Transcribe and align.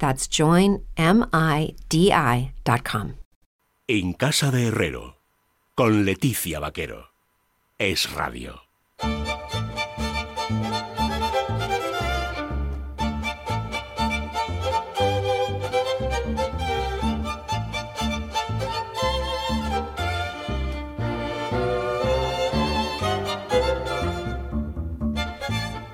That's 0.00 0.28
joinmidi.com. 0.28 0.80
En 3.86 4.12
Casa 4.14 4.50
de 4.50 4.66
Herrero, 4.68 5.18
con 5.74 6.04
Leticia 6.04 6.58
Vaquero. 6.58 7.10
Es 7.78 8.10
Radio. 8.12 8.69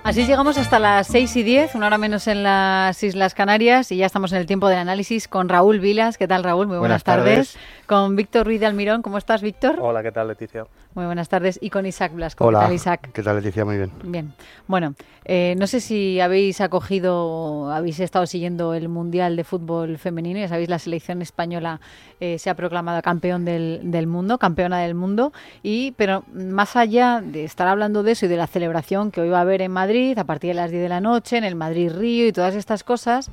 Así 0.06 0.24
llegamos 0.24 0.56
hasta 0.56 0.78
las 0.78 1.08
6 1.08 1.34
y 1.34 1.42
10, 1.42 1.74
una 1.74 1.88
hora 1.88 1.98
menos 1.98 2.28
en 2.28 2.44
las 2.44 3.02
Islas 3.02 3.34
Canarias 3.34 3.90
y 3.90 3.96
ya 3.96 4.06
estamos 4.06 4.30
en 4.30 4.38
el 4.38 4.46
tiempo 4.46 4.68
del 4.68 4.78
análisis 4.78 5.26
con 5.26 5.48
Raúl 5.48 5.80
Vilas. 5.80 6.16
¿Qué 6.16 6.28
tal, 6.28 6.44
Raúl? 6.44 6.68
Muy 6.68 6.78
buenas, 6.78 7.02
tardes. 7.02 7.58
Con 7.86 8.14
Víctor 8.14 8.46
Ruiz 8.46 8.60
de 8.60 8.66
Almirón. 8.66 9.02
¿Cómo 9.02 9.18
estás, 9.18 9.42
Víctor? 9.42 9.80
Hola, 9.80 10.04
¿qué 10.04 10.12
tal, 10.12 10.28
Leticia? 10.28 10.64
Muy 10.96 11.04
buenas 11.04 11.28
tardes. 11.28 11.58
Y 11.60 11.68
con 11.68 11.84
Isaac 11.84 12.14
Blasco. 12.14 12.46
Hola. 12.46 12.60
¿Qué 12.60 12.64
tal, 12.64 12.74
Isaac? 12.74 13.10
¿Qué 13.12 13.22
tal, 13.22 13.36
Leticia? 13.36 13.66
Muy 13.66 13.76
bien. 13.76 13.92
Bien. 14.02 14.32
Bueno, 14.66 14.94
eh, 15.26 15.54
no 15.58 15.66
sé 15.66 15.80
si 15.80 16.20
habéis 16.20 16.62
acogido, 16.62 17.70
habéis 17.70 18.00
estado 18.00 18.24
siguiendo 18.24 18.72
el 18.72 18.88
Mundial 18.88 19.36
de 19.36 19.44
Fútbol 19.44 19.98
Femenino. 19.98 20.40
Ya 20.40 20.48
sabéis, 20.48 20.70
la 20.70 20.78
selección 20.78 21.20
española 21.20 21.82
eh, 22.18 22.38
se 22.38 22.48
ha 22.48 22.54
proclamado 22.54 23.02
campeón 23.02 23.44
del, 23.44 23.82
del 23.84 24.06
mundo, 24.06 24.38
campeona 24.38 24.78
del 24.78 24.94
mundo. 24.94 25.34
Y, 25.62 25.90
pero 25.98 26.24
más 26.32 26.76
allá 26.76 27.20
de 27.22 27.44
estar 27.44 27.68
hablando 27.68 28.02
de 28.02 28.12
eso 28.12 28.24
y 28.24 28.30
de 28.30 28.38
la 28.38 28.46
celebración 28.46 29.10
que 29.10 29.20
hoy 29.20 29.28
va 29.28 29.36
a 29.36 29.42
haber 29.42 29.60
en 29.60 29.72
Madrid 29.72 30.18
a 30.18 30.24
partir 30.24 30.48
de 30.48 30.54
las 30.54 30.70
10 30.70 30.82
de 30.82 30.88
la 30.88 31.02
noche, 31.02 31.36
en 31.36 31.44
el 31.44 31.56
Madrid 31.56 31.92
Río 31.94 32.26
y 32.26 32.32
todas 32.32 32.54
estas 32.54 32.84
cosas, 32.84 33.30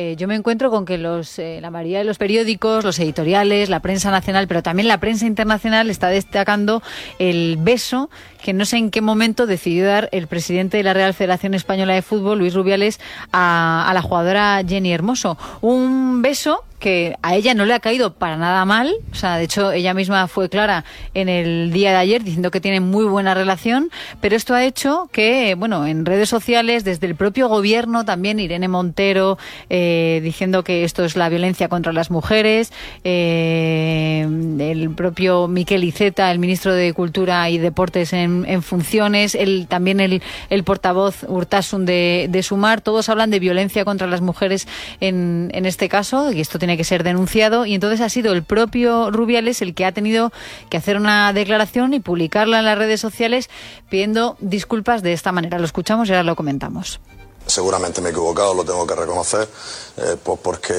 eh, 0.00 0.14
yo 0.14 0.28
me 0.28 0.36
encuentro 0.36 0.70
con 0.70 0.84
que 0.84 0.96
los, 0.96 1.40
eh, 1.40 1.58
la 1.60 1.72
mayoría 1.72 1.98
de 1.98 2.04
los 2.04 2.18
periódicos, 2.18 2.84
los 2.84 3.00
editoriales, 3.00 3.68
la 3.68 3.80
prensa 3.80 4.12
nacional, 4.12 4.46
pero 4.46 4.62
también 4.62 4.86
la 4.86 5.00
prensa 5.00 5.26
internacional 5.26 5.90
está 5.90 6.06
destacando 6.06 6.84
el 7.18 7.56
beso 7.58 8.08
que 8.42 8.52
no 8.52 8.64
sé 8.64 8.76
en 8.76 8.90
qué 8.90 9.00
momento 9.00 9.46
decidió 9.46 9.86
dar 9.86 10.08
el 10.12 10.26
presidente 10.26 10.76
de 10.76 10.82
la 10.82 10.94
Real 10.94 11.14
Federación 11.14 11.54
Española 11.54 11.94
de 11.94 12.02
Fútbol, 12.02 12.38
Luis 12.38 12.54
Rubiales, 12.54 13.00
a, 13.32 13.90
la 13.92 14.02
jugadora 14.02 14.62
Jenny 14.66 14.92
Hermoso. 14.92 15.36
Un 15.60 16.22
beso 16.22 16.64
que 16.78 17.16
a 17.22 17.34
ella 17.34 17.54
no 17.54 17.66
le 17.66 17.74
ha 17.74 17.80
caído 17.80 18.14
para 18.14 18.36
nada 18.36 18.64
mal, 18.64 18.94
o 19.10 19.14
sea, 19.14 19.36
de 19.36 19.44
hecho 19.44 19.72
ella 19.72 19.94
misma 19.94 20.28
fue 20.28 20.48
clara 20.48 20.84
en 21.12 21.28
el 21.28 21.72
día 21.72 21.90
de 21.90 21.96
ayer 21.96 22.22
diciendo 22.22 22.52
que 22.52 22.60
tienen 22.60 22.84
muy 22.84 23.04
buena 23.04 23.34
relación, 23.34 23.90
pero 24.20 24.36
esto 24.36 24.54
ha 24.54 24.64
hecho 24.64 25.08
que, 25.12 25.56
bueno, 25.56 25.86
en 25.86 26.06
redes 26.06 26.28
sociales, 26.28 26.84
desde 26.84 27.08
el 27.08 27.16
propio 27.16 27.48
gobierno, 27.48 28.04
también 28.04 28.38
Irene 28.38 28.68
Montero 28.68 29.38
eh, 29.70 30.20
diciendo 30.22 30.62
que 30.62 30.84
esto 30.84 31.04
es 31.04 31.16
la 31.16 31.28
violencia 31.28 31.68
contra 31.68 31.92
las 31.92 32.12
mujeres, 32.12 32.72
eh, 33.02 34.24
el 34.60 34.90
propio 34.90 35.48
Miquel 35.48 35.82
Iceta, 35.82 36.30
el 36.30 36.38
ministro 36.38 36.72
de 36.72 36.92
Cultura 36.92 37.50
y 37.50 37.58
Deportes 37.58 38.12
en, 38.12 38.27
en 38.46 38.62
funciones, 38.62 39.34
el, 39.34 39.66
también 39.68 40.00
el, 40.00 40.22
el 40.50 40.64
portavoz 40.64 41.24
Urtasun 41.26 41.86
de, 41.86 42.28
de 42.30 42.42
Sumar, 42.42 42.80
todos 42.80 43.08
hablan 43.08 43.30
de 43.30 43.38
violencia 43.38 43.84
contra 43.84 44.06
las 44.06 44.20
mujeres 44.20 44.66
en, 45.00 45.50
en 45.54 45.66
este 45.66 45.88
caso, 45.88 46.32
y 46.32 46.40
esto 46.40 46.58
tiene 46.58 46.76
que 46.76 46.84
ser 46.84 47.02
denunciado 47.02 47.66
y 47.66 47.74
entonces 47.74 48.00
ha 48.00 48.08
sido 48.08 48.32
el 48.32 48.42
propio 48.42 49.10
Rubiales 49.10 49.62
el 49.62 49.74
que 49.74 49.84
ha 49.84 49.92
tenido 49.92 50.32
que 50.70 50.76
hacer 50.76 50.96
una 50.96 51.32
declaración 51.32 51.94
y 51.94 52.00
publicarla 52.00 52.58
en 52.60 52.64
las 52.64 52.78
redes 52.78 53.00
sociales 53.00 53.48
pidiendo 53.88 54.36
disculpas 54.40 55.02
de 55.02 55.12
esta 55.12 55.32
manera. 55.32 55.58
Lo 55.58 55.64
escuchamos 55.64 56.08
y 56.08 56.12
ahora 56.12 56.24
lo 56.24 56.36
comentamos. 56.36 57.00
Seguramente 57.46 58.02
me 58.02 58.08
he 58.08 58.12
equivocado, 58.12 58.52
lo 58.52 58.62
tengo 58.62 58.86
que 58.86 58.94
reconocer, 58.94 59.48
eh, 59.96 60.16
pues 60.22 60.38
porque 60.42 60.74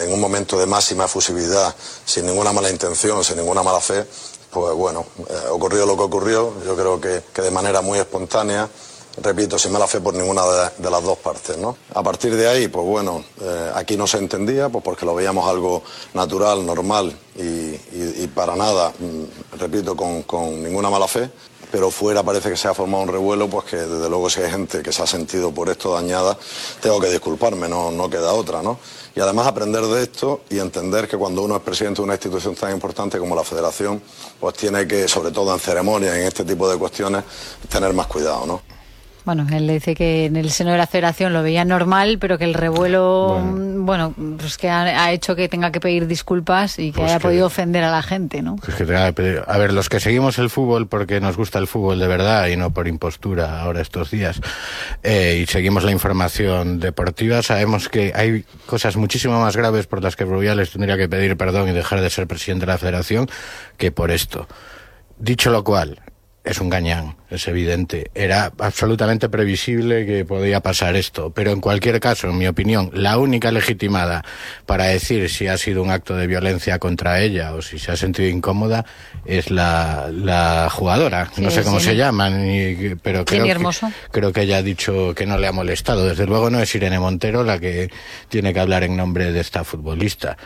en 0.00 0.12
un 0.12 0.18
momento 0.18 0.58
de 0.58 0.64
máxima 0.64 1.04
efusividad, 1.04 1.74
sin 2.06 2.24
ninguna 2.24 2.54
mala 2.54 2.70
intención, 2.70 3.22
sin 3.22 3.36
ninguna 3.36 3.62
mala 3.62 3.80
fe, 3.80 4.06
pues 4.50 4.74
bueno, 4.74 5.04
eh, 5.28 5.48
ocurrió 5.50 5.86
lo 5.86 5.96
que 5.96 6.02
ocurrió, 6.02 6.52
yo 6.64 6.74
creo 6.74 7.00
que, 7.00 7.22
que 7.32 7.42
de 7.42 7.50
manera 7.50 7.80
muy 7.80 7.98
espontánea, 7.98 8.68
repito, 9.22 9.58
sin 9.58 9.72
mala 9.72 9.86
fe 9.86 10.00
por 10.00 10.14
ninguna 10.14 10.42
de, 10.78 10.90
las 10.90 11.02
dos 11.02 11.18
partes, 11.18 11.56
¿no? 11.56 11.76
A 11.94 12.02
partir 12.02 12.34
de 12.36 12.48
ahí, 12.48 12.68
pues 12.68 12.84
bueno, 12.84 13.24
eh, 13.40 13.72
aquí 13.74 13.96
no 13.96 14.06
se 14.06 14.18
entendía, 14.18 14.68
pues 14.68 14.84
porque 14.84 15.06
lo 15.06 15.14
veíamos 15.14 15.48
algo 15.48 15.82
natural, 16.14 16.64
normal 16.64 17.16
y 17.36 18.26
para 18.28 18.56
nada, 18.56 18.92
mm, 18.98 19.58
repito, 19.58 19.96
con, 19.96 20.22
con, 20.22 20.62
ninguna 20.62 20.90
mala 20.90 21.08
fe, 21.08 21.30
pero 21.70 21.90
fuera 21.90 22.22
parece 22.22 22.50
que 22.50 22.56
se 22.56 22.68
ha 22.68 22.74
formado 22.74 23.02
un 23.02 23.08
revuelo, 23.08 23.48
pues 23.48 23.66
que 23.66 23.76
desde 23.76 24.08
luego 24.08 24.30
si 24.30 24.40
hay 24.40 24.50
gente 24.50 24.82
que 24.82 24.92
se 24.92 25.02
ha 25.02 25.06
sentido 25.06 25.52
por 25.52 25.68
esto 25.68 25.92
dañada, 25.92 26.36
tengo 26.80 27.00
que 27.00 27.10
disculparme, 27.10 27.68
no, 27.68 27.90
no 27.90 28.08
queda 28.08 28.32
otra, 28.32 28.62
¿no? 28.62 28.78
Y 29.16 29.20
además 29.20 29.46
aprender 29.46 29.82
de 29.82 30.02
esto 30.02 30.42
y 30.50 30.58
entender 30.58 31.08
que 31.08 31.16
cuando 31.16 31.42
uno 31.42 31.56
es 31.56 31.62
presidente 31.62 32.02
de 32.02 32.04
una 32.04 32.12
institución 32.12 32.54
tan 32.54 32.70
importante 32.72 33.18
como 33.18 33.34
la 33.34 33.44
Federación, 33.44 34.02
pues 34.38 34.54
tiene 34.56 34.86
que, 34.86 35.08
sobre 35.08 35.30
todo 35.30 35.54
en 35.54 35.58
ceremonias, 35.58 36.14
en 36.16 36.26
este 36.26 36.44
tipo 36.44 36.68
de 36.68 36.76
cuestiones, 36.76 37.24
tener 37.70 37.94
más 37.94 38.08
cuidado, 38.08 38.44
¿no? 38.44 38.60
Bueno, 39.26 39.44
él 39.50 39.66
le 39.66 39.72
dice 39.72 39.96
que 39.96 40.26
en 40.26 40.36
el 40.36 40.52
seno 40.52 40.70
de 40.70 40.78
la 40.78 40.86
federación 40.86 41.32
lo 41.32 41.42
veía 41.42 41.64
normal, 41.64 42.18
pero 42.20 42.38
que 42.38 42.44
el 42.44 42.54
revuelo, 42.54 43.40
bueno, 43.82 44.12
bueno 44.14 44.38
pues 44.38 44.56
que 44.56 44.70
ha, 44.70 44.82
ha, 44.82 45.10
hecho 45.10 45.34
que 45.34 45.48
tenga 45.48 45.72
que 45.72 45.80
pedir 45.80 46.06
disculpas 46.06 46.78
y 46.78 46.92
que 46.92 47.00
pues 47.00 47.10
haya 47.10 47.18
que, 47.18 47.24
podido 47.24 47.46
ofender 47.46 47.82
a 47.82 47.90
la 47.90 48.02
gente, 48.02 48.40
¿no? 48.40 48.54
Pues 48.54 48.76
que 48.76 48.84
tenga 48.84 49.04
que 49.06 49.12
pedir, 49.14 49.42
a 49.44 49.58
ver, 49.58 49.72
los 49.72 49.88
que 49.88 49.98
seguimos 49.98 50.38
el 50.38 50.48
fútbol 50.48 50.86
porque 50.86 51.20
nos 51.20 51.36
gusta 51.36 51.58
el 51.58 51.66
fútbol 51.66 51.98
de 51.98 52.06
verdad 52.06 52.46
y 52.46 52.56
no 52.56 52.72
por 52.72 52.86
impostura 52.86 53.62
ahora 53.62 53.80
estos 53.80 54.12
días, 54.12 54.40
eh, 55.02 55.40
y 55.42 55.46
seguimos 55.46 55.82
la 55.82 55.90
información 55.90 56.78
deportiva, 56.78 57.42
sabemos 57.42 57.88
que 57.88 58.12
hay 58.14 58.44
cosas 58.66 58.96
muchísimo 58.96 59.40
más 59.40 59.56
graves 59.56 59.88
por 59.88 60.04
las 60.04 60.14
que 60.14 60.24
Rubiales 60.24 60.70
tendría 60.70 60.96
que 60.96 61.08
pedir 61.08 61.36
perdón 61.36 61.68
y 61.68 61.72
dejar 61.72 62.00
de 62.00 62.10
ser 62.10 62.28
presidente 62.28 62.64
de 62.64 62.70
la 62.70 62.78
federación 62.78 63.28
que 63.76 63.90
por 63.90 64.12
esto. 64.12 64.46
Dicho 65.18 65.50
lo 65.50 65.64
cual, 65.64 66.00
es 66.46 66.60
un 66.60 66.70
gañán, 66.70 67.16
es 67.28 67.48
evidente. 67.48 68.12
Era 68.14 68.52
absolutamente 68.58 69.28
previsible 69.28 70.06
que 70.06 70.24
podía 70.24 70.60
pasar 70.60 70.94
esto, 70.94 71.30
pero 71.30 71.50
en 71.50 71.60
cualquier 71.60 71.98
caso, 71.98 72.28
en 72.28 72.38
mi 72.38 72.46
opinión, 72.46 72.88
la 72.94 73.18
única 73.18 73.50
legitimada 73.50 74.24
para 74.64 74.84
decir 74.84 75.28
si 75.28 75.48
ha 75.48 75.58
sido 75.58 75.82
un 75.82 75.90
acto 75.90 76.14
de 76.14 76.28
violencia 76.28 76.78
contra 76.78 77.20
ella 77.20 77.52
o 77.52 77.62
si 77.62 77.80
se 77.80 77.90
ha 77.90 77.96
sentido 77.96 78.28
incómoda 78.28 78.86
es 79.24 79.50
la, 79.50 80.08
la 80.12 80.68
jugadora. 80.70 81.32
No 81.36 81.50
sé 81.50 81.64
cómo 81.64 81.80
sí. 81.80 81.86
se 81.86 81.96
llama, 81.96 82.30
ni, 82.30 82.94
pero 83.02 83.24
creo 83.24 83.44
que, 83.44 83.68
creo 84.12 84.32
que 84.32 84.42
ella 84.42 84.58
ha 84.58 84.62
dicho 84.62 85.12
que 85.16 85.26
no 85.26 85.38
le 85.38 85.48
ha 85.48 85.52
molestado. 85.52 86.06
Desde 86.06 86.26
luego 86.26 86.48
no 86.48 86.60
es 86.60 86.72
Irene 86.76 87.00
Montero 87.00 87.42
la 87.42 87.58
que 87.58 87.90
tiene 88.28 88.54
que 88.54 88.60
hablar 88.60 88.84
en 88.84 88.96
nombre 88.96 89.32
de 89.32 89.40
esta 89.40 89.64
futbolista. 89.64 90.36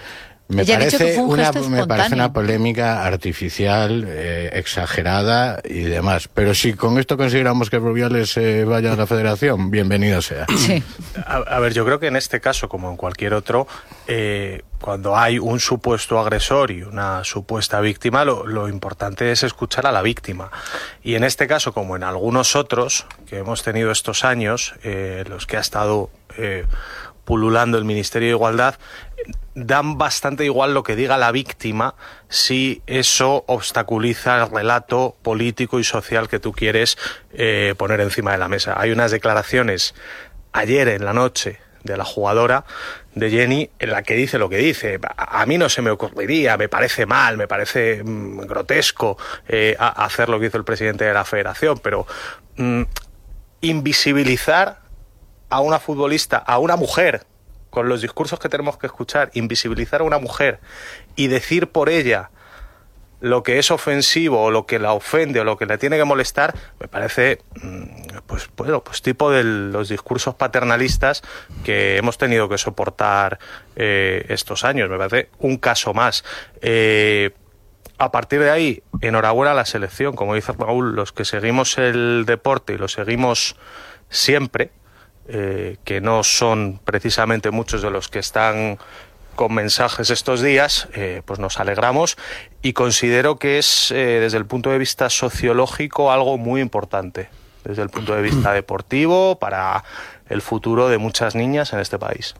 Me 0.50 0.64
parece, 0.64 1.16
un 1.16 1.30
una, 1.30 1.52
me 1.52 1.86
parece 1.86 2.14
una 2.14 2.32
polémica 2.32 3.04
artificial, 3.04 4.04
eh, 4.08 4.50
exagerada 4.54 5.60
y 5.64 5.82
demás. 5.82 6.28
Pero 6.32 6.54
si 6.54 6.74
con 6.74 6.98
esto 6.98 7.16
consideramos 7.16 7.70
que 7.70 7.78
Rubiales 7.78 8.36
eh, 8.36 8.64
vaya 8.64 8.94
a 8.94 8.96
la 8.96 9.06
federación, 9.06 9.70
bienvenido 9.70 10.20
sea. 10.20 10.46
Sí. 10.58 10.82
A, 11.24 11.36
a, 11.36 11.58
ver, 11.60 11.72
yo 11.72 11.84
creo 11.84 12.00
que 12.00 12.08
en 12.08 12.16
este 12.16 12.40
caso, 12.40 12.68
como 12.68 12.90
en 12.90 12.96
cualquier 12.96 13.34
otro, 13.34 13.68
eh, 14.08 14.62
cuando 14.80 15.16
hay 15.16 15.38
un 15.38 15.60
supuesto 15.60 16.18
agresor 16.18 16.72
y 16.72 16.82
una 16.82 17.22
supuesta 17.22 17.80
víctima, 17.80 18.24
lo, 18.24 18.44
lo, 18.46 18.68
importante 18.68 19.30
es 19.30 19.44
escuchar 19.44 19.86
a 19.86 19.92
la 19.92 20.02
víctima. 20.02 20.50
Y 21.04 21.14
en 21.14 21.22
este 21.22 21.46
caso, 21.46 21.72
como 21.72 21.94
en 21.94 22.02
algunos 22.02 22.56
otros 22.56 23.06
que 23.28 23.38
hemos 23.38 23.62
tenido 23.62 23.92
estos 23.92 24.24
años, 24.24 24.74
eh, 24.82 25.24
los 25.28 25.46
que 25.46 25.58
ha 25.58 25.60
estado 25.60 26.10
pululando 27.30 27.78
el 27.78 27.84
Ministerio 27.84 28.26
de 28.26 28.34
Igualdad, 28.34 28.74
dan 29.54 29.98
bastante 29.98 30.44
igual 30.44 30.74
lo 30.74 30.82
que 30.82 30.96
diga 30.96 31.16
la 31.16 31.30
víctima 31.30 31.94
si 32.28 32.82
eso 32.88 33.44
obstaculiza 33.46 34.42
el 34.42 34.50
relato 34.50 35.14
político 35.22 35.78
y 35.78 35.84
social 35.84 36.28
que 36.28 36.40
tú 36.40 36.50
quieres 36.50 36.98
eh, 37.32 37.76
poner 37.78 38.00
encima 38.00 38.32
de 38.32 38.38
la 38.38 38.48
mesa. 38.48 38.74
Hay 38.76 38.90
unas 38.90 39.12
declaraciones 39.12 39.94
ayer 40.50 40.88
en 40.88 41.04
la 41.04 41.12
noche 41.12 41.60
de 41.84 41.96
la 41.96 42.04
jugadora 42.04 42.64
de 43.14 43.30
Jenny 43.30 43.70
en 43.78 43.90
la 43.92 44.02
que 44.02 44.14
dice 44.14 44.36
lo 44.36 44.48
que 44.48 44.56
dice. 44.56 44.98
A 45.16 45.46
mí 45.46 45.56
no 45.56 45.68
se 45.68 45.82
me 45.82 45.92
ocurriría, 45.92 46.56
me 46.56 46.68
parece 46.68 47.06
mal, 47.06 47.36
me 47.36 47.46
parece 47.46 48.02
mm, 48.02 48.40
grotesco 48.40 49.16
eh, 49.46 49.76
hacer 49.78 50.28
lo 50.28 50.40
que 50.40 50.46
hizo 50.46 50.58
el 50.58 50.64
presidente 50.64 51.04
de 51.04 51.14
la 51.14 51.24
federación, 51.24 51.78
pero 51.78 52.08
mm, 52.56 52.82
invisibilizar 53.60 54.79
a 55.50 55.60
una 55.60 55.78
futbolista, 55.78 56.38
a 56.38 56.58
una 56.58 56.76
mujer, 56.76 57.26
con 57.70 57.88
los 57.88 58.02
discursos 58.02 58.38
que 58.38 58.48
tenemos 58.48 58.78
que 58.78 58.86
escuchar, 58.86 59.30
invisibilizar 59.34 60.00
a 60.00 60.04
una 60.04 60.18
mujer 60.18 60.60
y 61.16 61.28
decir 61.28 61.68
por 61.68 61.88
ella 61.88 62.30
lo 63.20 63.42
que 63.42 63.58
es 63.58 63.70
ofensivo 63.70 64.42
o 64.42 64.50
lo 64.50 64.66
que 64.66 64.78
la 64.78 64.94
ofende 64.94 65.40
o 65.40 65.44
lo 65.44 65.58
que 65.58 65.66
le 65.66 65.76
tiene 65.78 65.98
que 65.98 66.04
molestar, 66.04 66.54
me 66.80 66.88
parece, 66.88 67.42
mm, 67.62 68.18
pues, 68.26 68.48
bueno, 68.56 68.82
pues 68.82 69.02
tipo 69.02 69.30
de 69.30 69.44
los 69.44 69.90
discursos 69.90 70.34
paternalistas 70.34 71.22
que 71.62 71.98
hemos 71.98 72.16
tenido 72.16 72.48
que 72.48 72.56
soportar 72.56 73.38
eh, 73.76 74.24
estos 74.28 74.64
años. 74.64 74.88
Me 74.88 74.96
parece 74.96 75.28
un 75.38 75.58
caso 75.58 75.92
más. 75.92 76.24
Eh, 76.62 77.32
a 77.98 78.10
partir 78.10 78.40
de 78.40 78.50
ahí, 78.50 78.82
enhorabuena 79.02 79.52
a 79.52 79.54
la 79.54 79.66
selección. 79.66 80.16
Como 80.16 80.34
dice 80.34 80.52
Raúl, 80.52 80.94
los 80.94 81.12
que 81.12 81.26
seguimos 81.26 81.76
el 81.76 82.24
deporte 82.26 82.72
y 82.72 82.78
lo 82.78 82.88
seguimos 82.88 83.56
siempre, 84.08 84.70
eh, 85.28 85.76
que 85.84 86.00
no 86.00 86.22
son 86.22 86.80
precisamente 86.84 87.50
muchos 87.50 87.82
de 87.82 87.90
los 87.90 88.08
que 88.08 88.18
están 88.18 88.78
con 89.36 89.54
mensajes 89.54 90.10
estos 90.10 90.42
días, 90.42 90.88
eh, 90.92 91.22
pues 91.24 91.38
nos 91.38 91.58
alegramos 91.60 92.16
y 92.62 92.72
considero 92.72 93.38
que 93.38 93.58
es 93.58 93.90
eh, 93.90 94.18
desde 94.20 94.38
el 94.38 94.46
punto 94.46 94.70
de 94.70 94.78
vista 94.78 95.08
sociológico 95.08 96.12
algo 96.12 96.36
muy 96.36 96.60
importante, 96.60 97.30
desde 97.64 97.82
el 97.82 97.90
punto 97.90 98.14
de 98.14 98.22
vista 98.22 98.52
deportivo, 98.52 99.38
para 99.38 99.84
el 100.28 100.42
futuro 100.42 100.88
de 100.88 100.98
muchas 100.98 101.34
niñas 101.34 101.72
en 101.72 101.80
este 101.80 101.98
país. 101.98 102.34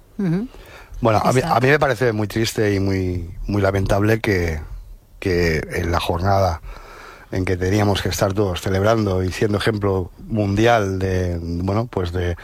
Bueno, 1.00 1.22
a 1.24 1.32
mí, 1.32 1.40
a 1.42 1.58
mí, 1.60 1.68
me 1.68 1.78
parece 1.78 2.12
muy 2.12 2.28
triste 2.28 2.74
y 2.74 2.80
muy, 2.80 3.30
muy 3.46 3.62
lamentable 3.62 4.20
que, 4.20 4.60
que 5.18 5.66
en 5.72 5.90
la 5.90 6.00
jornada 6.00 6.60
en 7.32 7.44
que 7.44 7.56
teníamos 7.56 8.02
que 8.02 8.08
estar 8.08 8.32
todos 8.32 8.60
celebrando 8.60 9.22
y 9.22 9.30
siendo 9.30 9.58
ejemplo 9.58 10.10
mundial 10.26 10.98
de 10.98 11.38
bueno 11.40 11.86
pues 11.86 12.12
de, 12.12 12.36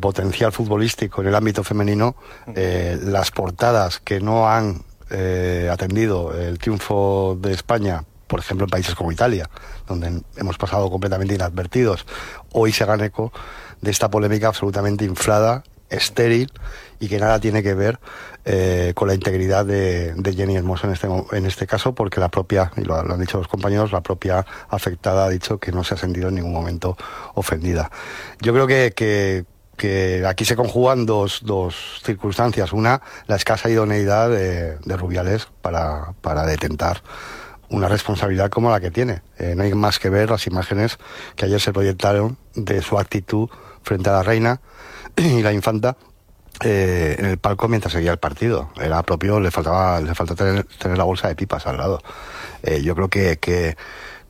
potencial 0.00 0.52
futbolístico 0.52 1.22
en 1.22 1.28
el 1.28 1.34
ámbito 1.34 1.64
femenino 1.64 2.16
eh, 2.54 2.98
las 3.02 3.30
portadas 3.30 4.00
que 4.00 4.20
no 4.20 4.48
han 4.48 4.82
eh, 5.10 5.68
atendido 5.72 6.34
el 6.34 6.58
triunfo 6.58 7.38
de 7.40 7.52
España 7.52 8.04
por 8.26 8.40
ejemplo 8.40 8.66
en 8.66 8.70
países 8.70 8.94
como 8.94 9.12
Italia 9.12 9.48
donde 9.86 10.22
hemos 10.36 10.58
pasado 10.58 10.90
completamente 10.90 11.34
inadvertidos 11.34 12.06
hoy 12.52 12.72
se 12.72 12.84
hagan 12.84 13.00
eco 13.02 13.32
de 13.80 13.90
esta 13.90 14.10
polémica 14.10 14.48
absolutamente 14.48 15.04
inflada 15.04 15.62
estéril 15.90 16.52
y 17.00 17.08
que 17.08 17.18
nada 17.18 17.40
tiene 17.40 17.62
que 17.62 17.74
ver 17.74 17.98
eh, 18.44 18.92
con 18.94 19.08
la 19.08 19.14
integridad 19.14 19.66
de, 19.66 20.14
Jenny 20.34 20.56
Hermoso 20.56 20.86
en 20.86 20.92
este, 20.92 21.08
en 21.32 21.46
este 21.46 21.66
caso, 21.66 21.94
porque 21.94 22.20
la 22.20 22.28
propia, 22.28 22.72
y 22.76 22.82
lo, 22.82 22.96
han 22.96 23.20
dicho 23.20 23.38
los 23.38 23.48
compañeros, 23.48 23.92
la 23.92 24.02
propia 24.02 24.46
afectada 24.68 25.26
ha 25.26 25.28
dicho 25.28 25.58
que 25.58 25.72
no 25.72 25.84
se 25.84 25.94
ha 25.94 25.96
sentido 25.96 26.28
en 26.28 26.36
ningún 26.36 26.52
momento 26.52 26.96
ofendida. 27.34 27.90
Yo 28.40 28.52
creo 28.52 28.66
que, 28.66 28.94
que, 29.76 30.24
aquí 30.26 30.44
se 30.44 30.56
conjugan 30.56 31.06
dos, 31.06 31.40
dos 31.44 32.00
circunstancias. 32.04 32.72
Una, 32.72 33.02
la 33.26 33.36
escasa 33.36 33.68
idoneidad 33.68 34.30
de, 34.30 34.96
Rubiales 34.96 35.48
para, 35.60 36.12
para 36.22 36.46
detentar 36.46 37.02
una 37.68 37.88
responsabilidad 37.88 38.48
como 38.48 38.70
la 38.70 38.80
que 38.80 38.90
tiene. 38.90 39.22
Eh, 39.38 39.54
no 39.56 39.64
hay 39.64 39.74
más 39.74 39.98
que 39.98 40.08
ver 40.08 40.30
las 40.30 40.46
imágenes 40.46 40.98
que 41.34 41.46
ayer 41.46 41.60
se 41.60 41.72
proyectaron 41.72 42.38
de 42.54 42.80
su 42.80 42.98
actitud 42.98 43.48
frente 43.82 44.08
a 44.08 44.14
la 44.14 44.22
reina 44.22 44.60
y 45.22 45.42
la 45.42 45.52
infanta 45.52 45.96
eh, 46.64 47.16
en 47.18 47.26
el 47.26 47.38
palco 47.38 47.68
mientras 47.68 47.92
seguía 47.92 48.12
el 48.12 48.18
partido. 48.18 48.70
Era 48.80 49.02
propio, 49.02 49.40
le 49.40 49.50
faltaba, 49.50 50.00
le 50.00 50.14
faltaba 50.14 50.36
tener, 50.36 50.64
tener 50.64 50.98
la 50.98 51.04
bolsa 51.04 51.28
de 51.28 51.36
pipas 51.36 51.66
al 51.66 51.76
lado. 51.76 52.00
Eh, 52.62 52.82
yo 52.82 52.94
creo 52.94 53.08
que, 53.08 53.38
que, 53.38 53.76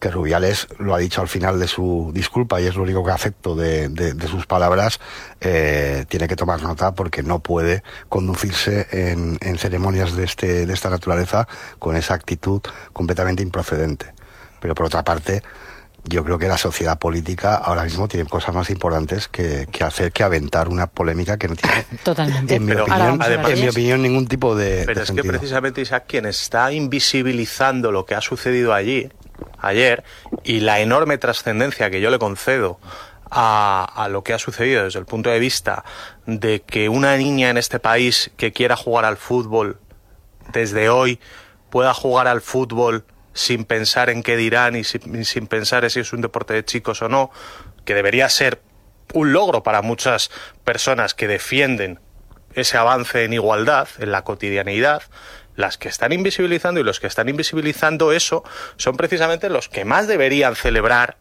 que, 0.00 0.11
Rubiales 0.11 0.67
lo 0.79 0.94
ha 0.94 0.99
dicho 0.99 1.21
al 1.21 1.29
final 1.29 1.61
de 1.61 1.69
su 1.69 2.11
disculpa 2.12 2.61
y 2.61 2.67
es 2.67 2.75
lo 2.75 2.83
único 2.83 3.05
que 3.05 3.12
acepto 3.12 3.55
de, 3.55 3.88
de, 3.88 4.29
sus 4.29 4.47
palabras. 4.47 4.99
Eh, 5.41 6.05
tiene 6.09 6.27
que 6.27 6.37
tomar 6.37 6.62
nota 6.62 6.94
porque 6.94 7.23
no 7.23 7.38
puede 7.38 7.83
conducirse 8.09 8.88
en, 8.91 9.38
en 9.41 9.59
ceremonias 9.59 10.17
de, 10.17 10.25
este, 10.25 10.67
de 10.67 10.75
esta 10.75 10.91
naturaleza 10.91 11.47
con 11.79 11.97
esa 11.97 12.15
actitud 12.15 12.61
completamente 12.93 13.43
improcedente. 13.43 14.15
Pero 14.61 14.75
por 14.75 14.87
otra 14.87 15.05
parte, 15.05 15.43
yo 16.08 16.25
creo 16.25 16.38
que 16.38 16.47
la 16.47 16.58
sociedad 16.58 16.99
política 16.99 17.56
ahora 17.56 17.85
mismo 17.85 18.08
tiene 18.08 18.29
cosas 18.29 18.55
más 18.55 18.70
importantes 18.70 19.29
que, 19.29 19.67
hacer 19.81 20.12
que 20.12 20.23
aventar 20.23 20.69
una 20.69 20.87
polémica 20.87 21.37
que 21.37 21.49
no 21.49 21.56
tiene, 21.56 21.85
Totalmente. 22.05 22.55
En, 22.55 22.64
mi, 22.64 22.73
opinión, 22.73 23.20
en 23.23 23.61
mi 23.61 23.69
opinión, 23.69 24.03
ningún 24.03 24.26
tipo 24.26 24.55
de. 24.55 24.85
Pero 24.87 25.03
es 25.03 25.11
que 25.11 25.25
precisamente 25.25 25.81
Isaac, 25.81 26.05
quien 26.06 26.26
está 26.26 26.73
invisibilizando 26.73 27.91
lo 27.91 28.06
que 28.06 28.14
ha 28.14 28.20
sucedido 28.20 28.73
allí, 28.73 29.08
ayer, 29.58 30.05
y 30.44 30.61
la 30.61 30.81
enorme 30.81 31.19
trascendencia 31.19 31.91
que 31.91 32.00
yo 32.00 32.11
le 32.11 32.19
concedo 32.19 32.79
a, 33.31 33.85
a, 33.94 34.09
lo 34.09 34.23
que 34.23 34.32
ha 34.32 34.38
sucedido 34.38 34.85
desde 34.85 35.00
el 35.00 35.06
punto 35.06 35.31
de 35.31 35.41
vista 35.41 35.85
de 36.26 36.62
que 36.62 36.88
una 36.88 37.17
niña 37.17 37.50
en 37.50 37.59
este 37.59 37.81
país 37.81 38.31
que 38.37 38.52
quiera 38.52 38.76
jugar 38.76 39.05
al 39.05 39.17
fútbol 39.17 39.81
desde 40.52 40.88
hoy 40.88 41.19
pueda 41.70 41.93
jugar 41.93 42.29
al 42.29 42.41
fútbol 42.41 43.05
sin 43.37 43.67
pensar 43.67 44.09
en 44.09 44.23
qué 44.23 44.37
dirán 44.37 44.77
y 44.77 44.83
sin, 44.83 45.47
pensar 45.47 45.85
en 45.85 45.91
si 45.91 46.00
es 46.00 46.12
un 46.15 46.23
deporte 46.23 46.55
de 46.55 46.65
chicos 46.65 47.03
o 47.03 47.09
no, 47.09 47.31
que 47.85 47.94
debería 47.94 48.29
ser 48.31 48.62
un 49.12 49.33
logro 49.33 49.62
para 49.62 49.83
muchas 49.83 50.31
personas 50.65 51.12
que 51.12 51.29
defienden 51.29 52.00
ese 52.55 52.79
avance 52.79 53.25
en 53.25 53.35
igualdad, 53.35 53.88
en 53.99 54.11
la 54.11 54.25
cotidianidad, 54.25 55.03
las 55.55 55.77
que 55.77 55.88
están 55.88 56.12
invisibilizando 56.12 56.81
y 56.81 56.83
los 56.83 56.99
que 56.99 57.06
están 57.06 57.29
invisibilizando 57.29 58.11
eso 58.12 58.43
son 58.77 58.97
precisamente 58.97 59.50
los 59.50 59.69
que 59.69 59.85
más 59.85 60.06
deberían 60.09 60.56
celebrar 60.56 61.19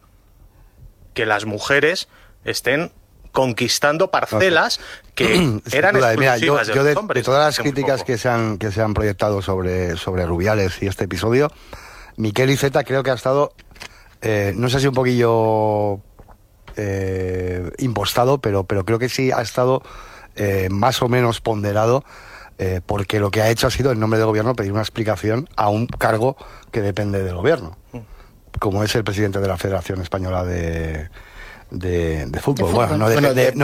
que 1.12 1.26
las 1.26 1.44
mujeres 1.44 2.08
estén 2.44 2.92
conquistando 3.32 4.10
parcelas 4.10 4.80
que 5.14 5.60
eran 5.70 5.96
exclusivas 5.96 6.68
de, 6.68 6.74
los 6.74 6.96
hombres, 6.96 7.22
de, 7.22 7.24
todas 7.24 7.44
las 7.44 7.58
críticas 7.58 8.04
que 8.04 8.16
se 8.16 8.30
han 8.30 8.56
que 8.56 8.70
se 8.70 8.80
han 8.80 8.94
proyectado 8.94 9.42
sobre 9.42 9.96
sobre 9.98 10.24
Rubiales 10.24 10.82
y 10.82 10.86
este 10.86 11.04
episodio 11.04 11.52
Miquel 12.16 12.50
Iceta 12.50 12.84
creo 12.84 13.02
que 13.02 13.10
ha 13.10 13.14
estado, 13.14 13.52
eh, 14.22 14.52
no 14.56 14.68
sé 14.68 14.80
si 14.80 14.86
un 14.86 14.94
poquillo 14.94 16.00
eh, 16.76 17.70
impostado, 17.78 18.38
pero, 18.38 18.64
pero 18.64 18.84
creo 18.84 18.98
que 18.98 19.08
sí 19.08 19.30
ha 19.30 19.42
estado 19.42 19.82
eh, 20.36 20.68
más 20.70 21.02
o 21.02 21.08
menos 21.08 21.40
ponderado, 21.40 22.04
porque 22.86 23.20
lo 23.20 23.30
que 23.30 23.42
ha 23.42 23.50
hecho 23.50 23.66
ha 23.66 23.70
sido, 23.70 23.92
en 23.92 24.00
nombre 24.00 24.18
del 24.18 24.28
gobierno, 24.28 24.54
pedir 24.54 24.72
una 24.72 24.80
explicación 24.80 25.46
a 25.56 25.68
un 25.68 25.86
cargo 25.86 26.38
que 26.70 26.80
depende 26.80 27.22
del 27.22 27.34
gobierno, 27.34 27.76
mm. 27.92 27.98
como 28.58 28.82
es 28.82 28.94
el 28.94 29.04
presidente 29.04 29.40
de 29.40 29.48
la 29.48 29.58
Federación 29.58 30.00
Española 30.00 30.42
de, 30.42 31.10
de, 31.70 32.28
fútbol. 32.40 32.72
Bueno, 32.72 32.96
no, 32.96 33.08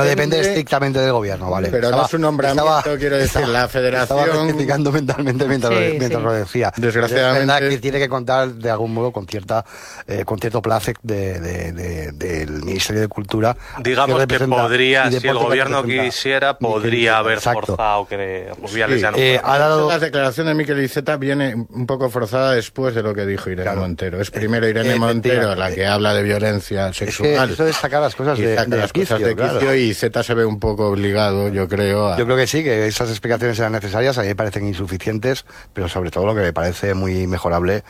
depende, 0.04 0.40
estrictamente 0.40 0.98
del 0.98 1.12
gobierno, 1.12 1.50
¿vale? 1.50 1.68
Pero 1.70 1.90
no 1.90 2.04
es 2.04 2.14
un 2.14 2.22
nombramiento, 2.22 2.82
quiero 2.98 3.16
decir, 3.16 3.46
la 3.46 3.68
federación... 3.68 4.18
Estaba 4.18 4.44
rectificando 4.44 4.90
mentalmente 4.92 5.46
mientras, 5.46 5.72
mientras 5.72 6.22
lo 6.22 6.32
decía. 6.32 6.72
Desgraciadamente... 6.76 7.68
que 7.68 7.78
tiene 7.78 7.98
que 7.98 8.08
contar 8.08 8.52
de 8.52 8.70
algún 8.70 8.92
modo 8.92 9.12
con 9.12 9.26
cierta 9.26 9.64
eh, 10.06 10.24
con 10.24 10.38
cierto 10.38 10.60
placer 10.60 10.96
de, 11.02 12.12
del 12.12 12.62
Ministerio 12.62 13.02
de 13.02 13.08
Cultura. 13.08 13.56
Digamos 13.82 14.26
que, 14.26 14.38
podría, 14.40 15.10
si 15.10 15.26
el 15.26 15.38
gobierno 15.38 15.84
quisiera, 15.84 16.58
podría 16.58 17.18
haber 17.18 17.40
forzado 17.40 18.06
que 18.06 18.50
ya 18.74 19.10
no 19.10 19.16
eh, 19.16 19.40
ha 19.42 19.58
dado... 19.58 19.88
La 19.88 19.98
declaración 19.98 20.46
de 20.46 20.54
Miquel 20.54 20.82
Iceta 20.82 21.16
viene 21.16 21.54
un 21.54 21.86
poco 21.86 22.10
forzada 22.10 22.52
después 22.52 22.94
de 22.94 23.02
lo 23.02 23.14
que 23.14 23.26
dijo 23.26 23.50
Irene 23.50 23.74
Montero. 23.74 24.20
Es 24.20 24.30
primero 24.30 24.66
Irene 24.68 24.96
Montero 24.96 25.54
la 25.54 25.72
que 25.72 25.86
habla 25.86 26.14
de 26.14 26.22
violencia 26.22 26.92
sexual 26.92 27.52
las 28.00 28.14
cosas 28.14 28.38
de, 28.38 28.54
las 28.54 28.92
cosas 28.92 29.20
de 29.20 29.78
y 29.78 29.94
Z 29.94 30.22
se 30.22 30.34
ve 30.34 30.44
un 30.44 30.58
poco 30.58 30.88
obligado, 30.88 31.48
yo 31.48 31.68
creo. 31.68 32.16
Yo 32.16 32.24
creo 32.24 32.36
que 32.36 32.46
sí, 32.46 32.62
que 32.62 32.86
esas 32.86 33.10
explicaciones 33.10 33.58
eran 33.58 33.72
necesarias, 33.72 34.18
a 34.18 34.22
mí 34.22 34.28
me 34.28 34.36
parecen 34.36 34.66
insuficientes, 34.66 35.44
pero 35.72 35.88
sobre 35.88 36.10
todo 36.10 36.26
lo 36.26 36.34
que 36.34 36.40
me 36.40 36.52
parece 36.52 36.94
muy 36.94 37.26
mejorable 37.26 37.84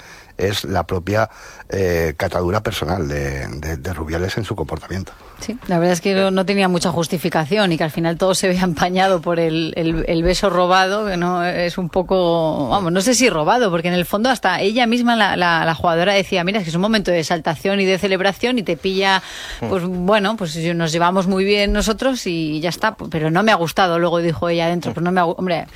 es 0.49 0.65
la 0.65 0.87
propia 0.87 1.31
eh, 1.69 2.15
catadura 2.17 2.63
personal 2.63 3.09
de, 3.09 3.47
de 3.77 3.93
Rubiales 3.95 4.37
en 4.37 4.45
su 4.45 4.55
comportamiento. 4.55 5.13
Sí, 5.43 5.59
la 5.67 5.81
verdad 5.81 5.95
es 5.95 6.01
que 6.01 6.15
no, 6.31 6.47
tenía 6.47 6.69
mucha 6.69 6.93
justificación 6.93 7.73
y 7.73 7.77
que 7.77 7.83
al 7.83 7.91
final 7.91 8.17
todo 8.17 8.33
se 8.35 8.47
ve 8.47 8.57
empañado 8.57 9.21
por 9.21 9.41
el, 9.41 9.75
el, 9.77 10.23
beso 10.23 10.51
robado, 10.51 11.07
que 11.07 11.17
no 11.17 11.45
es 11.45 11.79
un 11.79 11.89
poco, 11.89 12.69
vamos, 12.69 12.93
no 12.93 13.01
sé 13.01 13.15
si 13.15 13.29
robado, 13.29 13.71
porque 13.71 13.89
en 13.89 13.95
el 13.95 14.05
fondo 14.05 14.31
hasta 14.31 14.61
ella 14.61 14.87
misma, 14.87 15.17
la, 15.17 15.37
la, 15.37 15.75
jugadora, 15.75 16.13
decía, 16.13 16.45
mira, 16.45 16.59
es 16.59 16.65
que 16.65 16.71
es 16.71 16.77
un 16.77 16.83
momento 16.83 17.11
de 17.11 17.19
exaltación 17.19 17.81
y 17.81 17.85
de 17.85 17.99
celebración 17.99 18.59
y 18.59 18.63
te 18.63 18.77
pilla, 18.77 19.21
pues 19.69 19.83
bueno, 19.85 20.37
pues 20.37 20.57
nos 20.57 20.93
llevamos 20.93 21.27
muy 21.27 21.45
bien 21.45 21.73
nosotros 21.73 22.25
y 22.29 22.61
ya 22.61 22.69
está, 22.69 22.95
pero 22.95 23.29
no 23.31 23.43
me 23.43 23.51
ha 23.51 23.57
gustado, 23.57 23.99
luego 23.99 24.19
dijo 24.19 24.49
ella 24.49 24.67
adentro, 24.67 24.95
pues 24.95 25.03
no 25.03 25.11
me 25.11 25.21
ha, 25.21 25.25
hombre, 25.25 25.67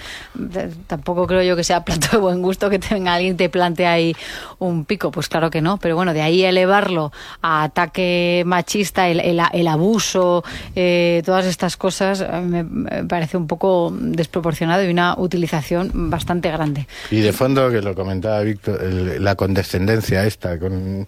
tampoco 0.87 1.26
creo 1.26 1.42
yo 1.42 1.56
que 1.56 1.64
sea 1.64 1.85
plato 1.85 2.08
de 2.12 2.18
buen 2.18 2.40
gusto 2.40 2.70
que 2.70 2.78
tenga 2.78 3.14
alguien 3.14 3.37
te 3.37 3.49
plante 3.49 3.85
ahí 3.87 4.14
un 4.58 4.84
pico, 4.84 5.10
pues 5.10 5.28
claro 5.28 5.50
que 5.50 5.60
no, 5.60 5.78
pero 5.78 5.96
bueno, 5.96 6.12
de 6.14 6.22
ahí 6.22 6.44
elevarlo 6.44 7.12
a 7.42 7.64
ataque 7.64 8.42
machista, 8.46 9.08
el, 9.08 9.20
el 9.20 9.36
el 9.52 9.68
abuso, 9.68 10.44
eh, 10.75 11.22
todas 11.25 11.46
estas 11.46 11.76
cosas, 11.76 12.25
me, 12.42 12.64
parece 13.04 13.36
un 13.36 13.46
poco 13.46 13.92
desproporcionado 13.94 14.84
y 14.84 14.90
una 14.90 15.14
utilización 15.18 16.10
bastante 16.10 16.50
grande. 16.50 16.86
Y 17.10 17.20
de 17.20 17.32
fondo, 17.32 17.70
que 17.70 17.82
lo 17.82 17.94
comentaba 17.94 18.40
Víctor, 18.40 18.80
la 19.20 19.34
condescendencia 19.34 20.26
esta, 20.26 20.58
con, 20.58 21.06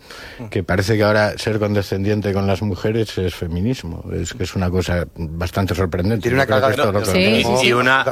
que 0.51 0.63
parece 0.63 0.97
que 0.97 1.05
ahora 1.05 1.37
ser 1.39 1.59
condescendiente 1.59 2.33
con 2.33 2.47
las 2.47 2.63
mujeres 2.63 3.17
es 3.19 3.35
feminismo, 3.35 4.05
es 4.13 4.35
que 4.35 4.45
es 4.45 4.55
una 4.55 4.71
cosa 4.71 5.07
bastante 5.17 5.75
sorprendente. 5.75 6.23
Tiene 6.23 6.37
una 6.37 6.47
carga 6.47 6.75
y, 7.15 7.73
una, 7.73 8.05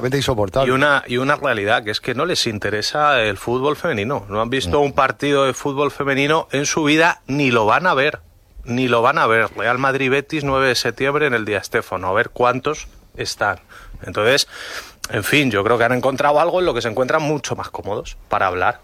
y, 0.66 0.70
una, 0.70 1.04
y 1.06 1.16
una 1.18 1.36
realidad, 1.36 1.84
que 1.84 1.90
es 1.90 2.00
que 2.00 2.14
no 2.14 2.24
les 2.24 2.46
interesa 2.46 3.20
el 3.22 3.36
fútbol 3.36 3.76
femenino. 3.76 4.24
No 4.28 4.40
han 4.40 4.50
visto 4.50 4.80
un 4.80 4.92
partido 4.92 5.25
de 5.32 5.54
fútbol 5.54 5.90
femenino 5.90 6.48
en 6.52 6.66
su 6.66 6.84
vida 6.84 7.22
ni 7.26 7.50
lo 7.50 7.66
van 7.66 7.86
a 7.86 7.94
ver 7.94 8.20
ni 8.66 8.88
lo 8.88 9.02
van 9.02 9.18
a 9.18 9.26
ver. 9.26 9.48
Real 9.56 9.78
Madrid 9.78 10.10
Betis 10.10 10.44
9 10.44 10.68
de 10.68 10.74
septiembre 10.74 11.26
en 11.26 11.34
el 11.34 11.44
día 11.44 11.58
Estefano, 11.58 12.08
a 12.08 12.12
ver 12.12 12.30
cuántos 12.30 12.88
están. 13.16 13.60
Entonces, 14.02 14.48
en 15.10 15.24
fin, 15.24 15.50
yo 15.50 15.64
creo 15.64 15.78
que 15.78 15.84
han 15.84 15.92
encontrado 15.92 16.40
algo 16.40 16.60
en 16.60 16.66
lo 16.66 16.74
que 16.74 16.82
se 16.82 16.88
encuentran 16.88 17.22
mucho 17.22 17.56
más 17.56 17.70
cómodos 17.70 18.16
para 18.28 18.48
hablar. 18.48 18.80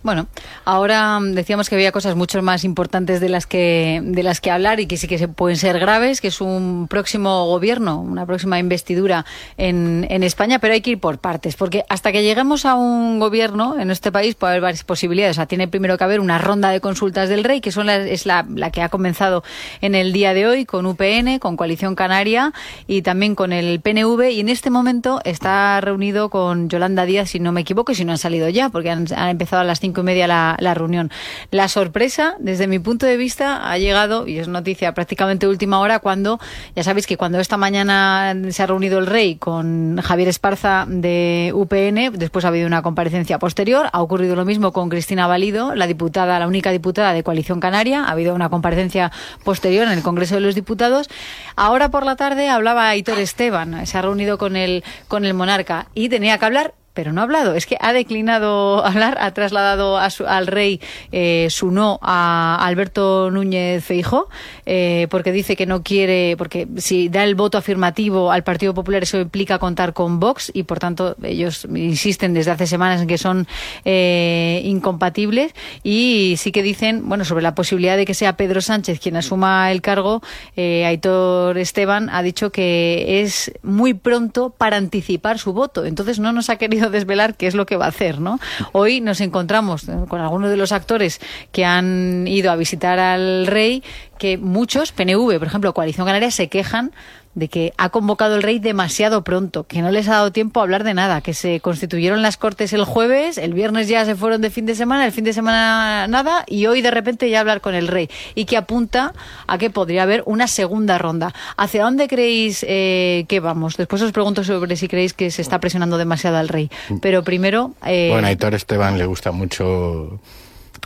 Bueno, 0.00 0.28
ahora 0.64 1.18
mm, 1.18 1.32
decíamos 1.34 1.68
que 1.68 1.74
había 1.74 1.90
cosas 1.90 2.14
mucho 2.14 2.40
más 2.40 2.62
importantes 2.62 3.20
de 3.20 3.28
las 3.28 3.46
que 3.46 4.00
de 4.02 4.22
las 4.22 4.40
que 4.40 4.52
hablar 4.52 4.78
y 4.78 4.86
que 4.86 4.96
sí 4.96 5.08
que 5.08 5.18
se 5.18 5.26
pueden 5.26 5.56
ser 5.56 5.80
graves, 5.80 6.20
que 6.20 6.28
es 6.28 6.40
un 6.40 6.86
próximo 6.88 7.46
gobierno, 7.46 8.00
una 8.00 8.24
próxima 8.24 8.60
investidura 8.60 9.26
en, 9.56 10.06
en 10.08 10.22
España, 10.22 10.60
pero 10.60 10.74
hay 10.74 10.82
que 10.82 10.90
ir 10.90 11.00
por 11.00 11.18
partes, 11.18 11.56
porque 11.56 11.84
hasta 11.88 12.12
que 12.12 12.22
lleguemos 12.22 12.64
a 12.64 12.76
un 12.76 13.18
gobierno 13.18 13.76
en 13.78 13.90
este 13.90 14.12
país 14.12 14.36
puede 14.36 14.52
haber 14.52 14.62
varias 14.62 14.84
posibilidades. 14.84 15.36
O 15.36 15.38
sea, 15.38 15.46
tiene 15.46 15.66
primero 15.66 15.98
que 15.98 16.04
haber 16.04 16.20
una 16.20 16.38
ronda 16.38 16.70
de 16.70 16.80
consultas 16.80 17.28
del 17.28 17.42
Rey, 17.42 17.60
que 17.60 17.72
son 17.72 17.90
es 17.90 18.24
la, 18.24 18.46
la 18.54 18.70
que 18.70 18.82
ha 18.82 18.88
comenzado 18.90 19.42
en 19.80 19.96
el 19.96 20.12
día 20.12 20.32
de 20.32 20.46
hoy 20.46 20.64
con 20.64 20.86
UPN, 20.86 21.40
con 21.40 21.56
Coalición 21.56 21.96
Canaria 21.96 22.52
y 22.86 23.02
también 23.02 23.34
con 23.34 23.52
el 23.52 23.80
PNV, 23.80 24.30
y 24.30 24.40
en 24.40 24.48
este 24.48 24.70
momento 24.70 25.20
está 25.24 25.80
reunido 25.80 26.30
con 26.30 26.68
Yolanda 26.68 27.04
Díaz, 27.04 27.30
si 27.30 27.40
no 27.40 27.50
me 27.50 27.62
equivoco, 27.62 27.90
y 27.90 27.96
si 27.96 28.04
no 28.04 28.12
han 28.12 28.18
salido 28.18 28.48
ya, 28.48 28.68
porque 28.68 28.90
han, 28.90 29.06
han 29.12 29.30
empezado 29.30 29.62
a 29.62 29.64
las 29.64 29.80
cinco 29.88 30.02
y 30.02 30.04
media 30.04 30.26
la, 30.26 30.74
reunión. 30.74 31.10
La 31.50 31.68
sorpresa, 31.68 32.34
desde 32.38 32.66
mi 32.66 32.78
punto 32.78 33.06
de 33.06 33.16
vista, 33.16 33.70
ha 33.70 33.78
llegado, 33.78 34.26
y 34.26 34.38
es 34.38 34.46
noticia 34.46 34.92
prácticamente 34.92 35.46
última 35.46 35.80
hora, 35.80 35.98
cuando, 35.98 36.38
ya 36.76 36.82
sabéis 36.82 37.06
que 37.06 37.16
cuando 37.16 37.40
esta 37.40 37.56
mañana 37.56 38.36
se 38.50 38.62
ha 38.62 38.66
reunido 38.66 38.98
el 38.98 39.06
rey 39.06 39.36
con 39.36 39.98
Javier 40.02 40.28
Esparza 40.28 40.84
de 40.86 41.52
UPN, 41.54 42.18
después 42.18 42.44
ha 42.44 42.48
habido 42.48 42.66
una 42.66 42.82
comparecencia 42.82 43.38
posterior, 43.38 43.88
ha 43.92 44.02
ocurrido 44.02 44.36
lo 44.36 44.44
mismo 44.44 44.72
con 44.72 44.90
Cristina 44.90 45.26
Valido, 45.26 45.74
la 45.74 45.86
diputada, 45.86 46.38
la 46.38 46.46
única 46.46 46.70
diputada 46.70 47.14
de 47.14 47.22
Coalición 47.22 47.60
Canaria, 47.60 48.04
ha 48.04 48.10
habido 48.10 48.34
una 48.34 48.50
comparecencia 48.50 49.10
posterior 49.42 49.86
en 49.86 49.94
el 49.94 50.02
Congreso 50.02 50.34
de 50.34 50.42
los 50.42 50.54
Diputados. 50.54 51.08
Ahora 51.56 51.90
por 51.90 52.04
la 52.04 52.16
tarde 52.16 52.50
hablaba 52.50 52.90
Aitor 52.90 53.18
Esteban, 53.18 53.86
se 53.86 53.96
ha 53.96 54.02
reunido 54.02 54.36
con 54.36 54.54
el, 54.54 54.84
con 55.08 55.24
el 55.24 55.32
monarca 55.32 55.86
y 55.94 56.10
tenía 56.10 56.36
que 56.36 56.44
hablar 56.44 56.74
pero 56.98 57.12
no 57.12 57.20
ha 57.20 57.24
hablado. 57.24 57.54
Es 57.54 57.64
que 57.64 57.76
ha 57.80 57.92
declinado 57.92 58.84
hablar, 58.84 59.18
ha 59.20 59.32
trasladado 59.32 59.98
al 59.98 60.46
rey 60.48 60.80
eh, 61.12 61.46
su 61.48 61.70
no 61.70 62.00
a 62.02 62.58
Alberto 62.60 63.30
Núñez 63.30 63.84
Feijo, 63.84 64.28
eh, 64.66 65.06
porque 65.08 65.30
dice 65.30 65.54
que 65.54 65.64
no 65.64 65.84
quiere, 65.84 66.34
porque 66.36 66.66
si 66.78 67.08
da 67.08 67.22
el 67.22 67.36
voto 67.36 67.56
afirmativo 67.56 68.32
al 68.32 68.42
Partido 68.42 68.74
Popular, 68.74 69.04
eso 69.04 69.20
implica 69.20 69.60
contar 69.60 69.92
con 69.92 70.18
Vox 70.18 70.50
y, 70.52 70.64
por 70.64 70.80
tanto, 70.80 71.14
ellos 71.22 71.68
insisten 71.72 72.34
desde 72.34 72.50
hace 72.50 72.66
semanas 72.66 73.00
en 73.00 73.06
que 73.06 73.16
son 73.16 73.46
eh, 73.84 74.60
incompatibles 74.64 75.54
y 75.84 76.34
sí 76.36 76.50
que 76.50 76.64
dicen, 76.64 77.08
bueno, 77.08 77.24
sobre 77.24 77.44
la 77.44 77.54
posibilidad 77.54 77.96
de 77.96 78.06
que 78.06 78.14
sea 78.14 78.36
Pedro 78.36 78.60
Sánchez 78.60 78.98
quien 78.98 79.14
asuma 79.14 79.70
el 79.70 79.82
cargo, 79.82 80.20
Aitor 80.56 81.58
Esteban 81.58 82.10
ha 82.10 82.24
dicho 82.24 82.50
que 82.50 83.22
es 83.22 83.52
muy 83.62 83.94
pronto 83.94 84.50
para 84.50 84.76
anticipar 84.76 85.38
su 85.38 85.52
voto. 85.52 85.84
Entonces 85.84 86.18
no 86.18 86.32
nos 86.32 86.50
ha 86.50 86.56
querido 86.56 86.87
desvelar 86.90 87.36
qué 87.36 87.46
es 87.46 87.54
lo 87.54 87.66
que 87.66 87.76
va 87.76 87.86
a 87.86 87.88
hacer, 87.88 88.20
¿no? 88.20 88.38
Hoy 88.72 89.00
nos 89.00 89.20
encontramos 89.20 89.86
con 90.08 90.20
algunos 90.20 90.50
de 90.50 90.56
los 90.56 90.72
actores 90.72 91.20
que 91.52 91.64
han 91.64 92.26
ido 92.26 92.50
a 92.50 92.56
visitar 92.56 92.98
al 92.98 93.46
rey, 93.46 93.82
que 94.18 94.38
muchos, 94.38 94.92
PNV, 94.92 95.38
por 95.38 95.46
ejemplo, 95.46 95.74
Coalición 95.74 96.06
Canaria, 96.06 96.30
se 96.30 96.48
quejan 96.48 96.92
de 97.34 97.48
que 97.48 97.72
ha 97.76 97.90
convocado 97.90 98.36
el 98.36 98.42
rey 98.42 98.58
demasiado 98.58 99.22
pronto, 99.22 99.64
que 99.64 99.82
no 99.82 99.90
les 99.90 100.08
ha 100.08 100.12
dado 100.12 100.32
tiempo 100.32 100.60
a 100.60 100.64
hablar 100.64 100.84
de 100.84 100.94
nada, 100.94 101.20
que 101.20 101.34
se 101.34 101.60
constituyeron 101.60 102.22
las 102.22 102.36
cortes 102.36 102.72
el 102.72 102.84
jueves, 102.84 103.38
el 103.38 103.54
viernes 103.54 103.88
ya 103.88 104.04
se 104.04 104.16
fueron 104.16 104.40
de 104.40 104.50
fin 104.50 104.66
de 104.66 104.74
semana, 104.74 105.06
el 105.06 105.12
fin 105.12 105.24
de 105.24 105.32
semana 105.32 106.06
nada, 106.08 106.44
y 106.46 106.66
hoy 106.66 106.82
de 106.82 106.90
repente 106.90 107.30
ya 107.30 107.40
hablar 107.40 107.60
con 107.60 107.74
el 107.74 107.88
rey, 107.88 108.10
y 108.34 108.44
que 108.44 108.56
apunta 108.56 109.12
a 109.46 109.58
que 109.58 109.70
podría 109.70 110.02
haber 110.02 110.22
una 110.26 110.48
segunda 110.48 110.98
ronda. 110.98 111.32
¿Hacia 111.56 111.84
dónde 111.84 112.08
creéis 112.08 112.64
eh, 112.68 113.24
que 113.28 113.40
vamos? 113.40 113.76
Después 113.76 114.02
os 114.02 114.12
pregunto 114.12 114.42
sobre 114.44 114.76
si 114.76 114.88
creéis 114.88 115.14
que 115.14 115.30
se 115.30 115.42
está 115.42 115.60
presionando 115.60 115.98
demasiado 115.98 116.38
al 116.38 116.48
rey, 116.48 116.70
pero 117.00 117.22
primero... 117.22 117.74
Eh... 117.86 118.08
Bueno, 118.10 118.26
a 118.26 118.32
Hitor 118.32 118.54
Esteban 118.54 118.98
le 118.98 119.06
gusta 119.06 119.30
mucho, 119.30 120.20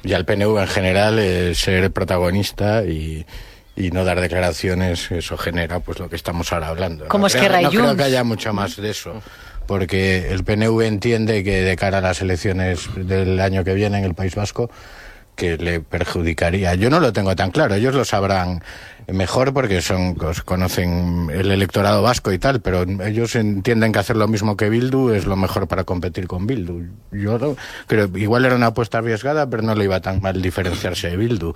y 0.04 0.12
al 0.12 0.24
PNV 0.24 0.58
en 0.58 0.68
general, 0.68 1.18
eh, 1.18 1.54
ser 1.54 1.90
protagonista 1.92 2.84
y 2.84 3.24
y 3.76 3.90
no 3.90 4.04
dar 4.04 4.20
declaraciones, 4.20 5.10
eso 5.10 5.36
genera 5.38 5.80
pues 5.80 5.98
lo 5.98 6.08
que 6.08 6.16
estamos 6.16 6.52
ahora 6.52 6.68
hablando. 6.68 7.08
¿Cómo 7.08 7.26
es 7.26 7.34
que 7.34 7.48
No 7.48 7.70
creo 7.70 7.96
que 7.96 8.02
haya 8.02 8.24
mucho 8.24 8.52
más 8.52 8.76
de 8.76 8.90
eso, 8.90 9.22
porque 9.66 10.30
el 10.30 10.44
PNV 10.44 10.82
entiende 10.82 11.42
que 11.42 11.62
de 11.62 11.76
cara 11.76 11.98
a 11.98 12.00
las 12.00 12.20
elecciones 12.20 12.88
del 12.96 13.40
año 13.40 13.64
que 13.64 13.74
viene 13.74 13.98
en 13.98 14.04
el 14.04 14.14
País 14.14 14.34
Vasco, 14.34 14.70
que 15.42 15.58
le 15.58 15.80
perjudicaría. 15.80 16.76
Yo 16.76 16.88
no 16.88 17.00
lo 17.00 17.12
tengo 17.12 17.34
tan 17.34 17.50
claro, 17.50 17.74
ellos 17.74 17.96
lo 17.96 18.04
sabrán 18.04 18.62
mejor 19.08 19.52
porque 19.52 19.82
son 19.82 20.14
conocen 20.44 21.30
el 21.34 21.50
electorado 21.50 22.00
vasco 22.00 22.32
y 22.32 22.38
tal, 22.38 22.60
pero 22.60 22.84
ellos 23.04 23.34
entienden 23.34 23.90
que 23.90 23.98
hacer 23.98 24.14
lo 24.14 24.28
mismo 24.28 24.56
que 24.56 24.70
Bildu 24.70 25.10
es 25.10 25.26
lo 25.26 25.34
mejor 25.34 25.66
para 25.66 25.82
competir 25.82 26.28
con 26.28 26.46
Bildu. 26.46 26.84
Yo 27.10 27.56
creo 27.88 28.08
igual 28.16 28.44
era 28.44 28.54
una 28.54 28.66
apuesta 28.66 28.98
arriesgada, 28.98 29.50
pero 29.50 29.64
no 29.64 29.74
le 29.74 29.82
iba 29.82 29.98
tan 30.00 30.20
mal 30.20 30.40
diferenciarse 30.40 31.10
de 31.10 31.16
Bildu. 31.16 31.52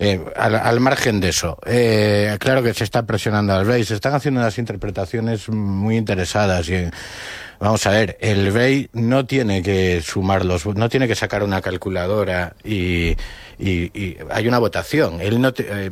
Eh, 0.00 0.20
al, 0.34 0.80
margen 0.80 1.20
de 1.20 1.28
eso, 1.28 1.56
eh, 1.66 2.36
claro 2.40 2.64
que 2.64 2.74
se 2.74 2.82
está 2.82 3.04
presionando 3.04 3.54
al 3.54 3.64
rey, 3.64 3.84
se 3.84 3.94
están 3.94 4.14
haciendo 4.14 4.40
unas 4.40 4.58
interpretaciones 4.58 5.48
muy 5.48 5.96
interesadas 5.96 6.68
y 6.68 6.90
Vamos 7.60 7.86
a 7.86 7.90
ver, 7.90 8.16
el 8.20 8.54
rey 8.54 8.88
no 8.94 9.26
tiene 9.26 9.62
que 9.62 10.00
sumar 10.00 10.46
los, 10.46 10.64
no 10.64 10.88
tiene 10.88 11.06
que 11.06 11.14
sacar 11.14 11.42
una 11.42 11.60
calculadora 11.60 12.54
y, 12.64 13.14
y, 13.60 14.16
hay 14.30 14.48
una 14.48 14.58
votación. 14.58 15.20
Él 15.20 15.40
no 15.40 15.52
eh, 15.56 15.90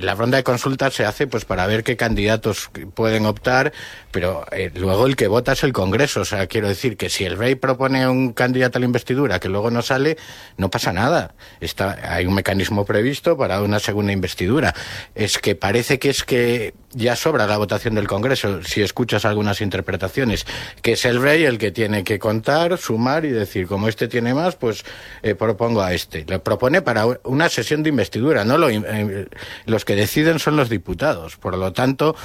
la 0.00 0.14
ronda 0.14 0.36
de 0.36 0.44
consultas 0.44 0.94
se 0.94 1.04
hace 1.04 1.26
pues 1.26 1.44
para 1.44 1.66
ver 1.66 1.82
qué 1.82 1.96
candidatos 1.96 2.70
pueden 2.94 3.26
optar, 3.26 3.72
pero 4.10 4.44
eh, 4.52 4.70
luego 4.74 5.06
el 5.06 5.16
que 5.16 5.28
vota 5.28 5.52
es 5.52 5.64
el 5.64 5.72
Congreso. 5.72 6.20
O 6.20 6.24
sea, 6.24 6.46
quiero 6.46 6.68
decir 6.68 6.96
que 6.96 7.08
si 7.08 7.24
el 7.24 7.38
rey 7.38 7.54
propone 7.54 8.06
un 8.08 8.32
candidato 8.32 8.78
a 8.78 8.80
la 8.80 8.86
investidura 8.86 9.40
que 9.40 9.48
luego 9.48 9.70
no 9.70 9.82
sale, 9.82 10.18
no 10.56 10.70
pasa 10.70 10.92
nada. 10.92 11.34
Está, 11.60 11.98
hay 12.14 12.26
un 12.26 12.34
mecanismo 12.34 12.84
previsto 12.84 13.36
para 13.36 13.62
una 13.62 13.80
segunda 13.80 14.12
investidura. 14.12 14.74
Es 15.14 15.38
que 15.38 15.54
parece 15.54 15.98
que 15.98 16.10
es 16.10 16.24
que 16.24 16.74
ya 16.90 17.16
sobra 17.16 17.46
la 17.46 17.58
votación 17.58 17.94
del 17.94 18.08
Congreso, 18.08 18.62
si 18.62 18.82
escuchas 18.82 19.24
algunas 19.24 19.60
interpretaciones, 19.60 20.46
que 20.82 20.92
es 20.92 21.04
el 21.04 21.20
rey 21.20 21.44
el 21.44 21.58
que 21.58 21.70
tiene 21.70 22.04
que 22.04 22.18
contar, 22.18 22.78
sumar 22.78 23.24
y 23.24 23.30
decir, 23.30 23.66
como 23.66 23.88
este 23.88 24.08
tiene 24.08 24.34
más, 24.34 24.56
pues 24.56 24.84
eh, 25.22 25.34
propongo 25.34 25.82
a 25.82 25.92
este. 25.92 26.24
Lo 26.26 26.42
propone 26.42 26.82
para 26.82 26.97
una 27.24 27.48
sesión 27.48 27.82
de 27.82 27.90
investidura, 27.90 28.44
no 28.44 28.68
eh, 28.68 29.26
los 29.66 29.84
que 29.84 29.94
deciden 29.94 30.38
son 30.38 30.56
los 30.56 30.68
diputados. 30.68 31.36
Por 31.36 31.56
lo 31.56 31.72
tanto, 31.72 32.16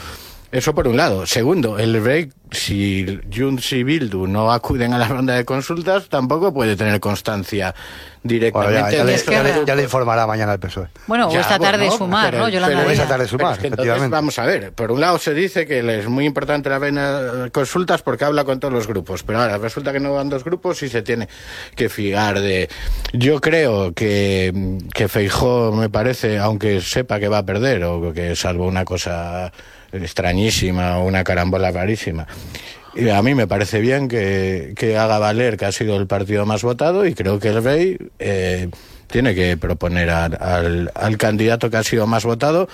Eso 0.54 0.76
por 0.76 0.88
un 0.88 0.96
lado. 0.98 1.26
Segundo, 1.26 1.80
el 1.80 2.04
rey, 2.04 2.30
si 2.52 3.20
Junts 3.36 3.74
y 3.74 3.84
Bildu 3.84 4.28
no 4.28 4.52
acuden 4.52 4.94
a 4.94 5.00
la 5.00 5.08
ronda 5.08 5.34
de 5.34 5.46
consultas, 5.46 6.10
tampoco 6.10 6.54
puede 6.54 6.76
tener 6.76 7.00
constancia 7.00 7.74
directamente. 8.22 8.72
Bueno, 8.80 8.88
ya, 9.12 9.18
ya 9.18 9.32
ya 9.34 9.44
le- 9.44 9.66
ya 9.66 9.76
le 9.76 9.82
informará 9.84 10.28
mañana 10.28 10.54
el 10.54 10.60
PSOE. 10.60 10.90
Bueno, 11.08 11.28
o 11.28 11.32
esta 11.40 11.58
tarde 11.58 11.86
bueno, 11.86 11.98
sumar, 11.98 12.30
pero- 12.30 12.44
¿no? 12.44 12.50
Yolanda 12.50 12.78
pero 12.78 12.92
esa 12.92 13.08
tarde 13.08 13.28
sumar, 13.28 13.54
es 13.54 13.60
que 13.60 13.68
entonces, 13.68 13.86
efectivamente. 13.88 14.14
vamos 14.16 14.38
a 14.38 14.46
ver, 14.46 14.72
por 14.74 14.92
un 14.92 15.02
lado 15.02 15.18
se 15.18 15.34
dice 15.34 15.66
que 15.66 15.80
es 16.00 16.08
muy 16.08 16.26
importante 16.26 16.70
la 16.70 16.78
reina 16.78 17.20
de 17.20 17.50
consultas 17.52 18.04
porque 18.04 18.24
habla 18.26 18.44
con 18.46 18.60
todos 18.60 18.74
los 18.74 18.86
grupos, 18.86 19.24
pero 19.24 19.42
ahora 19.42 19.58
resulta 19.58 19.92
que 19.92 20.00
no 20.00 20.14
van 20.14 20.30
dos 20.30 20.44
grupos 20.44 20.84
y 20.84 20.90
se 20.90 21.02
tiene 21.02 21.28
que 21.76 21.90
fiar 21.90 22.40
de... 22.40 22.70
Yo 23.12 23.42
creo 23.42 23.92
que, 23.94 24.78
que 24.94 25.08
Feijó 25.08 25.72
me 25.74 25.90
parece, 25.90 26.38
aunque 26.38 26.80
sepa 26.80 27.20
que 27.20 27.28
va 27.28 27.40
a 27.40 27.46
perder, 27.46 27.84
o 27.86 28.14
que 28.14 28.36
salvo 28.36 28.68
una 28.68 28.86
cosa 28.86 29.52
extrañísima 29.94 31.00
una 31.00 31.24
carambola 31.24 31.72
rarísima, 31.72 32.28
y 32.96 33.10
a 33.10 33.22
mí 33.22 33.34
me 33.34 33.48
parece 33.48 33.80
bien 33.80 34.08
que, 34.08 34.74
que 34.76 34.98
haga 34.98 35.18
valer 35.18 35.58
que 35.58 35.66
ha 35.66 35.72
sido 35.72 35.98
el 35.98 36.08
partido 36.08 36.46
más 36.46 36.62
votado 36.64 37.06
y 37.06 37.14
creo 37.14 37.40
que 37.40 37.50
el 37.50 37.64
rey 37.64 37.98
eh, 38.20 38.70
tiene 39.08 39.34
que 39.34 39.58
proponer 39.58 40.10
al, 40.10 40.92
al 40.94 41.18
candidato 41.18 41.70
que 41.70 41.78
ha 41.78 41.84
sido 41.84 42.06
más 42.06 42.24
votado 42.24 42.68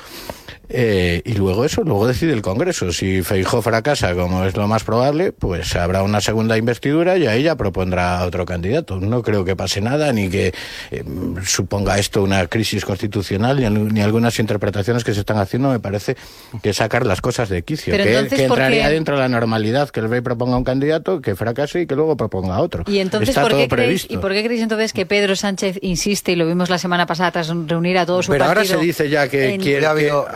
eh, 0.70 1.22
y 1.26 1.34
luego 1.34 1.66
eso, 1.66 1.84
luego 1.84 2.08
decide 2.08 2.34
el 2.34 2.42
Congreso. 2.42 2.92
Si 2.92 3.22
Feijó 3.24 3.62
fracasa, 3.62 4.14
como 4.16 4.46
es 4.46 4.56
lo 4.56 4.68
más 4.68 4.84
probable, 4.84 5.32
pues 5.32 5.76
habrá 5.76 6.04
una 6.04 6.22
segunda 6.22 6.58
investidura 6.58 7.18
y 7.18 7.28
ahí 7.28 7.44
ya 7.44 7.56
propondrá 7.56 8.20
a 8.20 8.26
otro 8.26 8.46
candidato. 8.46 9.00
No 9.00 9.22
creo 9.24 9.46
que 9.46 9.56
pase 9.56 9.82
nada 9.82 10.12
ni 10.14 10.30
que 10.30 10.54
eh, 10.92 11.04
suponga 11.46 11.98
esto 11.98 12.24
una 12.24 12.46
crisis 12.48 12.86
constitucional 12.86 13.58
ni, 13.60 13.70
ni 13.92 14.02
algunas 14.02 14.40
interpretaciones 14.40 15.04
que 15.04 15.14
se 15.14 15.22
están 15.22 15.38
haciendo. 15.38 15.70
Me 15.70 15.80
parece 15.80 16.16
que 16.62 16.74
sacar 16.74 17.06
las 17.06 17.22
cosas 17.22 17.50
de 17.50 17.62
quicio. 17.64 17.92
Pero 17.92 18.04
que, 18.04 18.10
entonces, 18.12 18.40
que 18.40 18.48
¿por 18.48 18.58
qué? 18.58 18.64
entraría 18.64 18.90
dentro 18.90 19.16
de 19.16 19.22
la 19.22 19.30
normalidad 19.30 19.90
que 19.90 20.00
el 20.02 20.10
rey 20.10 20.22
proponga 20.22 20.58
un 20.58 20.64
candidato, 20.64 21.22
que 21.22 21.36
fracase 21.36 21.82
y 21.82 21.88
que 21.88 21.96
luego 21.96 22.16
proponga 22.18 22.60
otro. 22.60 22.84
Y 22.88 23.00
entonces, 23.00 23.30
Está 23.30 23.42
¿por 23.42 23.52
todo 23.52 23.62
qué, 23.62 23.68
creéis, 23.68 24.04
previsto. 24.04 24.14
¿y 24.14 24.18
por 24.18 24.32
qué 24.34 24.44
creéis 24.44 24.62
entonces 24.64 24.94
que 24.94 25.06
Pedro 25.06 25.36
Sánchez 25.36 25.80
insiste, 25.82 26.32
y 26.34 26.36
lo 26.36 26.46
vimos 26.48 26.70
la 26.70 26.78
semana 26.78 27.06
pasada 27.06 27.32
tras 27.32 27.48
reunir 27.50 27.98
a 27.98 28.06
todo 28.06 28.22
su 28.24 28.32
Pero 28.32 28.46
ahora 28.46 28.62
partido? 28.62 28.80
se 28.80 28.86
dice 28.86 29.10
ya 29.10 29.28
que 29.28 29.54
en- 29.56 29.62
quiere. 29.62 29.86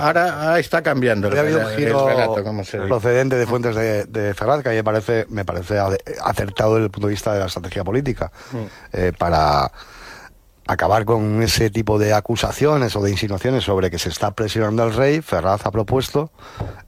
Ha 0.03 0.07
ahora 0.07 0.53
ah, 0.53 0.59
está 0.59 0.81
cambiando 0.81 1.27
el, 1.27 1.37
Había 1.37 1.57
habido 1.57 1.69
un 1.69 1.75
giro 1.75 2.05
procedente 2.87 3.35
de 3.35 3.45
fuentes 3.47 3.75
de, 3.75 4.05
de 4.05 4.33
Ferraz 4.33 4.61
que 4.61 4.69
a 4.69 4.71
mí 4.71 4.77
me 4.77 4.83
parece, 4.83 5.25
me 5.29 5.45
parece 5.45 5.79
acertado 6.23 6.75
desde 6.75 6.85
el 6.85 6.91
punto 6.91 7.07
de 7.07 7.11
vista 7.11 7.33
de 7.33 7.39
la 7.39 7.45
estrategia 7.45 7.83
política 7.83 8.31
Mm. 8.51 8.57
eh, 8.93 9.11
para 9.17 9.71
acabar 10.67 11.03
con 11.05 11.41
ese 11.43 11.69
tipo 11.69 11.99
de 11.99 12.13
acusaciones 12.13 12.95
o 12.95 13.01
de 13.01 13.11
insinuaciones 13.11 13.63
sobre 13.65 13.91
que 13.91 13.99
se 13.99 14.09
está 14.09 14.31
presionando 14.31 14.83
al 14.83 14.93
rey. 14.93 15.21
Ferraz 15.21 15.65
ha 15.65 15.71
propuesto 15.71 16.31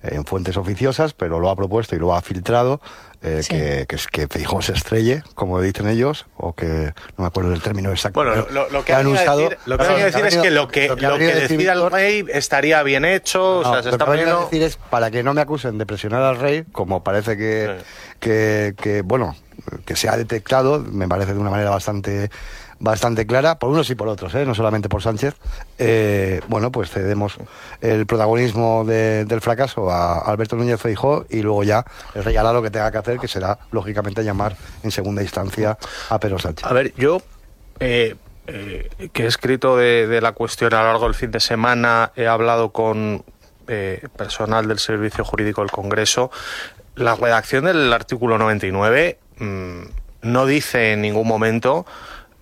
eh, 0.03 0.11
en 0.13 0.25
fuentes 0.25 0.55
oficiosas, 0.57 1.13
pero 1.13 1.39
lo 1.39 1.49
ha 1.49 1.55
propuesto 1.55 1.95
y 1.95 1.99
lo 1.99 2.15
ha 2.15 2.21
filtrado 2.21 2.79
eh, 3.21 3.41
Sí. 3.41 3.49
que, 3.49 3.85
que, 3.87 3.95
es- 3.95 4.07
que 4.07 4.27
Feijóo 4.27 4.61
se 4.61 4.73
estrelle, 4.73 5.23
como 5.33 5.59
dicen 5.59 5.87
ellos, 5.87 6.25
o 6.37 6.53
que 6.53 6.93
no 7.17 7.23
me 7.23 7.25
acuerdo 7.25 7.49
del 7.49 7.61
término 7.61 7.89
exacto. 7.89 8.23
Bueno, 8.23 8.45
lo, 8.51 8.69
lo 8.69 8.85
que 8.85 8.93
han 8.93 9.07
usado- 9.07 9.39
decir, 9.39 9.57
lo 9.65 9.77
que 9.77 9.83
ha 9.83 9.87
Perdón, 9.87 9.93
venido 10.03 10.03
a 10.03 10.11
decir 10.11 10.23
ha 10.25 10.27
es 10.27 10.37
que 10.37 10.51
lo 10.51 10.67
que, 10.67 10.87
lo 10.89 10.95
que 10.95 11.01
lo 11.07 11.17
que 11.17 11.25
decir 11.25 11.57
decida 11.57 11.73
el 11.73 11.89
rey 11.91 12.25
estaría 12.29 12.83
bien 12.83 13.03
hecho, 13.03 13.59
o 13.59 13.63
no, 13.63 13.71
sea, 13.73 13.81
se 13.83 13.89
lo 13.89 13.91
está 13.95 14.05
que 14.05 14.11
poniendo... 14.11 14.41
decir 14.41 14.61
es 14.63 14.77
para 14.77 15.09
que 15.11 15.23
no 15.23 15.33
me 15.33 15.41
acusen 15.41 15.77
de 15.79 15.85
presionar 15.87 16.21
al 16.21 16.37
rey, 16.39 16.63
como 16.71 17.03
parece 17.03 17.35
que, 17.35 17.77
Sí. 17.79 17.85
que, 18.19 18.73
que, 18.77 19.01
bueno, 19.01 19.35
que 19.85 19.95
se 19.95 20.07
ha 20.07 20.15
detectado, 20.17 20.79
me 20.79 21.07
parece 21.07 21.33
de 21.33 21.39
una 21.39 21.49
manera 21.49 21.71
bastante 21.71 22.29
bastante 22.85 23.25
clara, 23.27 23.59
por 23.59 23.69
unos 23.71 23.89
y 23.89 23.95
por 23.95 24.07
otros, 24.07 24.33
¿eh? 24.35 24.45
no 24.45 24.55
solamente 24.55 24.87
por 24.87 25.01
Sánchez, 25.01 25.35
eh, 25.77 26.39
bueno, 26.47 26.71
pues 26.71 26.89
cedemos 26.89 27.35
el 27.81 28.05
protagonismo 28.05 28.85
de- 28.85 29.25
del 29.25 29.41
fracaso 29.41 29.91
a 29.91 30.19
Alberto 30.19 30.55
Núñez 30.55 30.79
Feijó 30.79 31.25
y 31.29 31.41
luego 31.41 31.63
ya 31.63 31.83
el 32.13 32.23
rey 32.23 32.37
hará 32.37 32.53
lo 32.53 32.61
que 32.61 32.69
tenga 32.71 32.89
que 32.91 32.97
hacer, 32.99 33.17
que 33.19 33.27
será, 33.27 33.57
lógicamente, 33.71 34.23
llamar 34.23 34.55
en 34.83 34.91
segunda 34.91 35.21
instancia 35.21 35.77
a 36.09 36.19
Pedro 36.19 36.39
Sánchez. 36.39 36.65
A 36.65 36.73
ver, 36.73 36.93
yo, 36.95 37.21
eh, 37.79 38.15
eh, 38.47 38.89
que 39.11 39.23
he 39.23 39.27
escrito 39.27 39.75
de, 39.75 40.07
de 40.07 40.21
la 40.21 40.31
cuestión 40.33 40.73
a 40.75 40.81
lo 40.83 40.87
largo 40.89 41.05
del 41.05 41.15
fin 41.15 41.31
de 41.31 41.39
semana, 41.39 42.11
he 42.15 42.27
hablado 42.27 42.71
con 42.71 43.25
eh, 43.67 44.03
personal 44.15 44.67
del 44.67 44.77
Servicio 44.77 45.25
Jurídico 45.25 45.61
del 45.61 45.71
Congreso. 45.71 46.29
La 46.95 47.15
redacción 47.15 47.65
del 47.65 47.91
artículo 47.91 48.37
99 48.37 49.17
mm, 49.39 49.81
no 50.21 50.45
dice 50.45 50.93
en 50.93 51.01
ningún 51.01 51.27
momento 51.27 51.85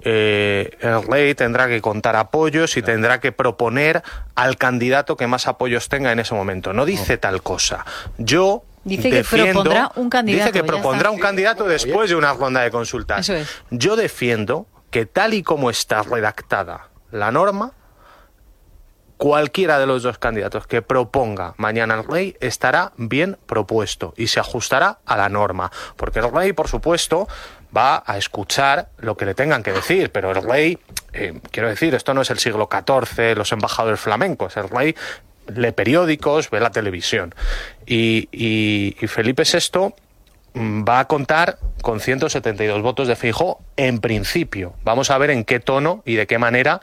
eh, 0.04 0.78
el 0.82 1.04
rey 1.08 1.34
tendrá 1.36 1.68
que 1.68 1.82
contar 1.82 2.16
apoyos 2.16 2.76
y 2.78 2.82
tendrá 2.82 3.20
que 3.20 3.32
proponer 3.32 4.04
al 4.36 4.58
candidato 4.58 5.16
que 5.18 5.28
más 5.28 5.48
apoyos 5.48 5.90
tenga 5.90 6.12
en 6.12 6.20
ese 6.20 6.34
momento. 6.36 6.74
No 6.74 6.86
dice 6.86 7.18
tal 7.18 7.42
cosa. 7.42 7.86
Yo 8.18 8.64
Dice 8.84 9.10
que 9.10 9.16
defiendo- 9.18 9.64
propondrá 9.64 9.92
un 9.96 10.10
candidato, 10.10 10.46
Dice 10.46 10.52
que 10.60 10.64
propondrá 10.66 11.10
un 11.10 11.20
candidato 11.20 11.64
después 11.66 12.10
de 12.10 12.16
una 12.18 12.34
ronda 12.34 12.62
de 12.62 12.70
consultas. 12.72 13.22
Eso 13.30 13.36
es. 13.36 13.48
Yo 13.72 13.96
defiendo 13.96 14.68
que 14.92 15.06
tal 15.06 15.34
y 15.34 15.42
como 15.42 15.70
está 15.70 16.02
redactada 16.04 16.90
la 17.12 17.32
norma, 17.32 17.72
cualquiera 19.24 19.80
de 19.80 19.86
los 19.86 20.04
dos 20.04 20.18
candidatos 20.18 20.68
que 20.68 20.82
proponga 20.82 21.54
mañana 21.56 21.94
el 21.94 22.04
rey 22.04 22.36
estará 22.42 22.92
bien 22.98 23.38
propuesto 23.46 24.14
y 24.18 24.28
se 24.28 24.42
ajustará 24.42 24.98
a 25.06 25.16
la 25.16 25.30
norma. 25.30 25.72
Porque 25.96 26.20
el 26.20 26.30
rey, 26.30 26.52
por 26.52 26.68
supuesto, 26.68 27.30
va 27.74 28.04
a 28.06 28.18
escuchar 28.18 28.90
lo 28.98 29.16
que 29.16 29.24
le 29.24 29.34
tengan 29.34 29.64
que 29.64 29.72
decir, 29.72 30.12
pero 30.12 30.32
el 30.32 30.44
rey, 30.44 30.78
eh, 31.14 31.40
quiero 31.52 31.70
decir, 31.70 31.96
esto 31.96 32.14
no 32.14 32.20
es 32.22 32.32
el 32.32 32.40
siglo 32.40 32.68
XIV, 32.70 33.38
los 33.38 33.54
embajadores 33.54 34.02
flamencos, 34.02 34.58
el 34.58 34.68
rey 34.68 34.94
lee 35.48 35.72
periódicos, 35.72 36.50
ve 36.50 36.60
la 36.60 36.72
televisión. 36.72 37.34
Y, 37.86 38.28
y- 38.30 39.08
Felipe 39.08 39.44
VI 39.46 39.94
mm, 40.54 40.84
va 40.84 41.00
a 41.00 41.08
contar 41.08 41.60
con 41.82 42.02
172 42.02 42.82
votos 42.82 43.08
de 43.08 43.16
Fijo 43.16 43.62
en 43.78 44.00
principio. 44.00 44.74
Vamos 44.84 45.12
a 45.12 45.18
ver 45.18 45.30
en 45.30 45.46
qué 45.46 45.62
tono 45.62 46.04
y 46.06 46.16
de 46.16 46.28
qué 46.28 46.40
manera 46.40 46.82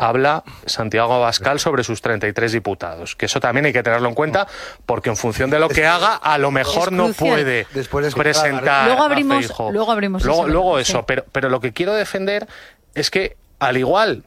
habla 0.00 0.42
Santiago 0.66 1.14
Abascal 1.14 1.60
sobre 1.60 1.84
sus 1.84 2.00
33 2.00 2.52
diputados. 2.52 3.14
Que 3.16 3.26
eso 3.26 3.38
también 3.38 3.66
hay 3.66 3.72
que 3.72 3.82
tenerlo 3.82 4.08
en 4.08 4.14
cuenta 4.14 4.48
porque 4.86 5.10
en 5.10 5.16
función 5.16 5.50
de 5.50 5.58
lo 5.60 5.68
que 5.68 5.86
haga, 5.86 6.14
a 6.16 6.38
lo 6.38 6.50
mejor 6.50 6.90
no 6.90 7.12
puede 7.12 7.66
Después 7.74 8.14
presentar 8.14 8.86
Luego 8.86 9.02
a 9.02 9.06
abrimos- 9.06 9.70
luego 9.72 9.92
abrimos 9.92 10.24
Luego, 10.24 10.78
eso, 10.78 10.98
sí. 11.00 11.04
pero, 11.06 11.24
pero 11.30 11.48
lo 11.50 11.60
que 11.60 11.72
quiero 11.72 11.92
defender 11.94 12.48
es 12.94 13.10
que 13.10 13.36
al 13.58 13.76
igual 13.76 14.24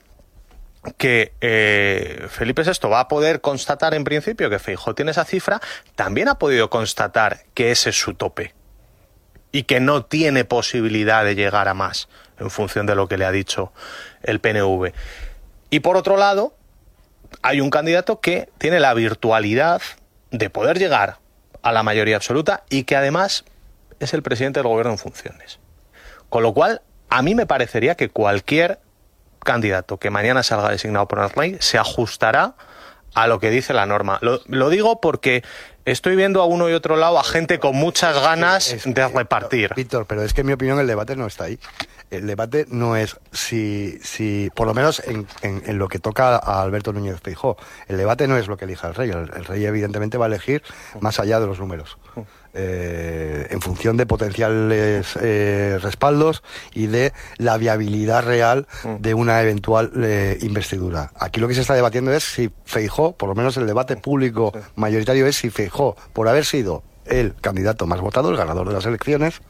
que 0.97 1.33
eh, 1.41 2.27
Felipe 2.29 2.62
VI 2.63 2.88
va 2.89 2.99
a 2.99 3.07
poder 3.07 3.41
constatar 3.41 3.93
en 3.93 4.03
principio 4.03 4.49
que 4.49 4.59
Feijóo 4.59 4.93
tiene 4.93 5.12
esa 5.12 5.23
cifra, 5.25 5.59
también 5.95 6.27
ha 6.27 6.36
podido 6.38 6.69
constatar 6.69 7.39
que 7.53 7.71
ese 7.71 7.89
es 7.91 7.99
su 7.99 8.13
tope 8.13 8.53
y 9.51 9.63
que 9.63 9.79
no 9.79 10.03
tiene 10.05 10.43
posibilidad 10.45 11.23
de 11.23 11.36
llegar 11.36 11.67
a 11.67 11.73
más 11.73 12.09
en 12.38 12.49
función 12.49 12.86
de 12.86 12.95
lo 12.95 13.07
que 13.07 13.17
le 13.17 13.25
ha 13.25 13.31
dicho 13.31 13.71
el 14.23 14.39
PNV. 14.41 14.91
Y 15.73 15.79
por 15.79 15.97
otro 15.97 16.17
lado, 16.17 16.55
hay 17.41 17.59
un 17.59 17.71
candidato 17.71 18.19
que 18.19 18.47
tiene 18.59 18.79
la 18.79 18.93
virtualidad 18.93 19.81
de 20.29 20.51
poder 20.51 20.77
llegar 20.77 21.17
a 21.63 21.71
la 21.71 21.81
mayoría 21.81 22.15
absoluta 22.15 22.63
y 22.69 22.83
que 22.83 22.95
además 22.95 23.43
es 23.99 24.13
el 24.13 24.21
presidente 24.21 24.59
del 24.59 24.67
gobierno 24.67 24.91
en 24.91 24.99
funciones. 24.99 25.57
Con 26.29 26.43
lo 26.43 26.53
cual, 26.53 26.83
a 27.09 27.23
mí 27.23 27.33
me 27.33 27.47
parecería 27.47 27.95
que 27.95 28.09
cualquier 28.09 28.81
candidato 29.39 29.97
que 29.97 30.12
mañana 30.12 30.43
salga 30.43 30.69
designado 30.69 31.07
por 31.07 31.17
el 31.17 31.31
rey 31.31 31.57
se 31.59 31.79
ajustará 31.79 32.53
a 33.15 33.25
lo 33.25 33.39
que 33.39 33.49
dice 33.49 33.73
la 33.73 33.88
norma. 33.88 34.19
Lo, 34.21 34.41
lo 34.45 34.69
digo 34.69 35.01
porque 35.01 35.43
estoy 35.86 36.15
viendo 36.15 36.43
a 36.43 36.45
uno 36.45 36.69
y 36.69 36.73
otro 36.73 36.97
lado 36.97 37.17
a 37.17 37.23
gente 37.23 37.57
con 37.57 37.75
muchas 37.75 38.21
ganas 38.21 38.75
de 38.86 39.07
repartir. 39.07 39.73
Víctor, 39.75 40.05
pero 40.05 40.21
es 40.21 40.36
que 40.36 40.41
en 40.41 40.47
mi 40.47 40.53
opinión 40.53 40.79
el 40.79 40.86
debate 40.86 41.15
no 41.15 41.25
está 41.25 41.45
ahí. 41.45 41.57
El 42.17 42.28
debate 42.28 42.65
no 42.69 42.95
es 42.95 43.17
si, 43.32 43.97
si 44.04 44.49
por 44.56 44.67
lo 44.67 44.73
menos 44.73 45.02
en, 45.06 45.28
en- 45.41 45.63
en 45.65 45.78
lo 45.78 45.88
que 45.88 45.99
toca 45.99 46.36
a 46.38 46.62
Alberto 46.62 46.93
Núñez 46.93 47.19
Feijóo, 47.21 47.58
el 47.88 47.97
debate 47.97 48.28
no 48.28 48.38
es 48.38 48.47
lo 48.47 48.58
que 48.58 48.65
elija 48.65 48.88
el 48.89 48.95
rey. 48.95 49.10
El, 49.10 49.32
el 49.36 49.45
rey 49.45 49.65
evidentemente 49.65 50.17
va 50.17 50.26
a 50.26 50.28
elegir 50.28 50.62
más 50.99 51.19
allá 51.19 51.39
de 51.39 51.47
los 51.47 51.60
números. 51.60 51.97
eh, 52.56 53.47
en 53.49 53.62
función 53.62 53.97
de 53.97 54.06
potenciales 54.06 55.17
eh, 55.19 55.80
respaldos 55.82 56.43
y 56.73 56.86
de 56.86 57.12
la 57.38 57.58
viabilidad 57.58 58.23
real 58.23 58.67
de 58.99 59.13
una 59.15 59.41
eventual 59.41 59.91
eh, 59.97 60.38
investidura. 60.41 61.12
Aquí 61.19 61.39
lo 61.39 61.47
que 61.47 61.56
se 61.56 61.62
está 61.62 61.73
debatiendo 61.73 62.13
es 62.13 62.23
si 62.23 62.52
Feijó, 62.65 63.13
por 63.13 63.28
lo 63.30 63.34
menos 63.36 63.58
el 63.58 63.65
debate 63.65 63.97
público 63.97 64.54
mayoritario 64.76 65.26
es 65.26 65.36
si 65.38 65.49
Feijó, 65.49 65.95
por 66.13 66.28
haber 66.28 66.45
sido 66.45 66.84
el 67.06 67.34
candidato 67.41 67.88
más 67.88 67.99
votado, 68.02 68.30
el 68.30 68.38
ganador 68.38 68.67
de 68.67 68.73
las 68.76 68.86
elecciones, 68.86 69.41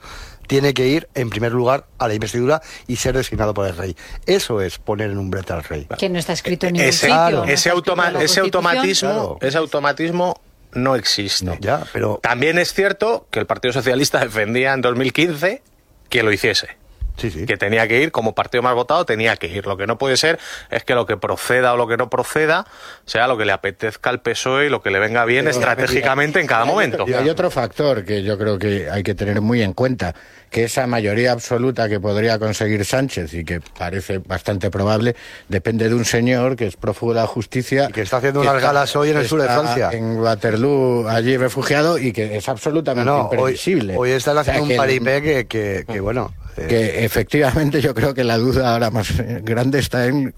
tiene 0.47 0.73
que 0.73 0.87
ir 0.87 1.07
en 1.15 1.29
primer 1.29 1.51
lugar 1.51 1.85
a 1.97 2.07
la 2.07 2.13
investidura 2.13 2.61
y 2.87 2.95
ser 2.97 3.15
designado 3.15 3.53
por 3.53 3.67
el 3.67 3.75
rey. 3.75 3.95
Eso 4.25 4.61
es 4.61 4.77
poner 4.77 5.09
en 5.11 5.17
un 5.17 5.29
brete 5.31 5.53
al 5.53 5.63
rey. 5.63 5.87
Que 5.97 6.09
no 6.09 6.19
está 6.19 6.33
escrito 6.33 6.67
en 6.67 6.73
ningún 6.73 6.89
Ese, 6.89 6.99
sitio. 7.07 7.13
Claro. 7.15 7.37
no 7.45 7.51
ese, 7.51 7.71
automa- 7.71 8.07
automatismo, 8.41 9.09
Claro. 9.09 9.37
ese 9.41 9.57
automatismo 9.57 10.39
no 10.73 10.95
existe. 10.95 11.45
No, 11.45 11.55
ya, 11.59 11.83
pero 11.93 12.19
También 12.21 12.57
es 12.59 12.73
cierto 12.73 13.27
que 13.31 13.39
el 13.39 13.45
Partido 13.45 13.73
Socialista 13.73 14.19
defendía 14.19 14.73
en 14.73 14.81
2015 14.81 15.61
que 16.09 16.23
lo 16.23 16.31
hiciese. 16.31 16.67
Que 17.15 17.57
tenía 17.57 17.87
que 17.87 18.01
ir, 18.01 18.11
como 18.11 18.35
partido 18.35 18.61
más 18.61 18.75
votado, 18.75 19.05
tenía 19.05 19.35
que 19.37 19.47
ir. 19.47 19.65
Lo 19.65 19.77
que 19.77 19.87
no 19.87 19.97
puede 19.97 20.17
ser 20.17 20.39
es 20.69 20.83
que 20.83 20.95
lo 20.95 21.05
que 21.05 21.17
proceda 21.17 21.73
o 21.73 21.77
lo 21.77 21.87
que 21.87 21.97
no 21.97 22.09
proceda 22.09 22.65
sea 23.05 23.27
lo 23.27 23.37
que 23.37 23.45
le 23.45 23.51
apetezca 23.51 24.09
al 24.09 24.21
PSOE 24.21 24.67
y 24.67 24.69
lo 24.69 24.81
que 24.81 24.89
le 24.91 24.99
venga 24.99 25.25
bien 25.25 25.47
estratégicamente 25.47 26.39
en 26.39 26.47
cada 26.47 26.65
momento. 26.65 27.05
Y 27.07 27.13
hay 27.13 27.29
otro 27.29 27.51
factor 27.51 28.03
que 28.05 28.23
yo 28.23 28.37
creo 28.37 28.57
que 28.57 28.89
hay 28.89 29.03
que 29.03 29.15
tener 29.15 29.41
muy 29.41 29.61
en 29.61 29.73
cuenta, 29.73 30.15
que 30.49 30.65
esa 30.65 30.85
mayoría 30.87 31.31
absoluta 31.31 31.89
que 31.89 31.99
podría 31.99 32.37
conseguir 32.39 32.85
Sánchez 32.85 33.33
y 33.33 33.43
que 33.43 33.59
parece 33.61 34.19
bastante 34.19 34.69
probable, 34.69 35.15
depende 35.49 35.89
de 35.89 35.95
un 35.95 36.05
señor 36.05 36.55
que 36.55 36.67
es 36.67 36.75
prófugo 36.75 37.13
de 37.13 37.21
la 37.21 37.27
justicia. 37.27 37.87
Y 37.89 37.93
que 37.93 38.01
está 38.01 38.17
haciendo 38.17 38.41
unas 38.41 38.61
galas 38.61 38.95
hoy 38.95 39.09
en 39.11 39.17
el 39.17 39.27
sur 39.27 39.41
de 39.41 39.47
Francia. 39.47 39.89
En 39.91 40.19
Waterloo, 40.19 41.07
allí 41.07 41.37
refugiado, 41.37 41.97
y 41.97 42.11
que 42.11 42.37
es 42.37 42.47
absolutamente 42.49 43.11
imprevisible. 43.11 43.95
Hoy, 43.97 44.11
están 44.11 44.37
haciendo 44.37 44.63
un 44.63 44.75
paripé 44.75 45.47
que, 45.47 45.85
que 45.87 45.99
bueno, 45.99 46.33
que 46.55 47.03
efectivamente 47.03 47.81
yo 47.81 47.93
creo 47.93 48.13
que 48.13 48.23
la 48.23 48.37
duda 48.37 48.73
ahora 48.73 48.91
más 48.91 49.13
grande 49.41 49.79
está 49.79 50.05
en, 50.07 50.33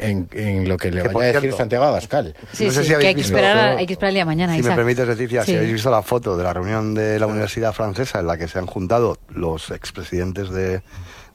lo 0.67 0.77
que 0.77 0.91
le 0.91 1.03
vaya 1.03 1.29
a 1.29 1.41
decir 1.41 1.53
Santiago 1.53 1.85
Abascal. 1.85 2.35
Sí, 2.51 2.71
sí, 2.71 2.81
que 2.87 3.07
hay, 3.07 3.15
que 3.15 3.21
esperar, 3.21 3.77
hay 3.77 3.85
que 3.85 3.93
esperar 3.93 4.09
el 4.09 4.15
día 4.15 4.25
mañana. 4.25 4.55
Si 4.55 4.63
me 4.63 4.75
permites, 4.75 5.07
Leticia, 5.07 5.43
si 5.43 5.55
habéis 5.55 5.73
visto 5.73 5.91
la 5.91 6.01
foto 6.01 6.37
de 6.37 6.43
la 6.43 6.53
reunión 6.53 6.93
de 6.93 7.19
la 7.19 7.27
Universidad 7.27 7.73
Francesa 7.73 8.19
en 8.19 8.27
la 8.27 8.37
que 8.37 8.47
se 8.47 8.59
han 8.59 8.65
juntado 8.65 9.17
los 9.29 9.71
expresidentes 9.71 10.49
de, 10.49 10.81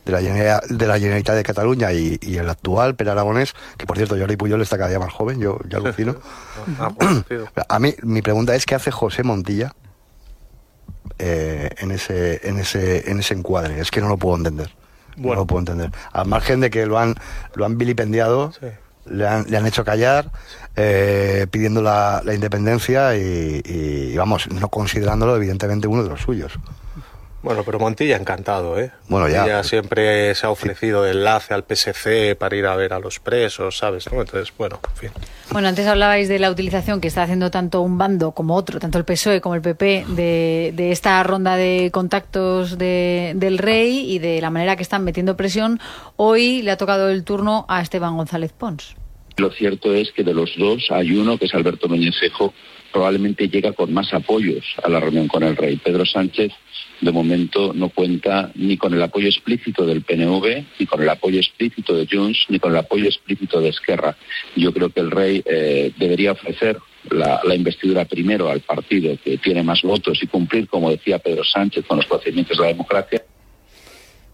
de 0.04 0.12
la, 0.12 0.20
de 0.20 0.86
la 0.86 0.98
Generalitat 0.98 1.36
de 1.36 1.42
Cataluña 1.42 1.92
y, 1.92 2.18
el 2.22 2.48
actual 2.48 2.94
Per 2.94 3.08
Aragonés, 3.08 3.54
que 3.76 3.86
por 3.86 3.96
cierto 3.96 4.16
Jordi 4.18 4.36
Puyol 4.36 4.62
está 4.62 4.76
cada 4.76 4.90
día 4.90 4.98
más 4.98 5.12
joven, 5.12 5.40
yo 5.40 5.58
ya 5.68 5.78
alucino. 5.78 6.16
Ah, 6.78 6.92
a 7.68 7.78
mí 7.78 7.94
mi 8.02 8.20
pregunta 8.20 8.54
es, 8.54 8.66
¿qué 8.66 8.74
hace 8.74 8.90
José 8.90 9.22
Montilla 9.22 9.72
eh, 11.20 11.70
en, 11.78 11.90
ese, 11.90 12.40
en, 12.48 12.58
ese, 12.58 13.10
en 13.10 13.20
ese 13.20 13.34
encuadre. 13.34 13.78
Es 13.80 13.90
que 13.90 14.00
no 14.00 14.08
lo 14.08 14.16
puedo 14.16 14.36
entender. 14.36 14.70
No 15.16 15.34
lo 15.34 15.46
puedo 15.46 15.60
entender. 15.60 15.90
Al 16.12 16.26
margen 16.26 16.60
de 16.60 16.70
que 16.70 16.86
lo 16.86 16.98
han, 16.98 17.14
lo 17.54 17.66
han 17.66 17.76
vilipendiado, 17.76 18.52
le, 19.04 19.28
han, 19.28 19.44
le 19.50 19.56
han 19.58 19.66
hecho 19.66 19.84
callar, 19.84 20.30
eh, 20.76 21.46
pidiendo 21.50 21.82
la, 21.82 22.22
la 22.24 22.32
independencia 22.32 23.16
y, 23.16 23.60
y, 23.64 24.16
vamos, 24.16 24.48
no 24.50 24.68
considerándolo 24.68 25.36
evidentemente 25.36 25.88
uno 25.88 26.02
de 26.02 26.08
los 26.08 26.22
suyos. 26.22 26.58
Bueno, 27.42 27.62
pero 27.64 27.78
Montilla 27.78 28.16
encantado, 28.16 28.78
¿eh? 28.78 28.90
Bueno, 29.08 29.26
ya. 29.28 29.62
siempre 29.62 30.34
se 30.34 30.46
ha 30.46 30.50
ofrecido 30.50 31.06
enlace 31.06 31.54
al 31.54 31.64
PSC 31.64 32.36
para 32.38 32.54
ir 32.54 32.66
a 32.66 32.76
ver 32.76 32.92
a 32.92 32.98
los 32.98 33.18
presos, 33.18 33.78
¿sabes? 33.78 34.06
Entonces, 34.06 34.52
bueno, 34.58 34.78
en 34.90 34.96
fin. 34.96 35.10
Bueno, 35.50 35.68
antes 35.68 35.86
hablabais 35.86 36.28
de 36.28 36.38
la 36.38 36.50
utilización 36.50 37.00
que 37.00 37.08
está 37.08 37.22
haciendo 37.22 37.50
tanto 37.50 37.80
un 37.80 37.96
bando 37.96 38.32
como 38.32 38.54
otro, 38.56 38.78
tanto 38.78 38.98
el 38.98 39.04
PSOE 39.04 39.40
como 39.40 39.54
el 39.54 39.62
PP, 39.62 40.04
de, 40.08 40.72
de 40.76 40.92
esta 40.92 41.22
ronda 41.22 41.56
de 41.56 41.90
contactos 41.90 42.76
de, 42.76 43.32
del 43.36 43.56
rey 43.56 44.12
y 44.12 44.18
de 44.18 44.42
la 44.42 44.50
manera 44.50 44.76
que 44.76 44.82
están 44.82 45.02
metiendo 45.02 45.34
presión. 45.36 45.80
Hoy 46.16 46.60
le 46.60 46.72
ha 46.72 46.76
tocado 46.76 47.08
el 47.08 47.24
turno 47.24 47.64
a 47.68 47.80
Esteban 47.80 48.18
González 48.18 48.52
Pons. 48.52 48.96
Lo 49.38 49.50
cierto 49.50 49.94
es 49.94 50.12
que 50.12 50.24
de 50.24 50.34
los 50.34 50.54
dos 50.58 50.88
hay 50.90 51.12
uno 51.12 51.38
que 51.38 51.46
es 51.46 51.54
Alberto 51.54 51.88
Núñez 51.88 52.16
probablemente 52.92 53.48
llega 53.48 53.72
con 53.72 53.92
más 53.94 54.12
apoyos 54.12 54.64
a 54.82 54.88
la 54.88 55.00
reunión 55.00 55.28
con 55.28 55.42
el 55.42 55.56
rey. 55.56 55.76
Pedro 55.76 56.04
Sánchez 56.04 56.52
de 57.00 57.12
momento 57.12 57.72
no 57.74 57.88
cuenta 57.88 58.50
ni 58.54 58.76
con 58.76 58.94
el 58.94 59.02
apoyo 59.02 59.28
explícito 59.28 59.86
del 59.86 60.02
PNV, 60.02 60.64
ni 60.78 60.86
con 60.86 61.02
el 61.02 61.08
apoyo 61.08 61.38
explícito 61.38 61.96
de 61.96 62.06
Junts, 62.10 62.46
ni 62.48 62.58
con 62.58 62.72
el 62.72 62.78
apoyo 62.78 63.06
explícito 63.06 63.60
de 63.60 63.70
Esquerra. 63.70 64.16
Yo 64.56 64.72
creo 64.72 64.90
que 64.90 65.00
el 65.00 65.10
rey 65.10 65.42
eh, 65.44 65.92
debería 65.96 66.32
ofrecer 66.32 66.78
la, 67.08 67.40
investidura 67.54 68.04
primero 68.04 68.48
al 68.48 68.60
partido 68.60 69.16
que 69.22 69.38
tiene 69.38 69.62
más 69.62 69.82
votos 69.82 70.22
y 70.22 70.26
cumplir, 70.26 70.68
como 70.68 70.90
decía 70.90 71.18
Pedro 71.18 71.44
Sánchez, 71.44 71.84
con 71.86 71.96
los 71.96 72.06
procedimientos 72.06 72.56
de 72.58 72.62
la 72.62 72.68
democracia. 72.68 73.22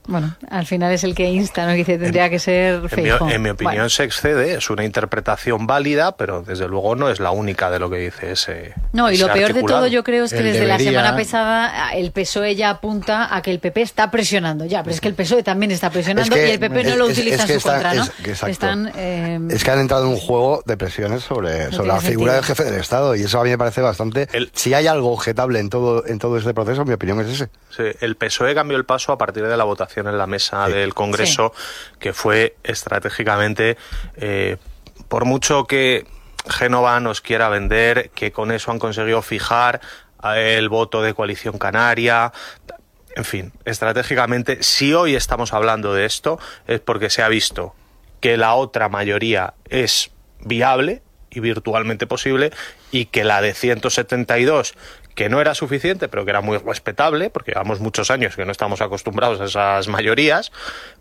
Bueno, 0.06 0.36
al 0.50 0.66
final 0.66 0.92
es 0.92 1.04
el 1.04 1.14
que 1.14 1.28
insta, 1.28 1.66
¿no? 1.66 1.72
Que 1.72 1.78
dice, 1.78 1.98
tendría 1.98 2.30
que 2.30 2.38
ser 2.38 2.82
En 3.28 3.42
mi, 3.42 3.50
opinión 3.50 3.90
se 3.90 4.04
excede, 4.04 4.54
es 4.54 4.70
una 4.70 4.84
interpretación 4.84 5.66
válida, 5.66 6.16
pero 6.16 6.42
desde 6.42 6.68
luego 6.68 6.94
no 6.94 7.10
es 7.10 7.18
la 7.18 7.30
única 7.32 7.70
de 7.70 7.78
lo 7.78 7.90
que 7.90 7.96
dice 7.96 8.32
ese 8.32 8.74
No, 8.92 9.10
y 9.10 9.16
lo 9.16 9.32
peor 9.32 9.52
de 9.52 9.62
todo 9.62 9.86
yo 9.86 10.04
creo 10.04 10.24
es 10.24 10.32
que 10.32 10.42
desde 10.42 10.66
la 10.66 10.78
semana 10.78 11.16
pasada 11.16 11.92
el 11.94 12.12
PSOE 12.12 12.54
ya 12.54 12.70
apunta 12.70 13.34
a 13.34 13.42
que 13.42 13.50
el 13.50 13.58
PP 13.58 13.82
está 13.82 14.10
presionando 14.10 14.64
ya, 14.64 14.82
pero 14.82 14.94
es 14.94 15.00
que 15.00 15.08
el 15.08 15.14
PSOE 15.14 15.42
también 15.42 15.70
está 15.70 15.90
presionando 15.90 16.36
y 16.36 16.40
el 16.40 16.60
PP 16.60 16.84
no 16.84 16.96
lo 16.96 17.06
utiliza 17.06 17.42
en 17.42 17.60
su 17.60 17.68
contra, 17.68 17.94
¿no? 17.94 18.04
Están, 18.46 18.92
eh, 18.96 19.40
es 19.50 19.64
que 19.64 19.70
han 19.70 19.80
entrado 19.80 20.04
en 20.04 20.10
un 20.10 20.18
juego 20.18 20.62
de 20.66 20.76
presiones 20.76 21.22
sobre, 21.22 21.72
sobre 21.72 21.88
la 21.88 22.00
figura 22.00 22.34
del 22.34 22.44
jefe 22.44 22.64
del 22.64 22.80
Estado 22.80 23.16
y 23.16 23.22
eso 23.22 23.40
a 23.40 23.44
mí 23.44 23.50
me 23.50 23.58
parece 23.58 23.80
bastante... 23.80 24.28
si 24.52 24.74
hay 24.74 24.86
algo 24.86 25.12
objetable 25.12 25.58
en 25.58 25.70
todo, 25.70 26.06
en 26.06 26.18
todo 26.18 26.38
este 26.38 26.54
proceso, 26.54 26.84
mi 26.84 26.92
opinión 26.92 27.20
es 27.20 27.28
ese. 27.28 27.48
Sí, 27.70 27.84
el 28.00 28.16
PSOE 28.16 28.54
cambió 28.54 28.76
el 28.76 28.84
paso 28.84 29.12
a 29.12 29.18
partir 29.18 29.46
de 29.46 29.56
la 29.56 29.64
votación 29.64 29.95
en 30.00 30.18
la 30.18 30.26
mesa 30.26 30.68
del 30.68 30.94
Congreso, 30.94 31.52
que 31.98 32.12
fue 32.12 32.56
estratégicamente, 32.62 33.76
eh, 34.16 34.56
por 35.08 35.24
mucho 35.24 35.64
que 35.64 36.06
Génova 36.48 37.00
nos 37.00 37.20
quiera 37.20 37.48
vender, 37.48 38.10
que 38.14 38.32
con 38.32 38.52
eso 38.52 38.70
han 38.70 38.78
conseguido 38.78 39.22
fijar 39.22 39.80
el 40.34 40.68
voto 40.68 41.02
de 41.02 41.14
coalición 41.14 41.58
canaria. 41.58 42.32
En 43.14 43.24
fin, 43.24 43.52
estratégicamente, 43.64 44.62
si 44.62 44.92
hoy 44.92 45.14
estamos 45.14 45.52
hablando 45.52 45.94
de 45.94 46.04
esto, 46.04 46.38
es 46.66 46.80
porque 46.80 47.10
se 47.10 47.22
ha 47.22 47.28
visto 47.28 47.74
que 48.20 48.36
la 48.36 48.54
otra 48.54 48.88
mayoría 48.88 49.54
es 49.68 50.10
viable 50.40 51.02
y 51.30 51.40
virtualmente 51.40 52.06
posible 52.06 52.52
y 52.90 53.06
que 53.06 53.24
la 53.24 53.40
de 53.40 53.54
172 53.54 54.74
que 55.16 55.28
no 55.28 55.40
era 55.40 55.54
suficiente, 55.54 56.08
pero 56.08 56.24
que 56.24 56.30
era 56.30 56.42
muy 56.42 56.58
respetable, 56.58 57.30
porque 57.30 57.52
llevamos 57.52 57.80
muchos 57.80 58.10
años 58.12 58.36
que 58.36 58.44
no 58.44 58.52
estamos 58.52 58.80
acostumbrados 58.82 59.40
a 59.40 59.46
esas 59.46 59.88
mayorías, 59.88 60.52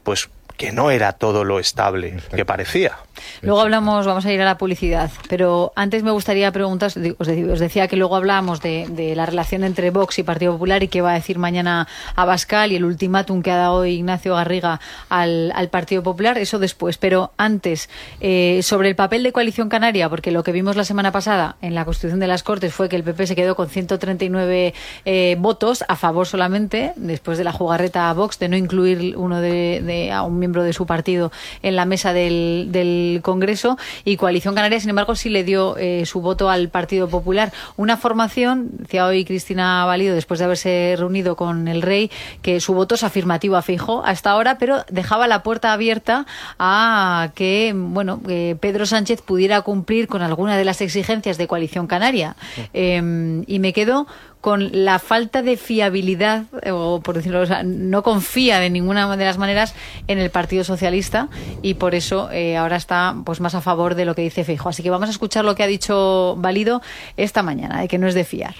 pues 0.03 0.29
que 0.57 0.71
no 0.71 0.91
era 0.91 1.13
todo 1.13 1.43
lo 1.43 1.59
estable 1.59 2.17
que 2.33 2.45
parecía. 2.45 2.97
Luego 3.41 3.61
hablamos, 3.61 4.05
vamos 4.05 4.25
a 4.25 4.31
ir 4.31 4.41
a 4.41 4.45
la 4.45 4.57
publicidad, 4.57 5.11
pero 5.29 5.71
antes 5.75 6.03
me 6.03 6.11
gustaría 6.11 6.51
preguntar, 6.51 6.91
os 7.17 7.59
decía 7.59 7.87
que 7.87 7.95
luego 7.95 8.15
hablamos 8.15 8.61
de, 8.61 9.13
la 9.15 9.25
relación 9.25 9.63
entre 9.63 9.91
Vox 9.91 10.19
y 10.19 10.23
Partido 10.23 10.53
Popular 10.53 10.83
y 10.83 10.87
qué 10.87 11.01
va 11.01 11.11
a 11.11 11.13
decir 11.15 11.37
mañana 11.37 11.87
Abascal 12.15 12.71
y 12.71 12.75
el 12.75 12.85
ultimátum 12.85 13.41
que 13.41 13.51
ha 13.51 13.57
dado 13.57 13.85
Ignacio 13.85 14.35
Garriga 14.35 14.79
al, 15.09 15.53
Partido 15.71 16.03
Popular, 16.03 16.37
eso 16.37 16.59
después. 16.59 16.97
Pero 16.97 17.31
antes, 17.37 17.89
eh, 18.19 18.61
sobre 18.63 18.89
el 18.89 18.95
papel 18.95 19.23
de 19.23 19.31
Coalición 19.31 19.69
Canaria, 19.69 20.09
porque 20.09 20.31
lo 20.31 20.43
que 20.43 20.51
vimos 20.51 20.75
la 20.75 20.85
semana 20.85 21.11
pasada 21.11 21.57
en 21.61 21.75
la 21.75 21.85
Constitución 21.85 22.19
de 22.19 22.27
las 22.27 22.43
Cortes 22.43 22.73
fue 22.73 22.89
que 22.89 22.95
el 22.95 23.03
PP 23.03 23.27
se 23.27 23.35
quedó 23.35 23.55
con 23.55 23.69
139 23.69 24.73
eh, 25.05 25.35
votos 25.39 25.83
a 25.87 25.95
favor 25.95 26.27
solamente, 26.27 26.93
después 26.95 27.37
de 27.37 27.43
la 27.43 27.51
jugarreta 27.51 28.09
a 28.09 28.13
Vox 28.13 28.39
de 28.39 28.49
no 28.49 28.57
incluir 28.57 29.15
uno 29.17 29.41
de, 29.41 30.11
a 30.13 30.23
un 30.23 30.39
miembro 30.45 30.63
de 30.63 30.73
su 30.73 30.85
partido 30.85 31.31
en 31.63 31.75
la 31.75 31.85
mesa 31.85 32.13
del 32.13 33.19
Congreso 33.23 33.77
y 34.03 34.17
Coalición 34.17 34.53
Canaria, 34.53 34.79
sin 34.79 34.91
embargo, 34.91 35.15
sí 35.15 35.29
le 35.29 35.43
dio 35.43 35.75
eh, 35.77 36.05
su 36.05 36.21
voto 36.21 36.49
al 36.49 36.69
Partido 36.69 37.09
Popular. 37.09 37.51
Una 37.77 37.97
formación, 37.97 38.69
decía 38.71 39.07
hoy 39.07 39.25
Cristina 39.25 39.85
Valido, 39.85 40.13
después 40.13 40.39
de 40.39 40.45
haberse 40.45 40.95
reunido 40.97 41.35
con 41.35 41.67
el 41.67 41.81
rey, 41.81 42.11
que 42.43 42.59
su 42.59 42.75
voto 42.75 42.93
es 42.93 43.03
afirmativo 43.03 43.55
a 43.55 43.63
Fijo 43.63 44.03
hasta 44.05 44.29
ahora, 44.29 44.59
pero 44.59 44.85
dejaba 44.89 45.27
la 45.27 45.41
puerta 45.41 45.73
abierta 45.73 46.27
a 46.59 47.31
que, 47.33 47.73
bueno, 47.75 48.21
Pedro 48.59 48.85
Sánchez 48.85 49.21
pudiera 49.23 49.61
cumplir 49.61 50.07
con 50.07 50.21
alguna 50.21 50.57
de 50.57 50.65
las 50.65 50.81
exigencias 50.81 51.37
de 51.37 51.47
Coalición 51.47 51.87
Canaria. 51.87 52.35
Em, 52.73 53.43
y 53.47 53.59
me 53.59 53.73
quedo 53.73 54.05
con 54.45 54.69
la 54.85 54.99
falta 54.99 55.41
de 55.41 55.57
fiabilidad, 55.57 56.43
o 56.71 57.01
por 57.01 57.15
decirlo, 57.15 57.41
o 57.41 57.63
no 57.63 58.03
confía 58.03 58.59
de 58.59 58.69
ninguna 58.69 59.17
de 59.17 59.25
las 59.25 59.39
maneras 59.39 59.73
en 60.07 60.19
el 60.19 60.29
Partido 60.29 60.63
Socialista 60.63 61.29
y 61.63 61.73
por 61.73 61.95
eso 61.95 62.29
eh, 62.31 62.55
ahora 62.55 62.75
está 62.75 63.15
pues 63.25 63.41
más 63.41 63.55
a 63.55 63.61
favor 63.61 63.95
de 63.95 64.05
lo 64.05 64.13
que 64.13 64.21
dice 64.21 64.43
Feijo. 64.43 64.69
Así 64.69 64.83
que 64.83 64.91
vamos 64.91 65.09
a 65.09 65.11
escuchar 65.13 65.45
lo 65.45 65.55
que 65.55 65.63
ha 65.63 65.65
dicho 65.65 66.35
Valido 66.37 66.83
esta 67.17 67.41
mañana, 67.41 67.81
de 67.81 67.87
que 67.87 67.97
no 67.97 68.07
es 68.07 68.13
de 68.13 68.23
fiar. 68.23 68.53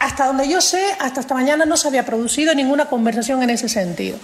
Hasta 0.00 0.26
donde 0.26 0.46
yo 0.50 0.60
sé, 0.60 0.84
hasta 1.00 1.20
esta 1.20 1.32
mañana 1.32 1.64
no 1.64 1.78
se 1.78 1.88
había 1.88 2.04
producido 2.04 2.54
ninguna 2.54 2.90
conversación 2.90 3.42
en 3.42 3.48
ese 3.48 3.70
sentido. 3.70 4.18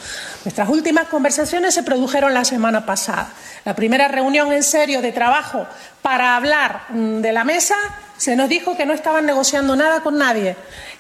Nuestras 0.45 0.69
últimas 0.69 1.09
conversaciones 1.09 1.73
se 1.73 1.85
produjeron 1.85 2.35
la 2.35 2.45
semana 2.45 2.85
pasada. 2.85 3.31
La 3.65 3.75
primera 3.75 4.09
reunión 4.09 4.53
en 4.53 4.63
serio 4.63 5.01
de 5.01 5.13
trabajo 5.13 5.67
para 6.03 6.37
hablar 6.37 6.83
mm, 6.91 7.21
de 7.23 7.33
la 7.33 7.45
mesa 7.45 7.77
se 8.19 8.35
nos 8.35 8.49
dijo 8.49 8.77
que 8.77 8.85
no 8.85 8.93
estaban 8.93 9.25
negociando 9.25 9.77
nada 9.77 10.01
con 10.01 10.19
nadie, 10.19 10.57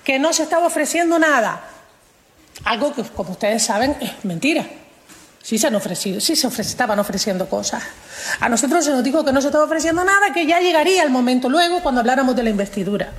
que 0.09 0.18
no 0.18 0.33
se 0.33 0.44
estaba 0.44 0.66
ofreciendo 0.66 1.18
nada. 1.18 1.61
Algo 2.64 2.94
que, 2.94 3.03
como 3.03 3.33
ustedes 3.33 3.62
saben, 3.62 3.94
es 4.01 4.25
mentira. 4.25 4.64
Sí 5.42 5.59
se, 5.59 5.66
han 5.66 5.75
ofrecido, 5.75 6.18
sí 6.18 6.35
se 6.35 6.49
estaban 6.62 6.99
ofreciendo 6.99 7.47
cosas. 7.47 7.83
A 8.40 8.49
nosotros 8.49 8.87
se 8.87 8.90
nos 8.90 9.05
dijo 9.05 9.23
que 9.23 9.35
no 9.35 9.42
se 9.42 9.49
estaba 9.49 9.64
ofreciendo 9.66 10.03
nada, 10.05 10.33
que 10.33 10.47
ya 10.47 10.61
llegaría 10.61 11.03
el 11.03 11.11
momento 11.11 11.51
luego 11.51 11.83
cuando 11.83 12.01
habláramos 12.01 12.35
de 12.35 12.42
la 12.42 12.49
investidura. 12.49 13.12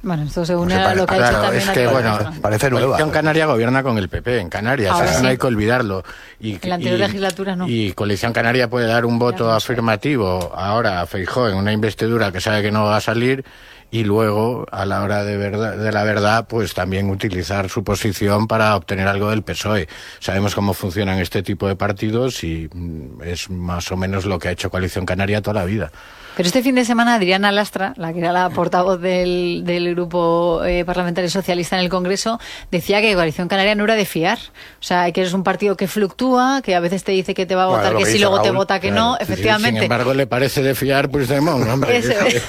Bueno, 0.00 0.22
esto 0.22 0.46
se 0.46 0.54
une 0.54 0.76
a 0.76 0.94
lo 0.94 1.06
que 1.08 1.14
ha 1.16 1.28
hecho 1.28 1.40
también 1.40 1.62
es 1.64 1.70
que, 1.70 1.86
bueno, 1.88 2.16
parece 2.40 2.70
nueva. 2.70 2.86
Coalición 2.86 3.10
Canaria 3.10 3.46
gobierna 3.46 3.82
con 3.82 3.98
el 3.98 4.08
PP 4.08 4.38
en 4.38 4.48
Canarias, 4.48 4.92
Ahora 4.92 5.06
eso 5.06 5.16
sí. 5.16 5.22
no 5.24 5.28
hay 5.30 5.38
que 5.38 5.46
olvidarlo. 5.48 6.04
Y, 6.38 6.52
En 6.62 6.68
la 6.68 6.74
anterior 6.76 6.98
y- 7.00 7.02
legislatura 7.02 7.56
no. 7.56 7.66
Y 7.68 7.94
Coalición 7.94 8.32
Canaria 8.32 8.70
puede 8.70 8.86
dar 8.86 9.04
un 9.04 9.18
voto 9.18 9.50
afirmativo 9.50 10.52
ahora 10.54 11.00
a 11.00 11.06
Feijó 11.06 11.48
en 11.48 11.56
una 11.56 11.72
investidura 11.72 12.30
que 12.30 12.40
sabe 12.40 12.62
que 12.62 12.70
no 12.70 12.84
va 12.84 12.98
a 12.98 13.00
salir 13.00 13.44
y 13.90 14.04
luego 14.04 14.66
a 14.70 14.84
la 14.84 15.02
hora 15.02 15.24
de 15.24 15.36
verdad 15.36 15.76
de 15.76 15.92
la 15.92 16.04
verdad 16.04 16.46
pues 16.48 16.74
también 16.74 17.08
utilizar 17.10 17.68
su 17.70 17.82
posición 17.84 18.46
para 18.46 18.76
obtener 18.76 19.08
algo 19.08 19.30
del 19.30 19.42
PSOE. 19.42 19.88
Sabemos 20.20 20.54
cómo 20.54 20.74
funcionan 20.74 21.18
este 21.20 21.42
tipo 21.42 21.66
de 21.68 21.76
partidos 21.76 22.44
y 22.44 22.68
mm, 22.72 23.22
es 23.24 23.48
más 23.50 23.90
o 23.90 23.96
menos 23.96 24.24
lo 24.26 24.38
que 24.38 24.48
ha 24.48 24.52
hecho 24.52 24.70
Coalición 24.70 25.06
Canaria 25.06 25.40
toda 25.42 25.60
la 25.60 25.64
vida. 25.64 25.90
Pero 26.36 26.46
este 26.46 26.62
fin 26.62 26.76
de 26.76 26.84
semana 26.84 27.14
Adriana 27.16 27.50
Lastra, 27.50 27.94
la 27.96 28.12
que 28.12 28.20
era 28.20 28.30
la 28.32 28.48
portavoz 28.50 29.00
del, 29.00 29.62
del 29.64 29.92
grupo 29.96 30.62
eh, 30.64 30.84
parlamentario 30.84 31.28
socialista 31.28 31.74
en 31.76 31.82
el 31.82 31.88
Congreso, 31.88 32.38
decía 32.70 33.00
que 33.00 33.12
Coalición 33.14 33.48
Canaria 33.48 33.74
no 33.74 33.82
era 33.82 33.96
de 33.96 34.04
fiar. 34.04 34.38
O 34.38 34.84
sea, 34.84 35.10
que 35.10 35.22
eres 35.22 35.32
un 35.32 35.42
partido 35.42 35.76
que 35.76 35.88
fluctúa, 35.88 36.62
que 36.62 36.76
a 36.76 36.80
veces 36.80 37.02
te 37.02 37.10
dice 37.10 37.34
que 37.34 37.44
te 37.44 37.56
va 37.56 37.64
a 37.64 37.66
votar 37.66 37.96
que 37.96 38.04
que 38.04 38.06
sí, 38.12 38.18
luego 38.20 38.40
te 38.40 38.52
vota 38.52 38.78
que 38.78 38.90
Claro, 38.90 39.02
no, 39.02 39.18
efectivamente. 39.18 39.80
Sin 39.80 39.82
embargo, 39.82 40.14
le 40.14 40.28
parece 40.28 40.62
de 40.62 40.76
fiar 40.76 41.10
Puigdemont, 41.10 41.66
hombre. 41.68 41.96
Eso 41.96 42.12
es. 42.12 42.42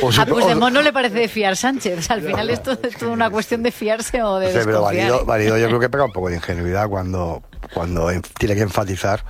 O 0.00 0.10
su- 0.10 0.20
a 0.22 0.24
No 0.68 0.82
le 0.82 0.92
parece 0.92 1.14
de 1.18 1.28
fiar 1.28 1.56
Sánchez. 1.56 1.98
O 1.98 2.02
sea, 2.02 2.16
al 2.16 2.22
final 2.22 2.50
esto 2.50 2.76
es 2.82 2.96
toda 2.96 3.12
una 3.12 3.30
cuestión 3.30 3.62
de 3.62 3.72
fiarse 3.72 4.22
o 4.22 4.38
de 4.38 4.48
Sí, 4.48 4.52
pero 4.64 4.66
desconfiar. 4.80 4.82
válido, 5.10 5.20
¿eh? 5.20 5.24
válido 5.24 5.58
yo 5.58 5.66
creo 5.68 5.80
que 5.80 5.88
pega 5.90 6.04
un 6.04 6.12
poco 6.12 6.28
de 6.28 6.36
ingenuidad 6.36 6.88
cuando, 6.88 7.42
cuando 7.72 8.10
en- 8.10 8.22
tiene 8.22 8.54
que 8.54 8.62
enfatizar 8.62 9.24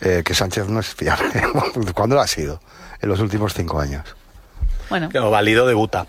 eh, 0.00 0.22
que 0.24 0.34
Sánchez 0.34 0.68
no 0.68 0.80
es 0.80 0.88
fiable. 0.94 1.28
¿Cuándo 1.94 2.16
lo 2.16 2.22
ha 2.22 2.26
sido? 2.26 2.60
En 3.00 3.08
los 3.08 3.20
últimos 3.20 3.54
cinco 3.54 3.78
años. 3.80 4.02
Bueno, 4.90 5.08
válido 5.30 5.66
debuta. 5.66 6.06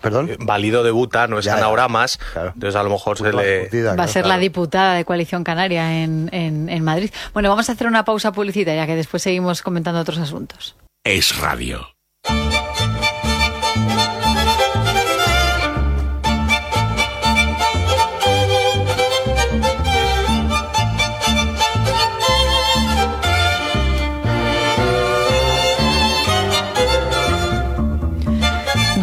¿Perdón? 0.00 0.28
Eh, 0.28 0.36
Válido 0.38 0.82
debuta, 0.82 1.26
no 1.28 1.38
es 1.38 1.46
Ya, 1.46 1.56
ya. 1.58 1.64
ahora 1.64 1.88
más. 1.88 2.18
Claro. 2.34 2.50
Entonces 2.54 2.76
a 2.78 2.82
lo 2.82 2.90
mejor 2.90 3.16
se 3.16 3.24
Pues 3.30 3.34
le... 3.72 3.82
va 3.84 3.92
a 3.92 3.94
claro. 3.94 4.12
ser 4.12 4.26
la 4.26 4.36
diputada 4.36 4.92
de 4.94 5.06
Coalición 5.06 5.44
Canaria 5.44 6.02
en, 6.02 6.28
en, 6.30 6.68
en 6.68 6.84
Madrid. 6.84 7.10
Bueno, 7.32 7.48
vamos 7.48 7.70
a 7.70 7.72
hacer 7.72 7.86
una 7.86 8.04
pausa 8.04 8.30
publicitaria 8.30 8.86
que 8.86 8.96
después 8.96 9.22
seguimos 9.22 9.62
comentando 9.62 10.00
otros 10.00 10.18
asuntos. 10.18 10.76
Es 11.04 11.38
radio. 11.38 11.86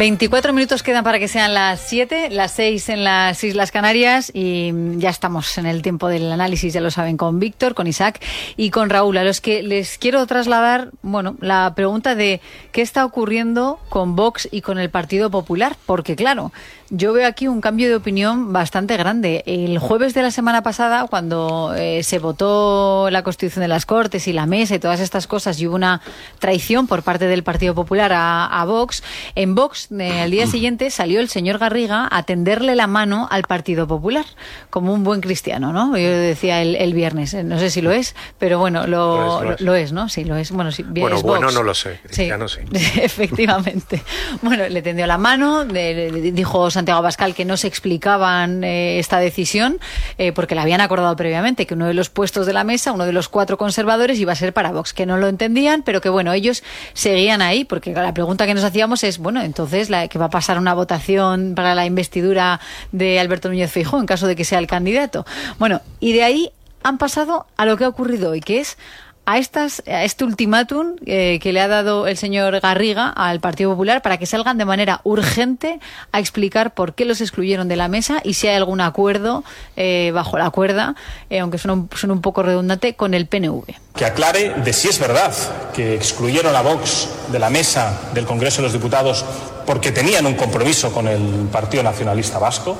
Veinticuatro 0.02 0.52
minutos 0.52 0.82
quedan 0.82 1.04
para 1.04 1.20
que 1.20 1.28
sean 1.28 1.54
las 1.54 1.80
7, 1.82 2.30
las 2.30 2.50
6 2.54 2.88
en 2.88 3.04
las 3.04 3.44
Islas 3.44 3.70
Canarias 3.70 4.32
y 4.34 4.72
ya 4.96 5.10
estamos 5.10 5.56
en 5.58 5.66
el 5.66 5.80
tiempo 5.80 6.08
del 6.08 6.32
análisis, 6.32 6.74
ya 6.74 6.80
lo 6.80 6.90
saben, 6.90 7.16
con 7.16 7.38
Víctor, 7.38 7.74
con 7.74 7.86
Isaac 7.86 8.20
y 8.56 8.70
con 8.70 8.90
Raúl, 8.90 9.16
a 9.16 9.22
los 9.22 9.40
que 9.40 9.62
les 9.62 9.98
quiero 9.98 10.26
trasladar, 10.26 10.90
bueno, 11.02 11.36
la 11.38 11.72
pregunta 11.76 12.16
de 12.16 12.40
qué 12.72 12.82
está 12.82 13.04
ocurriendo 13.04 13.78
con 13.90 14.16
Vox 14.16 14.48
y 14.50 14.62
con 14.62 14.80
el 14.80 14.90
Partido 14.90 15.30
Popular, 15.30 15.76
porque 15.86 16.16
claro, 16.16 16.50
yo 16.94 17.14
veo 17.14 17.26
aquí 17.26 17.48
un 17.48 17.62
cambio 17.62 17.88
de 17.88 17.94
opinión 17.96 18.52
bastante 18.52 18.98
grande. 18.98 19.42
El 19.46 19.78
jueves 19.78 20.12
de 20.12 20.20
la 20.20 20.30
semana 20.30 20.62
pasada, 20.62 21.06
cuando 21.08 21.72
eh, 21.74 22.02
se 22.02 22.18
votó 22.18 23.08
la 23.10 23.22
Constitución 23.22 23.62
de 23.62 23.68
las 23.68 23.86
Cortes 23.86 24.28
y 24.28 24.34
la 24.34 24.44
mesa 24.44 24.74
y 24.74 24.78
todas 24.78 25.00
estas 25.00 25.26
cosas, 25.26 25.58
y 25.58 25.66
hubo 25.66 25.74
una 25.74 26.02
traición 26.38 26.86
por 26.86 27.02
parte 27.02 27.26
del 27.28 27.42
Partido 27.44 27.74
Popular 27.74 28.12
a, 28.12 28.44
a 28.44 28.64
Vox, 28.66 29.02
en 29.34 29.54
Vox 29.54 29.88
eh, 29.90 30.20
al 30.20 30.30
día 30.30 30.46
siguiente 30.46 30.90
salió 30.90 31.20
el 31.20 31.30
señor 31.30 31.56
Garriga 31.56 32.08
a 32.12 32.24
tenderle 32.24 32.76
la 32.76 32.86
mano 32.86 33.26
al 33.30 33.44
Partido 33.44 33.86
Popular, 33.86 34.26
como 34.68 34.92
un 34.92 35.02
buen 35.02 35.22
cristiano, 35.22 35.72
¿no? 35.72 35.96
Yo 35.96 36.10
decía 36.10 36.60
el, 36.60 36.76
el 36.76 36.92
viernes, 36.92 37.32
eh, 37.32 37.42
no 37.42 37.58
sé 37.58 37.70
si 37.70 37.80
lo 37.80 37.90
es, 37.90 38.14
pero 38.38 38.58
bueno, 38.58 38.86
lo, 38.86 39.40
Lo 39.42 39.42
es, 39.42 39.44
lo 39.48 39.52
es. 39.54 39.60
lo 39.62 39.74
es, 39.76 39.92
¿no? 39.92 40.08
Sí, 40.10 40.24
lo 40.24 40.36
es. 40.36 40.50
Bueno, 40.50 40.70
sí, 40.70 40.82
Bueno, 40.82 41.16
es 41.16 41.22
bueno 41.22 41.46
Vox. 41.46 41.54
no 41.54 41.62
lo 41.62 41.72
sé, 41.74 42.00
cristiano 42.04 42.48
sí. 42.48 42.60
Efectivamente. 43.00 44.02
Bueno, 44.42 44.68
le 44.68 44.82
tendió 44.82 45.06
la 45.06 45.16
mano, 45.16 45.64
le- 45.64 46.10
le 46.10 46.32
dijo 46.32 46.70
Santiago 46.70 46.81
Abascal 46.90 47.34
que 47.34 47.44
no 47.44 47.56
se 47.56 47.68
explicaban 47.68 48.64
eh, 48.64 48.98
esta 48.98 49.18
decisión 49.18 49.78
eh, 50.18 50.32
porque 50.32 50.54
la 50.54 50.62
habían 50.62 50.80
acordado 50.80 51.14
previamente, 51.16 51.66
que 51.66 51.74
uno 51.74 51.86
de 51.86 51.94
los 51.94 52.10
puestos 52.10 52.46
de 52.46 52.52
la 52.52 52.64
mesa, 52.64 52.92
uno 52.92 53.06
de 53.06 53.12
los 53.12 53.28
cuatro 53.28 53.56
conservadores, 53.56 54.18
iba 54.18 54.32
a 54.32 54.36
ser 54.36 54.52
para 54.52 54.72
Vox, 54.72 54.92
que 54.92 55.06
no 55.06 55.16
lo 55.18 55.28
entendían, 55.28 55.82
pero 55.82 56.00
que 56.00 56.08
bueno, 56.08 56.32
ellos 56.32 56.62
seguían 56.94 57.42
ahí, 57.42 57.64
porque 57.64 57.92
la 57.92 58.14
pregunta 58.14 58.46
que 58.46 58.54
nos 58.54 58.64
hacíamos 58.64 59.04
es, 59.04 59.18
bueno, 59.18 59.42
entonces, 59.42 59.90
la, 59.90 60.08
que 60.08 60.18
va 60.18 60.26
a 60.26 60.30
pasar 60.30 60.58
una 60.58 60.74
votación 60.74 61.54
para 61.54 61.74
la 61.74 61.86
investidura 61.86 62.60
de 62.90 63.20
Alberto 63.20 63.48
Núñez 63.48 63.70
Feijóo 63.70 64.00
en 64.00 64.06
caso 64.06 64.26
de 64.26 64.36
que 64.36 64.44
sea 64.44 64.58
el 64.58 64.66
candidato? 64.66 65.24
Bueno, 65.58 65.80
y 66.00 66.12
de 66.12 66.24
ahí 66.24 66.52
han 66.82 66.98
pasado 66.98 67.46
a 67.56 67.66
lo 67.66 67.76
que 67.76 67.84
ha 67.84 67.88
ocurrido 67.88 68.30
hoy, 68.30 68.40
que 68.40 68.60
es 68.60 68.76
a, 69.24 69.38
estas, 69.38 69.82
a 69.86 70.04
este 70.04 70.24
ultimátum 70.24 70.96
eh, 71.06 71.38
que 71.40 71.52
le 71.52 71.60
ha 71.60 71.68
dado 71.68 72.06
el 72.06 72.16
señor 72.16 72.58
Garriga 72.60 73.08
al 73.08 73.40
Partido 73.40 73.70
Popular 73.70 74.02
para 74.02 74.18
que 74.18 74.26
salgan 74.26 74.58
de 74.58 74.64
manera 74.64 75.00
urgente 75.04 75.78
a 76.10 76.18
explicar 76.18 76.74
por 76.74 76.94
qué 76.94 77.04
los 77.04 77.20
excluyeron 77.20 77.68
de 77.68 77.76
la 77.76 77.88
mesa 77.88 78.20
y 78.24 78.34
si 78.34 78.48
hay 78.48 78.56
algún 78.56 78.80
acuerdo 78.80 79.44
eh, 79.76 80.10
bajo 80.12 80.38
la 80.38 80.50
cuerda, 80.50 80.96
eh, 81.30 81.38
aunque 81.38 81.58
suena 81.58 81.74
un, 81.74 81.90
suena 81.94 82.14
un 82.14 82.20
poco 82.20 82.42
redundante, 82.42 82.94
con 82.94 83.14
el 83.14 83.26
PNV. 83.26 83.64
que 83.94 84.04
aclare 84.04 84.54
de 84.54 84.72
si 84.72 84.88
es 84.88 84.98
verdad 84.98 85.32
que 85.72 85.94
excluyeron 85.94 86.54
a 86.56 86.62
Vox 86.62 87.08
de 87.30 87.38
la 87.38 87.50
mesa 87.50 88.10
del 88.14 88.26
Congreso 88.26 88.56
de 88.58 88.64
los 88.64 88.72
Diputados 88.72 89.24
porque 89.66 89.92
tenían 89.92 90.26
un 90.26 90.34
compromiso 90.34 90.92
con 90.92 91.06
el 91.06 91.48
Partido 91.52 91.84
Nacionalista 91.84 92.40
Vasco. 92.40 92.76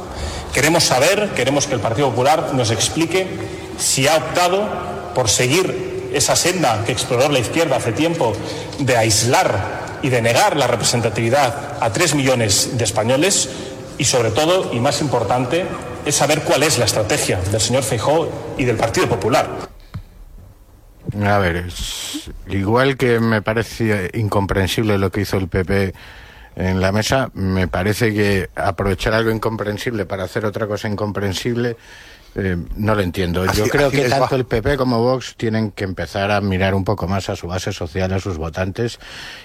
Queremos 0.52 0.82
saber, 0.82 1.30
queremos 1.36 1.68
que 1.68 1.74
el 1.74 1.80
Partido 1.80 2.10
Popular 2.10 2.52
nos 2.54 2.72
explique 2.72 3.26
si 3.78 4.08
ha 4.08 4.16
optado 4.16 4.68
por 5.14 5.28
seguir 5.28 5.91
esa 6.14 6.36
senda 6.36 6.84
que 6.84 6.92
exploró 6.92 7.28
la 7.28 7.38
izquierda 7.38 7.76
hace 7.76 7.92
tiempo 7.92 8.32
de 8.78 8.96
aislar 8.96 9.98
y 10.02 10.08
de 10.08 10.22
negar 10.22 10.56
la 10.56 10.66
representatividad 10.66 11.78
a 11.80 11.92
tres 11.92 12.14
millones 12.14 12.76
de 12.76 12.84
españoles 12.84 13.48
y 13.98 14.04
sobre 14.04 14.30
todo, 14.30 14.72
y 14.72 14.80
más 14.80 15.00
importante, 15.00 15.64
es 16.04 16.14
saber 16.16 16.42
cuál 16.42 16.62
es 16.62 16.78
la 16.78 16.84
estrategia 16.84 17.40
del 17.40 17.60
señor 17.60 17.82
Feijóo 17.82 18.54
y 18.58 18.64
del 18.64 18.76
Partido 18.76 19.08
Popular. 19.08 19.48
A 21.24 21.38
ver, 21.38 21.56
es 21.56 22.30
igual 22.48 22.96
que 22.96 23.20
me 23.20 23.42
parece 23.42 24.10
incomprensible 24.14 24.98
lo 24.98 25.10
que 25.10 25.20
hizo 25.20 25.36
el 25.36 25.48
PP 25.48 25.92
en 26.56 26.80
la 26.80 26.92
mesa, 26.92 27.30
me 27.34 27.68
parece 27.68 28.12
que 28.12 28.50
aprovechar 28.54 29.14
algo 29.14 29.30
incomprensible 29.30 30.04
para 30.04 30.24
hacer 30.24 30.44
otra 30.44 30.66
cosa 30.66 30.88
incomprensible 30.88 31.76
eh, 32.34 32.56
no 32.76 32.94
lo 32.94 33.02
entiendo. 33.02 33.44
Yo 33.52 33.66
creo 33.68 33.90
que 33.90 34.08
tanto 34.08 34.36
el 34.36 34.44
PP 34.46 34.76
como 34.76 35.00
Vox 35.00 35.34
tienen 35.36 35.70
que 35.70 35.84
empezar 35.84 36.30
a 36.30 36.40
mirar 36.40 36.74
un 36.74 36.84
poco 36.84 37.06
más 37.06 37.28
a 37.28 37.36
su 37.36 37.46
base 37.46 37.72
social, 37.72 38.12
a 38.12 38.20
sus 38.20 38.38
votantes 38.38 38.98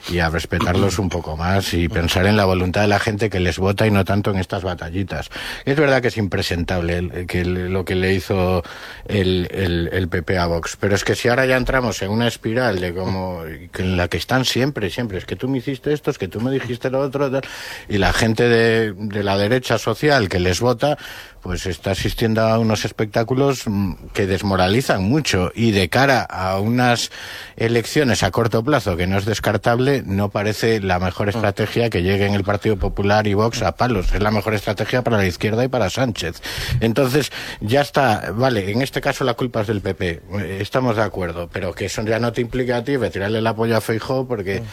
y 0.09 0.19
a 0.19 0.29
respetarlos 0.29 0.97
un 0.99 1.09
poco 1.09 1.35
más 1.37 1.73
y 1.73 1.89
pensar 1.89 2.25
en 2.27 2.37
la 2.37 2.45
voluntad 2.45 2.81
de 2.81 2.87
la 2.87 2.99
gente 2.99 3.29
que 3.29 3.39
les 3.39 3.57
vota 3.59 3.85
y 3.87 3.91
no 3.91 4.05
tanto 4.05 4.31
en 4.31 4.37
estas 4.37 4.63
batallitas. 4.63 5.29
Es 5.65 5.75
verdad 5.77 6.01
que 6.01 6.07
es 6.09 6.17
impresentable 6.17 6.97
el- 6.97 7.27
que 7.27 7.43
lo 7.45 7.83
que 7.85 7.95
le 7.95 8.13
hizo 8.13 8.63
el, 9.07 9.47
el, 9.51 9.89
el 9.91 10.07
PP 10.07 10.37
a 10.37 10.45
Vox, 10.47 10.77
pero 10.79 10.95
es 10.95 11.03
que 11.03 11.15
si 11.15 11.27
ahora 11.27 11.45
ya 11.45 11.57
entramos 11.57 12.01
en 12.01 12.09
una 12.11 12.27
espiral 12.27 12.79
de 12.79 12.93
como 12.93 13.43
en 13.45 13.97
la 13.97 14.07
que 14.07 14.17
están 14.17 14.45
siempre, 14.45 14.89
siempre, 14.89 15.17
es 15.17 15.25
que 15.25 15.35
tú 15.35 15.47
me 15.47 15.57
hiciste 15.57 15.93
esto, 15.93 16.09
es 16.11 16.17
que 16.17 16.27
tú 16.27 16.39
me 16.41 16.51
dijiste 16.51 16.89
lo 16.89 16.99
otro, 16.99 17.29
y 17.89 17.97
la 17.97 18.13
gente 18.13 18.43
de, 18.47 18.93
de 18.93 19.23
la 19.23 19.37
derecha 19.37 19.77
social 19.77 20.29
que 20.29 20.39
les 20.39 20.59
vota, 20.61 20.97
pues 21.47 21.65
está 21.65 21.91
asistiendo 21.91 22.41
a 22.41 22.59
unos 22.59 22.83
espectáculos 22.83 23.63
mm, 23.67 23.93
que 24.13 24.27
desmoralizan 24.27 25.01
mucho 25.01 25.49
y 25.55 25.71
de 25.71 25.87
cara 25.87 26.23
a 26.23 26.59
unas 26.59 27.09
elecciones 27.55 28.21
a 28.21 28.31
corto 28.31 28.65
plazo 28.65 28.97
que 28.97 29.07
no 29.07 29.17
es 29.17 29.23
descartable, 29.23 30.03
no 30.05 30.27
parece 30.27 30.81
la 30.81 30.99
mejor 30.99 31.29
estrategia 31.29 31.89
que 31.89 32.03
lleguen 32.03 32.33
el 32.33 32.43
Partido 32.43 32.75
Popular 32.75 33.27
y 33.27 33.33
Vox 33.33 33.61
a 33.61 33.77
palos. 33.77 34.11
Es 34.11 34.21
la 34.21 34.29
mejor 34.29 34.55
estrategia 34.55 35.03
para 35.03 35.15
la 35.15 35.25
izquierda 35.25 35.63
y 35.63 35.69
para 35.69 35.89
Sánchez. 35.89 36.41
Entonces, 36.81 37.31
ya 37.61 37.79
está, 37.79 38.33
vale, 38.33 38.69
en 38.69 38.81
este 38.81 38.99
caso 38.99 39.23
la 39.23 39.35
culpa 39.35 39.61
es 39.61 39.67
del 39.67 39.79
PP, 39.79 40.09
eh, 40.09 40.57
estamos 40.59 40.97
de 40.97 41.03
acuerdo, 41.03 41.47
pero 41.49 41.73
que 41.73 41.85
eso 41.85 42.03
ya 42.03 42.19
no 42.19 42.33
te 42.33 42.41
implica 42.41 42.75
a 42.75 42.83
ti 42.83 42.97
retirarle 42.97 43.39
el 43.39 43.47
apoyo 43.47 43.77
a 43.77 43.79
Feijóo 43.79 44.27
porque 44.27 44.63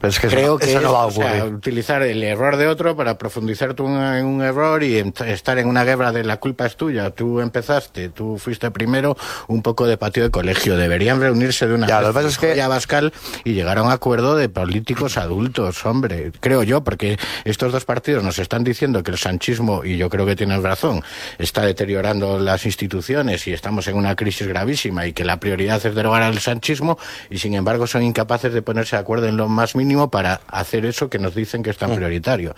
Pero 0.00 0.10
es 0.10 0.20
que 0.20 0.28
eso 0.28 0.36
creo 0.36 0.58
que 0.58 0.70
eso 0.70 0.80
no 0.80 0.92
va 0.92 1.02
a 1.02 1.06
o 1.06 1.10
sea, 1.10 1.38
ocurrir. 1.38 1.54
utilizar 1.54 2.02
el 2.02 2.22
error 2.22 2.56
de 2.56 2.68
otro 2.68 2.96
para 2.96 3.18
profundizar 3.18 3.74
tú 3.74 3.86
en 3.88 4.24
un 4.26 4.42
error 4.42 4.82
y 4.84 4.96
estar 5.26 5.58
en 5.58 5.66
una 5.66 5.82
guerra 5.82 6.12
de 6.12 6.22
la 6.22 6.36
culpa 6.36 6.66
es 6.66 6.76
tuya. 6.76 7.10
Tú 7.10 7.40
empezaste, 7.40 8.08
tú 8.10 8.38
fuiste 8.38 8.70
primero, 8.70 9.16
un 9.48 9.60
poco 9.60 9.86
de 9.88 9.96
patio 9.96 10.22
de 10.22 10.30
colegio. 10.30 10.76
Deberían 10.76 11.20
reunirse 11.20 11.66
de 11.66 11.74
una 11.74 11.88
Ya, 11.88 11.98
vez 12.00 12.14
lo 12.14 12.20
que 12.22 12.26
es 12.28 12.38
que- 12.38 12.62
Abascal 12.62 13.12
y 13.42 13.54
llegar 13.54 13.78
a 13.78 13.82
un 13.82 13.90
acuerdo 13.90 14.36
de 14.36 14.48
políticos 14.48 15.16
adultos, 15.16 15.84
hombre. 15.84 16.30
Creo 16.38 16.62
yo, 16.62 16.84
porque 16.84 17.18
estos 17.44 17.72
dos 17.72 17.84
partidos 17.84 18.22
nos 18.22 18.38
están 18.38 18.62
diciendo 18.62 19.02
que 19.02 19.10
el 19.10 19.18
sanchismo, 19.18 19.84
y 19.84 19.96
yo 19.96 20.08
creo 20.10 20.26
que 20.26 20.36
tienen 20.36 20.62
razón, 20.62 21.02
está 21.38 21.62
deteriorando 21.62 22.38
las 22.38 22.66
instituciones 22.66 23.48
y 23.48 23.52
estamos 23.52 23.88
en 23.88 23.96
una 23.96 24.14
crisis 24.14 24.46
gravísima 24.46 25.06
y 25.06 25.12
que 25.12 25.24
la 25.24 25.40
prioridad 25.40 25.84
es 25.84 25.94
derogar 25.94 26.22
al 26.22 26.38
sanchismo 26.38 26.98
y 27.30 27.38
sin 27.38 27.54
embargo 27.54 27.88
son 27.88 28.04
incapaces 28.04 28.52
de 28.52 28.62
ponerse 28.62 28.94
de 28.94 29.00
acuerdo 29.00 29.26
en 29.26 29.36
lo 29.36 29.48
más 29.48 29.74
mínimo 29.74 29.87
para 30.10 30.40
hacer 30.48 30.84
eso 30.86 31.08
que 31.08 31.18
nos 31.18 31.34
dicen 31.34 31.62
que 31.62 31.70
es 31.70 31.78
tan 31.78 31.94
prioritario. 31.94 32.54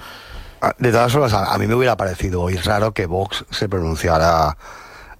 Ah, 0.62 0.75
De 0.79 0.90
todas 0.93 1.11
formas, 1.12 1.33
a, 1.33 1.57
mí 1.59 1.66
me 1.66 1.75
hubiera 1.75 1.97
parecido 1.97 2.43
hoy 2.43 2.57
raro 2.57 2.93
que 2.93 3.07
Vox 3.07 3.45
se 3.51 3.69
pronunciara 3.69 4.57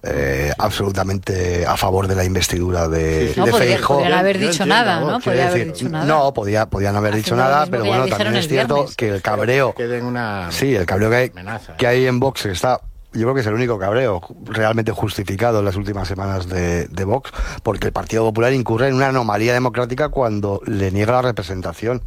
eh, 0.03 0.51
absolutamente 0.57 1.65
a 1.65 1.77
favor 1.77 2.07
de 2.07 2.15
la 2.15 2.23
investidura 2.23 2.87
de, 2.87 3.33
No, 3.37 3.45
de 3.45 3.51
podría- 3.51 3.75
Feijóo. 3.77 3.97
podrían 3.97 4.19
haber 4.19 4.37
dicho 4.39 4.65
nada, 4.65 4.99
¿no? 4.99 5.05
Quiero 5.05 5.19
Podría 5.23 5.47
haber 5.47 5.57
decir, 5.67 5.73
dicho 5.73 5.89
nada. 5.89 6.05
No, 6.05 6.33
podía, 6.33 6.65
podían 6.67 6.95
haber 6.95 7.15
dicho 7.15 7.35
nada, 7.35 7.65
pero 7.69 7.85
bueno, 7.85 8.07
también 8.07 8.35
es 8.35 8.47
cierto 8.47 8.75
viernes. 8.75 8.95
que 8.95 9.09
el 9.09 9.21
cabreo, 9.21 9.73
Que 9.75 9.87
den 9.87 10.05
una 10.05 10.47
sí, 10.51 10.75
el 10.75 10.85
cabreo 10.85 11.09
que 11.09 11.15
hay, 11.15 11.29
amenaza. 11.29 11.75
que 11.77 11.87
hay 11.87 12.05
en 12.07 12.19
Vox 12.19 12.45
está, 12.47 12.81
yo 13.13 13.21
creo 13.23 13.33
que 13.33 13.41
es 13.41 13.47
el 13.47 13.53
único 13.53 13.77
cabreo 13.77 14.21
realmente 14.45 14.91
justificado 14.91 15.59
en 15.59 15.65
las 15.65 15.75
últimas 15.75 16.07
semanas 16.07 16.47
de, 16.47 16.87
de 16.87 17.03
Vox, 17.03 17.31
porque 17.63 17.87
el 17.87 17.93
Partido 17.93 18.23
Popular 18.23 18.53
incurre 18.53 18.87
en 18.87 18.95
una 18.95 19.07
anomalía 19.09 19.53
democrática 19.53 20.09
cuando 20.09 20.61
le 20.65 20.91
niega 20.91 21.13
la 21.13 21.21
representación 21.21 22.01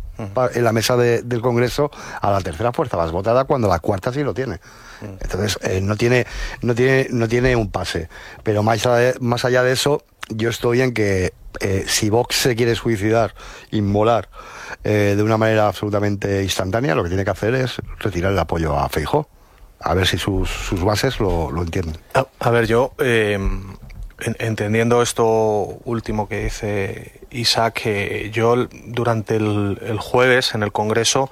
en 0.54 0.64
la 0.64 0.72
mesa 0.72 0.96
de- 0.96 1.22
del 1.22 1.40
Congreso 1.42 1.90
a 2.20 2.30
la 2.30 2.40
tercera 2.40 2.72
fuerza 2.72 2.96
más 2.96 3.10
votada 3.12 3.44
cuando 3.44 3.68
la 3.68 3.80
cuarta 3.80 4.12
sí 4.12 4.22
lo 4.22 4.32
tiene. 4.32 4.60
Entonces, 5.20 5.58
eh, 5.62 5.80
no, 5.82 5.96
tiene, 5.96 6.26
no, 6.62 6.74
tiene, 6.74 7.08
no 7.10 7.28
tiene 7.28 7.54
un 7.56 7.70
pase. 7.70 8.08
Pero 8.42 8.62
más 8.62 8.86
allá 8.86 8.96
de, 8.96 9.14
más 9.20 9.44
allá 9.44 9.62
de 9.62 9.72
eso, 9.72 10.02
yo 10.30 10.48
estoy 10.48 10.80
en 10.80 10.94
que 10.94 11.34
eh, 11.60 11.84
si 11.86 12.08
Vox 12.10 12.36
se 12.36 12.56
quiere 12.56 12.74
suicidar, 12.76 13.34
inmolar, 13.70 14.28
eh, 14.84 15.14
de 15.16 15.22
una 15.22 15.36
manera 15.36 15.66
absolutamente 15.68 16.42
instantánea, 16.42 16.94
lo 16.94 17.02
que 17.02 17.10
tiene 17.10 17.24
que 17.24 17.30
hacer 17.30 17.54
es 17.54 17.76
retirar 17.98 18.32
el 18.32 18.38
apoyo 18.38 18.78
a 18.78 18.88
Feijó. 18.88 19.28
A 19.86 19.92
ver 19.94 20.06
si 20.06 20.16
sus, 20.18 20.48
sus 20.48 20.82
bases 20.82 21.20
lo, 21.20 21.50
lo 21.50 21.62
entienden. 21.62 21.98
A, 22.40 22.50
ver, 22.50 22.66
yo, 22.66 22.92
eh, 22.98 23.34
en- 23.34 23.76
entendiendo 24.38 25.02
esto 25.02 25.24
último 25.84 26.26
que 26.26 26.44
dice 26.44 27.20
Isaac, 27.30 27.74
que 27.82 28.30
yo 28.32 28.54
l- 28.54 28.68
durante 28.86 29.36
el, 29.36 29.78
el 29.82 29.98
jueves 29.98 30.54
en 30.54 30.62
el 30.62 30.72
Congreso 30.72 31.30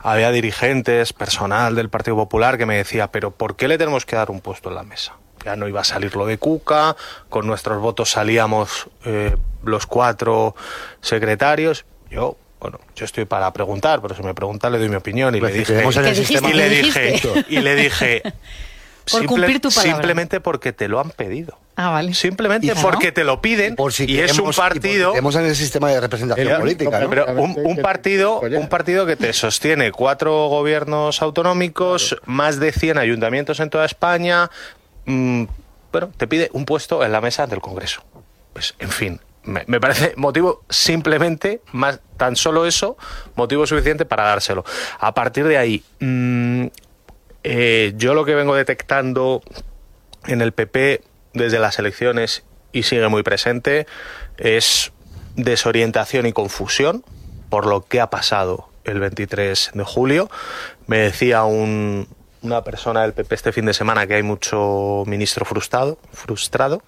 había 0.00 0.30
dirigentes, 0.32 1.14
personal 1.14 1.74
del 1.76 1.88
Partido 1.88 2.16
Popular 2.16 2.58
que 2.58 2.66
me 2.66 2.76
decía, 2.76 3.10
pero 3.10 3.30
¿por 3.30 3.56
qué 3.56 3.68
le 3.68 3.78
tenemos 3.78 4.04
que 4.04 4.16
dar 4.16 4.30
un 4.30 4.40
puesto 4.42 4.68
en 4.68 4.74
la 4.74 4.82
mesa? 4.82 5.14
Ya 5.42 5.56
no 5.56 5.66
iba 5.66 5.80
a 5.80 5.84
salir 5.84 6.14
lo 6.14 6.26
de 6.26 6.36
Cuca, 6.36 6.96
con 7.30 7.46
nuestros 7.46 7.80
votos 7.80 8.10
salíamos 8.10 8.88
eh, 9.06 9.36
los 9.62 9.86
cuatro 9.86 10.54
secretarios. 11.00 11.86
Yo, 12.10 12.36
bueno, 12.64 12.80
yo 12.96 13.04
estoy 13.04 13.26
para 13.26 13.52
preguntar, 13.52 14.00
pero 14.00 14.14
si 14.14 14.22
me 14.22 14.32
preguntan 14.32 14.72
le 14.72 14.78
doy 14.78 14.88
mi 14.88 14.96
opinión 14.96 15.34
y 15.34 15.40
Pues 15.40 15.52
le 15.52 15.58
dije... 15.58 15.82
Y 15.84 16.52
le 16.54 16.68
¿Qué 16.70 16.82
dije, 16.82 17.20
y 17.50 17.58
le 17.60 17.74
dije, 17.76 18.22
Por 19.12 19.26
cumplir 19.26 19.60
tu 19.60 19.68
palabra. 19.68 19.92
simplemente 19.92 20.40
porque 20.40 20.72
te 20.72 20.88
lo 20.88 20.98
han 20.98 21.10
pedido. 21.10 21.58
Ah, 21.76 21.90
vale. 21.90 22.14
Simplemente 22.14 22.68
Y- 22.68 22.70
porque 22.80 23.12
te 23.12 23.22
lo 23.22 23.42
piden 23.42 23.76
Por 23.76 23.92
si 23.92 24.10
y 24.10 24.18
es 24.18 24.38
un 24.38 24.50
partido 24.52 25.10
creemos 25.10 25.36
en 25.36 25.44
el 25.44 25.54
sistema 25.54 25.90
de 25.90 26.00
representación 26.00 26.58
política, 26.58 27.00
¿no? 27.00 27.10
pero 27.10 27.26
un, 27.34 27.54
un 27.62 27.76
partido 27.82 28.40
un 28.40 28.68
partido 28.70 29.04
que 29.04 29.16
te 29.16 29.34
sostiene 29.34 29.92
cuatro 29.92 30.48
gobiernos 30.48 31.20
autonómicos, 31.20 32.16
más 32.24 32.58
de 32.58 32.72
100 32.72 32.96
ayuntamientos 32.96 33.60
en 33.60 33.68
toda 33.68 33.84
España, 33.84 34.50
mm, 35.04 35.44
bueno, 35.92 36.10
te 36.16 36.26
pide 36.26 36.48
un 36.54 36.64
puesto 36.64 37.04
en 37.04 37.12
la 37.12 37.20
mesa 37.20 37.46
del 37.46 37.60
Congreso. 37.60 38.02
Pues, 38.54 38.74
en 38.78 38.88
fin, 38.88 39.20
me, 39.44 39.80
parece 39.80 40.14
motivo 40.16 40.62
simplemente, 40.70 41.60
más 41.72 42.00
tan 42.16 42.36
solo 42.36 42.66
eso, 42.66 42.96
motivo 43.36 43.66
suficiente 43.66 44.04
para 44.04 44.24
dárselo. 44.24 44.64
A 44.98 45.14
partir 45.14 45.44
de 45.46 45.58
ahí, 45.58 45.84
mm, 46.00 46.66
eh, 47.44 47.92
yo 47.96 48.14
lo 48.14 48.24
que 48.24 48.34
vengo 48.34 48.54
detectando 48.54 49.42
en 50.26 50.40
el 50.40 50.52
PP 50.52 51.02
desde 51.34 51.58
las 51.58 51.78
elecciones 51.78 52.44
y 52.72 52.84
sigue 52.84 53.08
muy 53.08 53.22
presente 53.22 53.86
es 54.38 54.92
desorientación 55.36 56.26
y 56.26 56.32
confusión 56.32 57.04
por 57.50 57.66
lo 57.66 57.82
que 57.82 58.00
ha 58.00 58.08
pasado 58.08 58.68
el 58.84 59.00
23 59.00 59.72
de 59.74 59.84
julio. 59.84 60.30
Me 60.86 60.98
decía 60.98 61.44
un- 61.44 62.08
una 62.44 62.62
persona 62.62 63.02
del 63.02 63.12
PP 63.12 63.34
este 63.34 63.52
fin 63.52 63.66
de 63.66 63.74
semana 63.74 64.06
que 64.06 64.14
hay 64.14 64.22
mucho 64.22 65.04
ministro 65.06 65.44
frustrado, 65.44 65.98
frustrado 66.12 66.82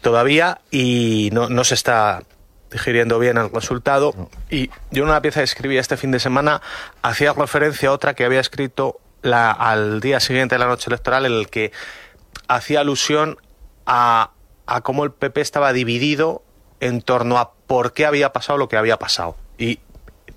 todavía 0.00 0.60
y 0.70 1.30
no, 1.32 1.48
no 1.48 1.64
se 1.64 1.74
está 1.74 2.22
digiriendo 2.70 3.18
bien 3.18 3.36
el 3.36 3.50
resultado. 3.50 4.14
Y 4.50 4.68
yo 4.90 5.02
en 5.02 5.10
una 5.10 5.20
pieza 5.20 5.40
que 5.40 5.44
escribí 5.44 5.78
este 5.78 5.96
fin 5.96 6.10
de 6.10 6.20
semana 6.20 6.62
hacía 7.02 7.32
referencia 7.32 7.88
a 7.88 7.92
otra 7.92 8.14
que 8.14 8.24
había 8.24 8.40
escrito 8.40 9.00
la, 9.22 9.50
al 9.50 10.00
día 10.00 10.20
siguiente 10.20 10.54
de 10.54 10.58
la 10.58 10.66
noche 10.66 10.88
electoral 10.88 11.26
en 11.26 11.32
el 11.32 11.48
que 11.48 11.72
hacía 12.48 12.80
alusión 12.80 13.38
a, 13.86 14.30
a 14.66 14.80
cómo 14.82 15.04
el 15.04 15.12
PP 15.12 15.40
estaba 15.40 15.72
dividido 15.72 16.42
en 16.80 17.00
torno 17.00 17.38
a 17.38 17.52
por 17.66 17.92
qué 17.92 18.06
había 18.06 18.32
pasado 18.32 18.58
lo 18.58 18.68
que 18.68 18.76
había 18.76 18.98
pasado. 18.98 19.36
Y 19.56 19.80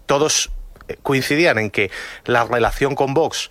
todos 0.06 0.52
eh, 0.88 0.98
coincidían 1.04 1.58
en 1.58 1.70
que 1.70 1.92
la 2.26 2.46
relación 2.46 2.96
con 2.96 3.14
Vox 3.14 3.50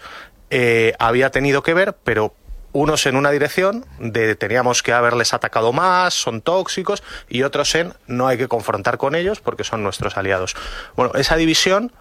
eh, 0.50 0.94
había 0.98 1.30
tenido 1.30 1.62
que 1.62 1.74
ver, 1.74 1.94
pero 2.04 2.34
unos 2.72 3.06
en 3.06 3.16
una 3.16 3.30
dirección 3.30 3.86
de 3.98 4.34
teníamos 4.36 4.82
que 4.82 4.92
haberles 4.92 5.32
atacado 5.32 5.72
más, 5.72 6.12
son 6.12 6.42
tóxicos, 6.42 7.02
y 7.28 7.42
otros 7.42 7.74
en 7.74 7.94
no 8.06 8.28
hay 8.28 8.36
que 8.36 8.48
confrontar 8.48 8.98
con 8.98 9.14
ellos 9.14 9.40
porque 9.40 9.64
son 9.64 9.82
nuestros 9.82 10.16
aliados. 10.16 10.54
Bueno, 10.94 11.12
esa 11.14 11.36
división, 11.36 11.92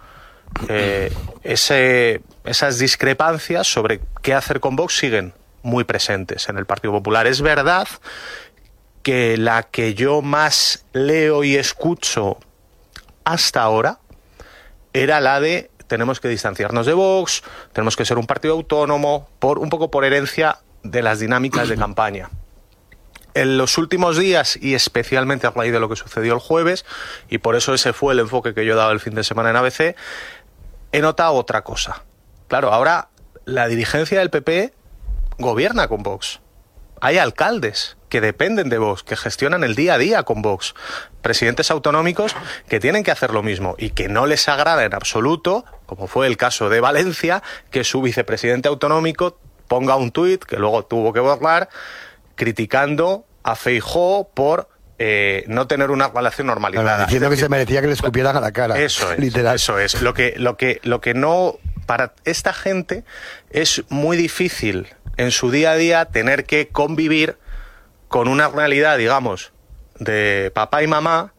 eh, 0.68 1.12
esas 1.42 2.78
discrepancias 2.78 3.66
sobre 3.66 4.00
qué 4.22 4.34
hacer 4.34 4.60
con 4.60 4.76
Vox 4.76 4.98
siguen 4.98 5.32
muy 5.62 5.84
presentes 5.84 6.48
en 6.48 6.58
el 6.58 6.66
Partido 6.66 6.92
Popular. 6.92 7.26
Es 7.26 7.40
verdad 7.40 7.88
que 9.02 9.36
la 9.36 9.62
que 9.62 9.94
yo 9.94 10.20
más 10.20 10.84
leo 10.92 11.42
y 11.42 11.56
escucho 11.56 12.38
hasta 13.24 13.62
ahora 13.62 13.98
era 14.92 15.20
la 15.20 15.40
de 15.40 15.70
tenemos 15.86 16.20
que 16.20 16.28
distanciarnos 16.28 16.86
de 16.86 16.92
Vox, 16.92 17.42
tenemos 17.72 17.96
que 17.96 18.04
ser 18.04 18.18
un 18.18 18.26
partido 18.26 18.54
autónomo, 18.54 19.28
por 19.38 19.58
un 19.58 19.68
poco 19.68 19.90
por 19.90 20.04
herencia 20.04 20.58
de 20.82 21.02
las 21.02 21.20
dinámicas 21.20 21.68
de 21.68 21.76
campaña. 21.78 22.30
En 23.34 23.58
los 23.58 23.76
últimos 23.76 24.16
días, 24.16 24.58
y 24.60 24.74
especialmente 24.74 25.46
a 25.46 25.50
raíz 25.50 25.72
de 25.72 25.80
lo 25.80 25.88
que 25.88 25.96
sucedió 25.96 26.32
el 26.32 26.40
jueves, 26.40 26.86
y 27.28 27.38
por 27.38 27.54
eso 27.54 27.74
ese 27.74 27.92
fue 27.92 28.14
el 28.14 28.20
enfoque 28.20 28.54
que 28.54 28.64
yo 28.64 28.72
he 28.72 28.76
dado 28.76 28.92
el 28.92 29.00
fin 29.00 29.14
de 29.14 29.24
semana 29.24 29.50
en 29.50 29.56
ABC, 29.56 29.94
he 30.92 31.00
notado 31.00 31.34
otra 31.34 31.62
cosa. 31.62 32.04
Claro, 32.48 32.72
ahora 32.72 33.08
la 33.44 33.68
dirigencia 33.68 34.20
del 34.20 34.30
PP 34.30 34.72
gobierna 35.38 35.88
con 35.88 36.02
Vox. 36.02 36.40
Hay 37.00 37.18
alcaldes 37.18 37.95
que 38.08 38.20
dependen 38.20 38.68
de 38.68 38.78
Vox, 38.78 39.02
que 39.02 39.16
gestionan 39.16 39.64
el 39.64 39.74
día 39.74 39.94
a 39.94 39.98
día 39.98 40.22
con 40.22 40.42
Vox. 40.42 40.74
Presidentes 41.22 41.70
autonómicos 41.70 42.36
que 42.68 42.80
tienen 42.80 43.02
que 43.02 43.10
hacer 43.10 43.32
lo 43.32 43.42
mismo 43.42 43.74
y 43.78 43.90
que 43.90 44.08
no 44.08 44.26
les 44.26 44.48
agrada 44.48 44.84
en 44.84 44.94
absoluto, 44.94 45.64
como 45.86 46.06
fue 46.06 46.26
el 46.26 46.36
caso 46.36 46.68
de 46.68 46.80
Valencia, 46.80 47.42
que 47.70 47.84
su 47.84 48.02
vicepresidente 48.02 48.68
autonómico 48.68 49.38
ponga 49.68 49.96
un 49.96 50.12
tuit 50.12 50.44
que 50.44 50.56
luego 50.56 50.84
tuvo 50.84 51.12
que 51.12 51.20
borrar 51.20 51.68
criticando 52.36 53.24
a 53.42 53.56
Feijó 53.56 54.28
por 54.32 54.68
eh, 54.98 55.44
no 55.46 55.66
tener 55.66 55.90
una 55.90 56.08
relación 56.08 56.46
normalizada. 56.46 57.04
Diciendo 57.04 57.28
que 57.28 57.36
se 57.36 57.48
merecía 57.48 57.80
que 57.80 57.88
le 57.88 57.92
escupieran 57.92 58.36
a 58.36 58.40
la 58.40 58.52
cara. 58.52 58.78
Eso 58.78 59.12
es, 59.12 59.18
Literal. 59.18 59.56
eso 59.56 59.78
es. 59.78 60.00
Lo 60.00 60.14
que, 60.14 60.34
lo 60.36 60.56
que, 60.56 60.80
lo 60.84 61.00
que 61.00 61.14
no 61.14 61.58
para 61.86 62.14
esta 62.24 62.52
gente 62.52 63.04
es 63.50 63.84
muy 63.88 64.16
difícil 64.16 64.88
en 65.16 65.30
su 65.30 65.50
día 65.50 65.72
a 65.72 65.76
día 65.76 66.04
tener 66.06 66.44
que 66.44 66.68
convivir 66.68 67.36
con 68.08 68.28
una 68.28 68.48
realidad, 68.48 68.98
digamos, 68.98 69.52
de 69.98 70.50
papá 70.54 70.82
y 70.82 70.86
mamá 70.86 71.32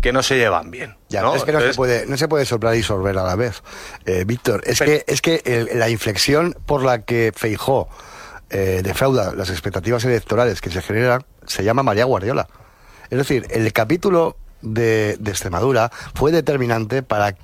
que 0.00 0.12
no 0.12 0.22
se 0.22 0.36
llevan 0.36 0.70
bien. 0.70 0.96
Ya, 1.10 1.20
¿no? 1.22 1.34
es 1.34 1.44
que 1.44 1.52
no 1.52 1.60
se, 1.60 1.74
puede, 1.74 2.06
no 2.06 2.16
se 2.16 2.26
puede 2.28 2.46
soplar 2.46 2.74
y 2.74 2.82
sorber 2.82 3.18
a 3.18 3.22
la 3.22 3.36
vez. 3.36 3.62
Eh, 4.06 4.24
Víctor, 4.26 4.62
es 4.64 4.78
Pero- 4.78 4.90
que, 4.92 5.04
es 5.06 5.20
que 5.20 5.42
el- 5.44 5.78
la 5.78 5.88
inflexión 5.90 6.56
por 6.66 6.82
la 6.82 7.02
que 7.02 7.32
Feijó 7.36 7.88
eh, 8.48 8.80
defrauda 8.82 9.34
las 9.34 9.50
expectativas 9.50 10.04
electorales 10.04 10.60
que 10.60 10.70
se 10.70 10.82
generan 10.82 11.24
se 11.46 11.62
llama 11.64 11.82
María 11.82 12.04
Guardiola. 12.04 12.48
Es 13.10 13.18
decir, 13.18 13.46
el 13.50 13.72
capítulo 13.72 14.36
de, 14.62 15.16
de 15.20 15.30
Extremadura 15.30 15.90
fue 16.14 16.32
determinante 16.32 17.02
para 17.02 17.36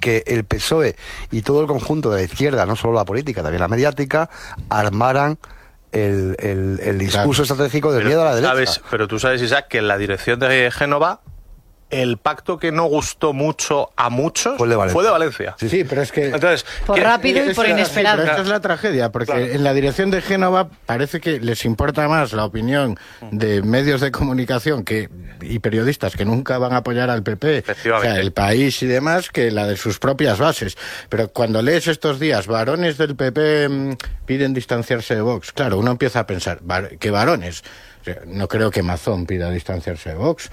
que 0.00 0.22
el 0.26 0.44
PSOE 0.44 0.96
y 1.30 1.42
todo 1.42 1.60
el 1.62 1.66
conjunto 1.66 2.10
de 2.10 2.18
la 2.18 2.22
izquierda, 2.22 2.64
no 2.66 2.76
solo 2.76 2.94
la 2.94 3.04
política, 3.04 3.42
también 3.42 3.60
la 3.60 3.68
mediática, 3.68 4.28
armaran 4.68 5.38
el, 5.94 6.36
el- 6.38 6.80
el 6.82 6.98
discurso 6.98 7.42
estratégico 7.42 7.92
del 7.92 8.04
miedo 8.04 8.22
a 8.22 8.24
la 8.26 8.34
derecha. 8.34 8.50
sabes- 8.52 8.80
pero 8.90 9.08
tú 9.08 9.18
sabes, 9.18 9.40
Isaac, 9.42 9.68
que 9.68 9.78
en 9.78 9.88
la 9.88 9.96
dirección 9.98 10.38
de 10.40 10.70
Génova 10.70 11.20
el 12.02 12.18
pacto 12.18 12.58
que 12.58 12.72
no 12.72 12.84
gustó 12.86 13.32
mucho 13.32 13.90
a 13.96 14.10
muchos 14.10 14.56
Fue 14.58 14.68
de 14.68 14.76
Valencia. 14.76 14.94
fue 14.94 15.04
de 15.04 15.10
Valencia. 15.10 15.54
Sí, 15.58 15.68
sí, 15.68 15.84
pero 15.84 16.02
es 16.02 16.12
que... 16.12 16.26
Entonces, 16.26 16.64
Por 16.86 16.96
¿qué- 16.96 17.02
rápido 17.04 17.50
y 17.50 17.54
por 17.54 17.66
sí, 17.66 17.72
inesperado. 17.72 18.18
pero 18.18 18.30
esta 18.30 18.42
es 18.42 18.48
la 18.48 18.60
tragedia, 18.60 19.10
porque 19.12 19.26
Claro. 19.32 19.40
en 19.46 19.64
la 19.64 19.72
dirección 19.74 20.10
de 20.10 20.20
Génova 20.22 20.68
parece 20.86 21.20
que 21.20 21.40
les 21.40 21.64
importa 21.64 22.08
más 22.08 22.32
la 22.32 22.44
opinión 22.44 22.98
de 23.30 23.62
medios 23.62 24.00
de 24.00 24.10
comunicación 24.10 24.84
que 24.84 25.08
y 25.40 25.58
periodistas 25.58 26.16
que 26.16 26.24
nunca 26.24 26.58
van 26.58 26.72
a 26.72 26.78
apoyar 26.78 27.10
al 27.10 27.22
PP, 27.22 27.64
o 27.94 28.00
sea, 28.00 28.18
el 28.18 28.32
país 28.32 28.82
y 28.82 28.86
demás, 28.86 29.30
que 29.30 29.50
la 29.50 29.66
de 29.66 29.76
sus 29.76 29.98
propias 29.98 30.38
bases. 30.38 30.76
Pero 31.08 31.28
cuando 31.28 31.60
lees 31.62 31.86
estos 31.86 32.18
días, 32.20 32.46
varones 32.46 32.98
del 32.98 33.14
PP 33.16 33.68
mm, 33.68 33.96
piden 34.26 34.54
distanciarse 34.54 35.14
de 35.14 35.20
Vox, 35.20 35.52
claro, 35.52 35.78
uno 35.78 35.90
empieza 35.90 36.20
a 36.20 36.26
pensar, 36.26 36.58
"Var- 36.62 36.98
¿qué 36.98 37.10
varones? 37.10 37.62
No 38.26 38.48
creo 38.48 38.70
que 38.70 38.82
Mazón 38.82 39.24
pida 39.26 39.50
distanciarse 39.50 40.10
de 40.10 40.14
Vox. 40.16 40.50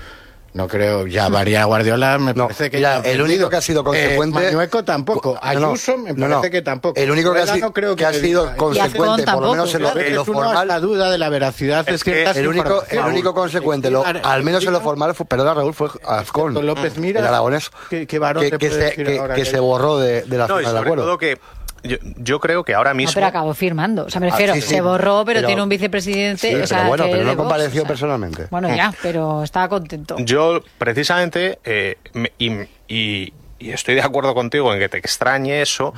No 0.54 0.68
creo, 0.68 1.08
ya 1.08 1.30
María 1.30 1.64
Guardiola 1.64 2.18
me 2.18 2.34
parece 2.36 2.70
que 2.70 2.82
ya, 2.82 3.00
el 3.00 3.22
único 3.22 3.50
que 3.50 3.56
ha 3.56 3.62
sido 3.62 3.84
consecuente. 3.84 4.40
Eh, 4.40 4.46
Manueco 4.48 4.84
tampoco, 4.84 5.40
Ayuso 5.42 5.98
me 5.98 6.14
parece 6.14 6.52
que 6.52 6.62
tampoco. 6.62 7.00
El 7.00 7.10
único 7.10 7.34
que 7.34 7.40
ha, 7.40 7.48
sido, 7.48 7.72
creo 7.72 7.96
que, 7.96 8.06
ha 8.06 8.14
sido 8.14 8.56
consecuente, 8.58 9.24
por 9.24 9.42
lo 9.44 9.52
menos 9.52 9.74
en 9.74 9.82
lo, 9.82 9.98
en 9.98 10.16
lo 10.16 10.26
formal. 10.26 10.68
La 10.68 10.80
duda 10.80 11.10
de 11.10 11.18
la 11.18 11.30
veracidad 11.30 11.88
es, 11.88 12.04
que 12.04 12.24
el 12.24 12.48
único, 12.48 12.84
el 12.90 13.00
único 13.00 13.34
consecuente, 13.34 13.90
lo, 13.90 14.04
al 14.06 14.44
menos 14.44 14.66
en 14.66 14.74
lo 14.74 14.82
formal, 14.82 15.16
fue, 15.16 15.26
perdón 15.26 15.56
Raúl, 15.56 15.74
fue 15.74 15.90
Azcón, 16.06 16.54
López 16.66 16.98
Mira, 16.98 17.22
el 17.22 17.28
aragonés, 17.28 17.72
que, 17.90 18.06
que, 18.06 18.20
que, 18.60 18.70
se, 18.70 18.94
que, 19.36 19.46
se 19.46 19.60
borró 19.60 19.98
de, 19.98 20.24
de 20.24 20.38
la 20.38 20.48
no, 20.48 20.58
zona 20.58 20.74
de 20.74 20.80
acuerdo. 20.80 21.18
que 21.18 21.40
yo, 21.84 21.98
yo, 22.18 22.40
creo 22.40 22.64
que 22.64 22.74
ahora 22.74 22.94
mismo. 22.94 23.12
No, 23.12 23.16
pero 23.16 23.28
acabó 23.28 23.54
firmando. 23.54 24.06
O 24.06 24.10
sea, 24.10 24.20
me 24.22 24.30
refiero, 24.30 24.54
ah, 24.54 24.56
sí, 24.56 24.62
sí. 24.62 24.68
se 24.70 24.82
borró, 24.82 25.24
pero, 25.26 25.38
Pero- 25.40 25.48
tiene 25.48 25.62
un 25.64 25.70
vicepresidente. 25.70 26.50
Sí, 26.50 26.56
o 26.56 26.68
sea, 26.68 26.78
pero 26.80 26.90
bueno, 26.90 27.06
que 27.06 27.12
pero 27.12 27.24
no 27.24 27.30
Vox, 27.32 27.38
compareció 27.38 27.82
o 27.82 27.86
sea, 27.86 27.88
personalmente. 27.88 28.48
Bueno, 28.52 28.76
ya, 28.76 28.94
pero 29.02 29.44
estaba 29.44 29.70
contento. 29.70 30.16
Yo, 30.20 30.62
precisamente, 30.78 31.60
eh, 31.64 31.98
me- 32.14 32.32
y, 32.38 32.52
y- 32.88 33.34
y 33.60 33.72
estoy 33.72 33.96
de 33.96 34.02
acuerdo 34.02 34.34
contigo 34.34 34.74
en 34.74 34.80
que 34.80 34.90
te 34.90 34.98
extrañe 34.98 35.62
eso, 35.62 35.94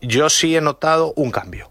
yo 0.00 0.30
sí 0.30 0.56
he 0.56 0.60
notado 0.60 1.12
un 1.16 1.30
cambio. 1.30 1.70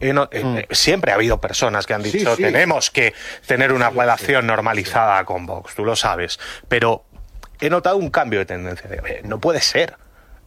He 0.00 0.12
no- 0.12 0.28
eh, 0.32 0.42
eh, 0.42 0.66
siempre 0.74 1.12
ha 1.12 1.16
habido 1.16 1.40
personas 1.40 1.86
que 1.86 1.92
han 1.94 2.02
dicho 2.02 2.34
sí. 2.34 2.42
tenemos 2.42 2.90
que 2.90 3.12
tener 3.46 3.72
una 3.72 3.90
relación 3.90 4.46
normalizada 4.46 5.24
con 5.24 5.44
Vox, 5.46 5.74
tú 5.74 5.84
lo 5.84 5.94
sabes, 5.94 6.38
pero 6.68 7.04
he 7.60 7.68
notado 7.68 7.98
un 7.98 8.08
cambio 8.10 8.38
de 8.38 8.46
tendencia. 8.46 8.88
de, 8.88 8.98
"Oye, 9.00 9.20
no 9.24 9.38
puede 9.40 9.60
ser. 9.60 9.96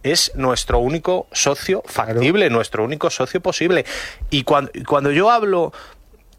Es 0.04 0.32
nuestro 0.36 0.80
único 0.80 1.28
socio 1.32 1.82
factible, 1.86 2.50
nuestro 2.50 2.84
único 2.84 3.10
socio 3.10 3.42
posible. 3.42 3.86
Y 4.30 4.44
cuando, 4.44 4.72
cuando 4.88 5.12
yo 5.12 5.32
hablo 5.32 5.72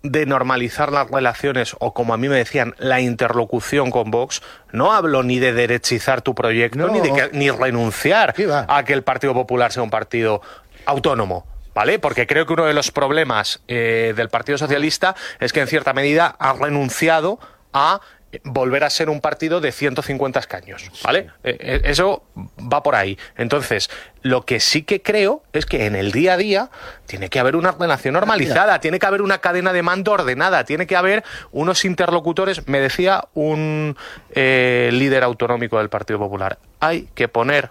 de 0.02 0.26
normalizar 0.26 0.92
las 0.92 1.10
relaciones 1.10 1.74
o 1.80 1.94
como 1.94 2.12
a 2.12 2.18
mí 2.18 2.28
me 2.28 2.36
decían 2.36 2.74
la 2.78 3.00
interlocución 3.00 3.90
con 3.90 4.10
Vox, 4.10 4.42
no 4.70 4.92
hablo 4.92 5.22
ni 5.22 5.38
de 5.38 5.54
derechizar 5.54 6.20
tu 6.20 6.34
proyecto 6.34 6.78
No. 6.78 6.88
ni 6.92 7.00
de 7.00 7.12
que- 7.12 7.30
ni 7.32 7.50
renunciar 7.50 8.34
a 8.68 8.84
que 8.84 8.92
el 8.92 9.02
Partido 9.02 9.32
Popular 9.32 9.72
sea 9.72 9.82
un 9.82 9.88
partido 9.90 10.42
autónomo. 10.84 11.46
¿Vale? 11.74 11.98
Porque 11.98 12.28
creo 12.28 12.46
que 12.46 12.52
uno 12.52 12.66
de 12.66 12.72
los 12.74 12.92
problemas 12.92 13.60
eh, 13.66 14.12
del 14.14 14.28
Partido 14.28 14.56
Socialista 14.58 15.16
es 15.40 15.52
que 15.52 15.60
en 15.60 15.66
cierta 15.66 15.92
medida 15.92 16.36
ha 16.38 16.52
renunciado 16.52 17.40
a 17.72 18.00
volver 18.42 18.84
a 18.84 18.90
ser 18.90 19.10
un 19.10 19.20
partido 19.20 19.60
de 19.60 19.72
150 19.72 20.38
escaños, 20.40 20.90
¿vale? 21.02 21.30
Eh, 21.44 21.56
eh, 21.60 21.80
Eso 21.84 22.24
va 22.36 22.82
por 22.82 22.94
ahí. 22.94 23.18
Entonces, 23.36 23.90
lo 24.22 24.44
que 24.44 24.60
sí 24.60 24.82
que 24.82 25.02
creo 25.02 25.42
es 25.52 25.66
que 25.66 25.86
en 25.86 25.94
el 25.94 26.12
día 26.12 26.34
a 26.34 26.36
día 26.36 26.70
tiene 27.06 27.28
que 27.28 27.38
haber 27.38 27.56
una 27.56 27.72
relación 27.72 28.14
normalizada, 28.14 28.80
tiene 28.80 28.98
que 28.98 29.06
haber 29.06 29.22
una 29.22 29.38
cadena 29.38 29.72
de 29.72 29.82
mando 29.82 30.12
ordenada, 30.12 30.64
tiene 30.64 30.86
que 30.86 30.96
haber 30.96 31.24
unos 31.52 31.84
interlocutores. 31.84 32.66
Me 32.66 32.80
decía 32.80 33.24
un 33.34 33.96
eh, 34.30 34.90
líder 34.92 35.22
autonómico 35.24 35.78
del 35.78 35.90
Partido 35.90 36.18
Popular, 36.18 36.58
hay 36.80 37.08
que 37.14 37.28
poner 37.28 37.70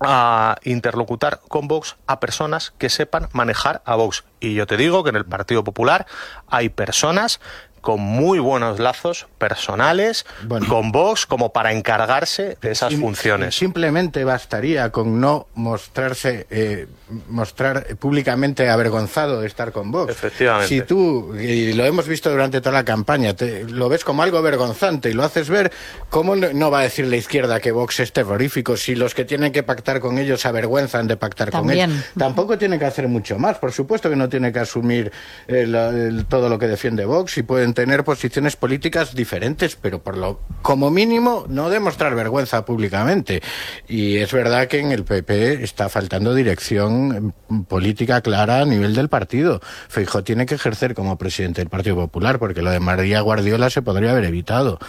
a 0.00 0.56
interlocutar 0.64 1.40
con 1.48 1.68
Vox 1.68 1.96
a 2.06 2.20
personas 2.20 2.72
que 2.78 2.88
sepan 2.88 3.28
manejar 3.32 3.82
a 3.84 3.94
Vox. 3.94 4.24
Y 4.40 4.54
yo 4.54 4.66
te 4.66 4.76
digo 4.76 5.04
que 5.04 5.10
en 5.10 5.16
el 5.16 5.24
Partido 5.24 5.64
Popular 5.64 6.06
hay 6.48 6.68
personas 6.68 7.40
con 7.88 8.02
muy 8.02 8.38
buenos 8.38 8.78
lazos 8.78 9.28
personales 9.38 10.26
Bueno. 10.46 10.66
con 10.68 10.92
Vox 10.92 11.24
como 11.24 11.54
para 11.54 11.72
encargarse 11.72 12.58
de 12.60 12.72
esas 12.72 12.90
Sim- 12.92 13.00
funciones. 13.00 13.54
Simplemente 13.56 14.24
bastaría 14.24 14.90
con 14.92 15.22
no 15.22 15.46
mostrarse, 15.54 16.46
eh, 16.50 16.86
mostrar 17.30 17.86
públicamente 17.96 18.68
avergonzado 18.68 19.40
de 19.40 19.46
estar 19.46 19.72
con 19.72 19.90
Vox. 19.90 20.10
Efectivamente. 20.12 20.68
Si 20.68 20.82
tú, 20.82 21.34
y 21.34 21.72
lo 21.72 21.86
hemos 21.86 22.06
visto 22.06 22.28
durante 22.30 22.60
toda 22.60 22.72
la 22.74 22.84
campaña, 22.84 23.32
te, 23.34 23.64
lo 23.64 23.88
ves 23.88 24.04
como 24.04 24.22
algo 24.22 24.42
vergonzante 24.42 25.08
y 25.08 25.14
lo 25.14 25.24
haces 25.24 25.48
ver, 25.48 25.72
¿cómo 26.10 26.36
no, 26.36 26.48
no 26.52 26.70
va 26.70 26.80
a 26.80 26.82
decir 26.82 27.06
la 27.06 27.16
izquierda 27.16 27.58
que 27.58 27.72
Vox 27.72 28.00
es 28.00 28.12
terrorífico 28.12 28.76
si 28.76 28.96
los 28.96 29.14
que 29.14 29.24
tienen 29.24 29.50
que 29.50 29.62
pactar 29.62 30.00
con 30.00 30.18
ellos 30.18 30.42
se 30.42 30.48
avergüenzan 30.48 31.06
de 31.06 31.16
pactar 31.16 31.50
También. 31.50 31.88
con 31.88 31.96
ellos? 31.98 32.06
Tampoco 32.18 32.58
tiene 32.58 32.78
que 32.78 32.84
hacer 32.84 33.08
mucho 33.08 33.38
más. 33.38 33.56
Por 33.56 33.72
supuesto 33.72 34.10
que 34.10 34.16
no 34.16 34.28
tiene 34.28 34.52
que 34.52 34.58
asumir 34.58 35.10
eh, 35.46 35.66
la- 35.66 35.88
el- 35.88 36.26
todo 36.26 36.50
lo 36.50 36.58
que 36.58 36.66
defiende 36.68 37.06
Vox 37.06 37.38
y 37.38 37.42
pueden 37.44 37.72
tener 37.78 38.02
posiciones 38.02 38.56
políticas 38.56 39.14
diferentes, 39.14 39.76
pero 39.76 40.00
por 40.02 40.16
lo 40.16 40.40
como 40.62 40.90
mínimo 40.90 41.44
no 41.48 41.70
demostrar 41.70 42.12
vergüenza 42.16 42.64
públicamente. 42.64 43.40
Y 43.86 44.16
es 44.16 44.32
verdad 44.32 44.66
que 44.66 44.80
en 44.80 44.90
el 44.90 45.04
PP 45.04 45.62
está 45.62 45.88
faltando 45.88 46.34
dirección 46.34 47.32
mm, 47.48 47.62
política 47.66 48.20
clara 48.20 48.62
a 48.62 48.64
nivel 48.64 48.96
del 48.96 49.08
partido. 49.08 49.60
Feijóo 49.88 50.24
tiene 50.24 50.44
que 50.44 50.56
ejercer 50.56 50.94
como 50.94 51.16
presidente 51.18 51.60
del 51.60 51.68
Partido 51.70 51.94
Popular 51.94 52.40
porque 52.40 52.62
lo 52.62 52.72
de 52.72 52.80
María 52.80 53.20
Guardiola 53.20 53.70
se 53.70 53.80
podría 53.80 54.10
haber 54.10 54.24
evitado 54.24 54.80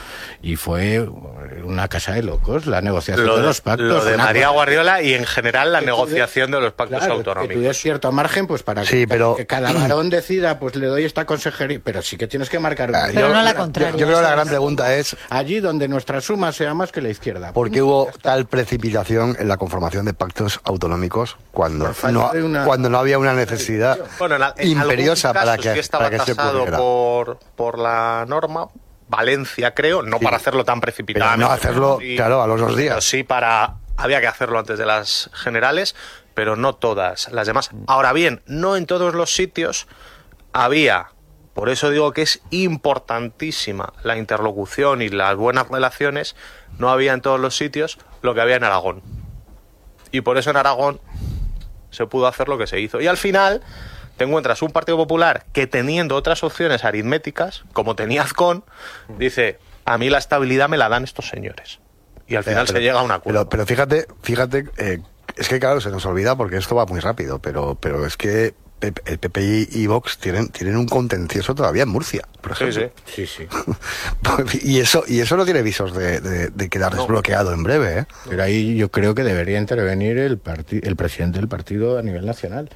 y 0.41 0.55
fue 0.55 1.07
una 1.63 1.87
casa 1.89 2.13
de 2.13 2.23
locos 2.23 2.65
la 2.65 2.81
negociación 2.81 3.27
Lo 3.27 3.35
de 3.35 3.41
de, 3.41 3.47
los 3.49 3.61
pactos. 3.61 3.85
lo 3.87 4.03
de 4.03 4.15
Una 4.15 4.23
María 4.23 4.45
cosa- 4.47 4.53
Guardiola 4.55 5.01
y 5.03 5.13
en 5.13 5.25
general 5.27 5.71
la 5.73 5.81
negociación 5.81 6.49
de 6.49 6.59
los 6.59 6.73
pactos 6.73 6.97
Claro, 6.97 7.13
autonómicos. 7.13 7.55
Que 7.61 7.67
tú 7.67 7.73
cierto 7.75 8.11
margen, 8.11 8.47
pues 8.47 8.63
para 8.63 8.83
Sí, 8.83 9.01
que, 9.01 9.07
pero- 9.07 9.35
que 9.35 9.45
cada 9.45 9.71
varón 9.73 10.09
decida, 10.09 10.57
pues 10.57 10.75
le 10.75 10.87
doy 10.87 11.03
esta 11.05 11.25
consejería. 11.25 11.79
Pero 11.83 12.01
sí 12.01 12.17
que 12.17 12.25
tienes 12.27 12.49
que 12.49 12.57
marcar. 12.57 12.68
Una 12.73 12.85
Pero 13.07 13.27
línea. 13.27 13.27
no 13.29 13.41
la 13.43 13.51
Yo, 13.53 13.57
contraria. 13.57 13.91
yo 13.97 14.05
creo 14.05 14.17
que 14.17 14.23
la 14.23 14.31
gran 14.31 14.47
pregunta 14.47 14.93
es 14.95 15.15
Allí 15.29 15.59
donde 15.59 15.87
nuestra 15.87 16.21
suma 16.21 16.51
sea 16.51 16.73
más 16.73 16.91
que 16.91 17.01
la 17.01 17.09
izquierda. 17.09 17.51
¿por 17.53 17.69
qué 17.71 17.81
hubo 17.81 18.09
tal 18.21 18.45
precipitación 18.45 19.35
en 19.39 19.47
la 19.47 19.57
conformación 19.57 20.05
de 20.05 20.13
pactos 20.13 20.59
autonómicos 20.63 21.37
cuando 21.51 21.93
no, 22.11 22.31
una- 22.31 22.65
cuando 22.65 22.89
no 22.89 22.97
había 22.99 23.17
una 23.19 23.33
necesidad 23.33 23.97
Bueno, 24.17 24.35
en, 24.35 24.43
al- 24.43 24.53
en 24.57 24.67
imperiosa 24.69 25.33
para 25.33 25.57
que, 25.57 25.69
sí 25.69 25.73
que 25.73 25.79
estaba 25.79 26.05
para 26.05 26.17
que 26.19 26.25
se 26.25 26.31
ocurriera? 26.33 26.77
por, 26.77 27.39
por 27.55 27.77
la 27.79 28.25
norma. 28.27 28.67
Valencia, 29.11 29.73
creo, 29.73 30.03
no 30.03 30.19
Sí. 30.19 30.23
para 30.23 30.37
hacerlo 30.37 30.63
tan 30.63 30.79
precipitadamente. 30.81 31.39
Pero 31.39 31.49
no 31.49 31.53
hacerlo, 31.55 31.97
Sí, 31.99 32.15
claro, 32.15 32.43
a 32.43 32.47
los 32.47 32.59
dos 32.61 32.75
días. 32.77 32.89
pero 32.89 33.01
sí 33.01 33.23
para. 33.23 33.75
Había 33.97 34.21
que 34.21 34.27
hacerlo 34.27 34.59
antes 34.59 34.77
de 34.77 34.85
las 34.85 35.29
generales, 35.33 35.95
pero 36.35 36.55
no 36.55 36.73
todas 36.75 37.29
las 37.31 37.47
demás. 37.47 37.71
Ahora 37.87 38.13
bien, 38.13 38.41
no 38.45 38.77
en 38.77 38.85
todos 38.85 39.15
los 39.15 39.33
sitios 39.33 39.87
había. 40.53 41.07
Por 41.59 41.67
eso 41.67 41.89
digo 41.89 42.13
que 42.13 42.21
es 42.21 42.39
importantísima 42.51 43.91
la 44.03 44.15
interlocución 44.17 45.01
y 45.01 45.09
las 45.09 45.35
buenas 45.35 45.67
relaciones. 45.67 46.37
No 46.77 46.89
había 46.89 47.11
en 47.11 47.19
todos 47.19 47.37
los 47.37 47.57
sitios 47.57 47.97
lo 48.21 48.33
que 48.33 48.39
había 48.39 48.55
en 48.55 48.63
Aragón. 48.63 49.01
Y 50.13 50.21
por 50.21 50.37
eso 50.37 50.51
en 50.51 50.55
Aragón 50.55 51.01
se 51.91 52.05
pudo 52.05 52.27
hacer 52.27 52.47
lo 52.47 52.57
que 52.57 52.65
se 52.65 52.79
hizo. 52.79 53.01
Y 53.01 53.07
al 53.07 53.17
final 53.17 53.61
te 54.15 54.23
encuentras 54.23 54.61
un 54.61 54.71
Partido 54.71 54.97
Popular 54.97 55.47
que 55.51 55.67
teniendo 55.67 56.15
otras 56.15 56.45
opciones 56.45 56.85
aritméticas, 56.85 57.65
como 57.73 57.93
tenía 57.93 58.21
Azcón, 58.21 58.63
dice, 59.17 59.59
a 59.83 59.97
mí 59.97 60.09
la 60.09 60.19
estabilidad 60.19 60.69
me 60.69 60.77
la 60.77 60.87
dan 60.87 61.03
estos 61.03 61.27
señores. 61.27 61.81
Y 62.25 62.35
al 62.37 62.45
final 62.45 62.67
Pero- 62.67 62.77
se 62.77 62.81
llega 62.81 63.01
a 63.01 63.03
un 63.03 63.11
acuerdo. 63.11 63.49
Pero, 63.49 63.49
pero 63.49 63.65
fíjate, 63.65 64.07
fíjate, 64.23 64.63
eh, 64.77 64.99
es 65.35 65.49
que 65.49 65.59
claro, 65.59 65.81
se 65.81 65.89
nos 65.89 66.05
olvida 66.05 66.37
porque 66.37 66.55
esto 66.55 66.73
va 66.75 66.85
muy 66.85 67.01
rápido, 67.01 67.39
pero, 67.39 67.75
pero 67.75 68.05
es 68.05 68.15
que 68.15 68.53
el 68.81 69.17
PP 69.19 69.67
y, 69.71 69.87
Vox 69.87 70.17
tienen, 70.17 70.47
tienen 70.49 70.77
un 70.77 70.87
contencioso 70.87 71.53
todavía 71.55 71.83
en 71.83 71.89
Murcia, 71.89 72.21
por 72.41 72.55
sí, 72.57 72.63
ejemplo. 72.65 72.91
sí. 73.05 73.25
Sí, 73.27 73.47
sí. 73.47 74.59
y 74.67 74.79
eso 74.79 75.03
y 75.07 75.19
eso 75.19 75.35
no 75.37 75.45
tiene 75.45 75.61
visos 75.61 75.93
de, 75.95 76.19
de- 76.21 76.47
de 76.49 76.69
quedar 76.69 76.95
desbloqueado 76.95 77.53
en 77.53 77.63
breve, 77.63 77.99
¿eh? 77.99 78.05
Pero 78.29 78.43
ahí 78.43 78.75
yo 78.75 78.89
creo 78.89 79.13
que 79.15 79.23
debería 79.23 79.57
intervenir 79.59 80.17
el, 80.17 80.37
parti- 80.39 80.81
el 80.83 80.95
presidente 80.95 81.39
del 81.39 81.47
partido 81.47 81.97
a 81.97 82.01
nivel 82.01 82.25
nacional. 82.25 82.69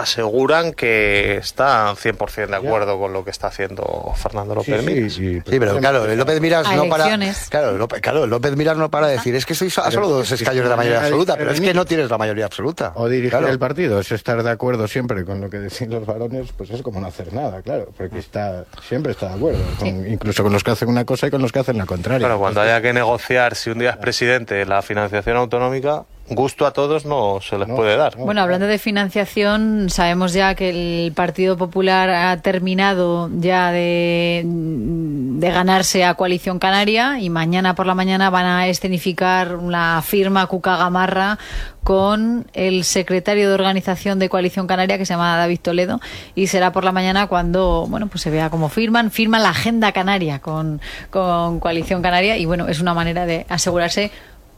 Aseguran 0.00 0.72
que 0.72 1.36
está 1.36 1.92
100% 1.94 2.46
de 2.48 2.56
acuerdo 2.56 2.98
con 2.98 3.12
lo 3.12 3.24
que 3.24 3.30
está 3.30 3.46
haciendo 3.48 4.12
Fernando 4.16 4.54
López 4.54 4.80
Sí, 4.80 4.86
Miras. 4.86 5.12
sí, 5.12 5.34
sí. 5.34 5.42
Sí, 5.50 5.58
pero 5.60 5.76
claro, 5.78 6.04
el 6.06 6.18
López 6.18 6.40
Miras 6.40 6.70
no 6.74 6.88
para. 6.88 7.04
Claro, 7.48 7.76
López, 7.78 8.00
claro, 8.00 8.26
López 8.26 8.56
Miras 8.56 8.76
no 8.76 8.90
para 8.90 9.06
de 9.06 9.14
decir, 9.14 9.34
es 9.34 9.46
que 9.46 9.54
sois 9.54 9.76
a 9.78 9.90
solo 9.90 10.08
dos 10.08 10.30
escaños 10.32 10.64
de 10.64 10.70
la 10.70 10.76
mayoría 10.76 11.00
absoluta, 11.00 11.36
pero 11.36 11.50
es 11.52 11.60
que 11.60 11.74
no 11.74 11.84
tienes 11.84 12.10
la 12.10 12.18
mayoría 12.18 12.46
absoluta. 12.46 12.92
O 12.96 13.08
dirigir 13.08 13.30
Claro. 13.30 13.48
el 13.48 13.58
partido, 13.58 14.00
es 14.00 14.10
estar 14.12 14.42
de 14.42 14.50
acuerdo 14.50 14.86
siempre 14.88 15.24
con 15.24 15.40
lo 15.40 15.48
que 15.50 15.58
decían 15.58 15.90
los 15.90 16.04
varones, 16.06 16.52
pues 16.56 16.70
es 16.70 16.82
como 16.82 17.00
no 17.00 17.06
hacer 17.06 17.32
nada, 17.32 17.62
claro, 17.62 17.88
porque 17.96 18.18
está 18.18 18.64
siempre 18.86 19.12
está 19.12 19.28
de 19.28 19.34
acuerdo, 19.34 19.58
con- 19.78 20.06
incluso 20.10 20.42
con 20.42 20.52
los 20.52 20.62
que 20.64 20.70
hacen 20.72 20.88
una 20.88 21.04
cosa 21.04 21.26
y 21.26 21.30
con 21.30 21.42
los 21.42 21.52
que 21.52 21.58
hacen 21.60 21.78
la 21.78 21.86
contraria. 21.86 22.18
Claro, 22.26 22.38
cuando 22.38 22.60
haya 22.60 22.80
que 22.80 22.92
negociar 22.92 23.54
si 23.54 23.70
un 23.70 23.78
día 23.78 23.90
es 23.90 23.96
presidente 23.96 24.64
la 24.66 24.82
financiación 24.82 25.36
autonómica, 25.36 26.04
gusto 26.30 26.66
a 26.66 26.72
todos 26.72 27.04
no 27.04 27.38
se 27.40 27.58
les 27.58 27.68
No, 27.68 27.76
puede 27.76 27.96
dar. 27.96 28.16
no. 28.16 28.24
Bueno, 28.24 28.40
hablando 28.40 28.66
de 28.66 28.78
financiación, 28.78 29.90
sabemos 29.90 30.32
ya 30.32 30.54
que 30.54 30.70
el 31.06 31.12
Partido 31.12 31.56
Popular 31.56 32.08
ha 32.10 32.36
terminado 32.40 33.28
ya 33.38 33.70
de, 33.72 34.42
de 34.44 35.50
ganarse 35.50 36.04
a 36.04 36.14
Coalición 36.14 36.58
Canaria 36.58 37.18
y 37.20 37.28
mañana 37.30 37.74
por 37.74 37.86
la 37.86 37.94
mañana 37.94 38.30
van 38.30 38.46
a 38.46 38.66
escenificar 38.68 39.50
la 39.62 40.02
firma 40.04 40.46
Cuca 40.46 40.76
Gamarra 40.76 41.38
con 41.82 42.46
el 42.54 42.84
secretario 42.84 43.48
de 43.48 43.54
organización 43.54 44.18
de 44.18 44.30
Coalición 44.30 44.66
Canaria 44.66 44.96
que 44.96 45.04
se 45.04 45.12
llama 45.12 45.36
David 45.36 45.60
Toledo 45.60 46.00
y 46.34 46.46
será 46.46 46.72
por 46.72 46.82
la 46.84 46.92
mañana 46.92 47.26
cuando 47.26 47.86
bueno 47.90 48.06
pues 48.06 48.22
se 48.22 48.30
vea 48.30 48.48
cómo 48.48 48.70
firman 48.70 49.10
firman 49.10 49.42
la 49.42 49.50
agenda 49.50 49.92
canaria 49.92 50.38
con, 50.38 50.80
con 51.10 51.60
Coalición 51.60 52.00
Canaria 52.00 52.38
y 52.38 52.46
bueno 52.46 52.68
es 52.68 52.80
una 52.80 52.94
manera 52.94 53.26
de 53.26 53.44
asegurarse 53.50 54.10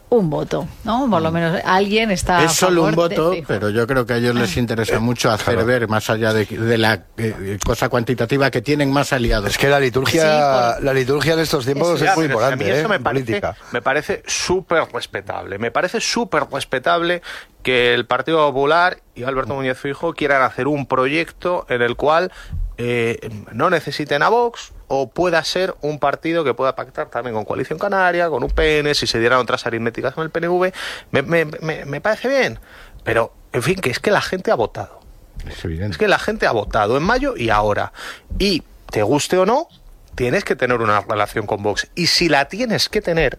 un 0.09 0.31
voto, 0.31 0.69
¿no? 0.85 1.11
Por 1.11 1.21
lo 1.21 1.33
menos 1.33 1.61
alguien 1.65 2.11
está. 2.11 2.45
Es 2.45 2.53
solo 2.53 2.85
un 2.85 2.95
voto, 2.95 3.35
pero 3.47 3.71
yo 3.71 3.87
creo 3.87 4.07
que 4.07 4.15
a 4.15 4.17
ellos 4.19 4.35
les 4.35 4.57
interesa 4.57 5.01
mucho 5.01 5.31
hacer 5.31 5.65
ver, 5.65 5.89
más 5.89 6.09
allá 6.11 6.33
de, 6.33 6.45
de 6.45 6.79
la 6.79 7.05
eh, 7.17 7.59
cosa 7.65 7.89
cuantitativa, 7.89 8.51
que 8.51 8.63
tienen 8.63 8.93
más 8.93 9.13
aliados. 9.13 9.51
Es 9.51 9.59
que 9.59 9.69
la 9.69 9.81
liturgia, 9.81 10.79
la 10.81 10.95
liturgia 10.95 11.35
en 11.35 11.41
estos 11.41 11.65
tiempos 11.65 12.01
es 12.01 12.01
muy 12.01 12.07
si 12.07 12.07
a 12.07 12.17
mí 12.17 12.25
importante, 12.27 12.71
eso 12.71 12.87
¿eh? 12.87 12.89
me 12.89 13.01
parece, 13.01 13.25
política. 13.25 13.57
me 13.73 13.83
parece 13.83 14.23
súper 14.27 14.85
respetable. 14.93 15.59
Me 15.59 15.71
parece 15.71 16.01
súper 16.01 16.45
respetable 16.53 17.23
que 17.63 17.93
el 17.93 18.07
Partido 18.07 18.47
Popular 18.47 18.99
y 19.17 19.25
Alberto 19.25 19.55
Muñoz 19.55 19.79
Fijo 19.79 20.13
quieran 20.13 20.43
hacer 20.43 20.69
un 20.69 20.87
proyecto 20.87 21.67
en 21.69 21.83
el 21.83 21.97
cual 21.97 22.31
eh, 22.79 23.19
no 23.53 23.71
necesiten 23.71 24.23
a 24.23 24.29
Vox 24.29 24.73
o 24.89 25.09
pueda 25.11 25.43
ser 25.45 25.74
un 25.80 25.99
partido 25.99 26.45
que 26.45 26.55
pueda 26.55 26.76
pactar 26.76 27.09
también 27.11 27.34
con 27.34 27.45
Coalición 27.45 27.78
Canaria, 27.78 28.28
con 28.28 28.43
UPN, 28.45 28.95
si 28.95 29.07
se 29.07 29.18
dieran 29.18 29.41
otras 29.41 29.66
aritméticas 29.66 30.14
con 30.14 30.24
el 30.24 30.30
PNV. 30.30 30.72
Me, 31.11 31.22
me- 31.22 31.45
me- 31.45 31.84
me 31.84 32.01
parece 32.01 32.28
bien. 32.28 32.59
Pero, 33.05 33.32
en 33.53 33.62
fin, 33.62 33.76
que 33.80 33.91
es 33.91 33.99
que 33.99 34.11
la 34.11 34.20
gente 34.20 34.51
ha 34.51 34.55
votado. 34.55 35.01
Es 35.49 35.64
evidente. 35.64 35.93
Es 35.93 35.99
que 35.99 36.09
la 36.09 36.18
gente 36.18 36.47
ha 36.47 36.53
votado 36.53 36.97
en 36.97 37.03
mayo 37.03 37.37
y 37.37 37.51
ahora. 37.51 37.93
Y 38.39 38.62
te 38.91 39.03
guste 39.03 39.37
o 39.39 39.47
no, 39.47 39.68
tienes 40.14 40.45
que 40.45 40.57
tener 40.57 40.80
una 40.80 41.01
relación 41.01 41.47
con 41.47 41.62
Vox. 41.62 41.89
Y 41.95 42.07
si 42.07 42.28
la 42.28 42.47
tienes 42.49 42.89
que 42.89 43.01
tener, 43.03 43.39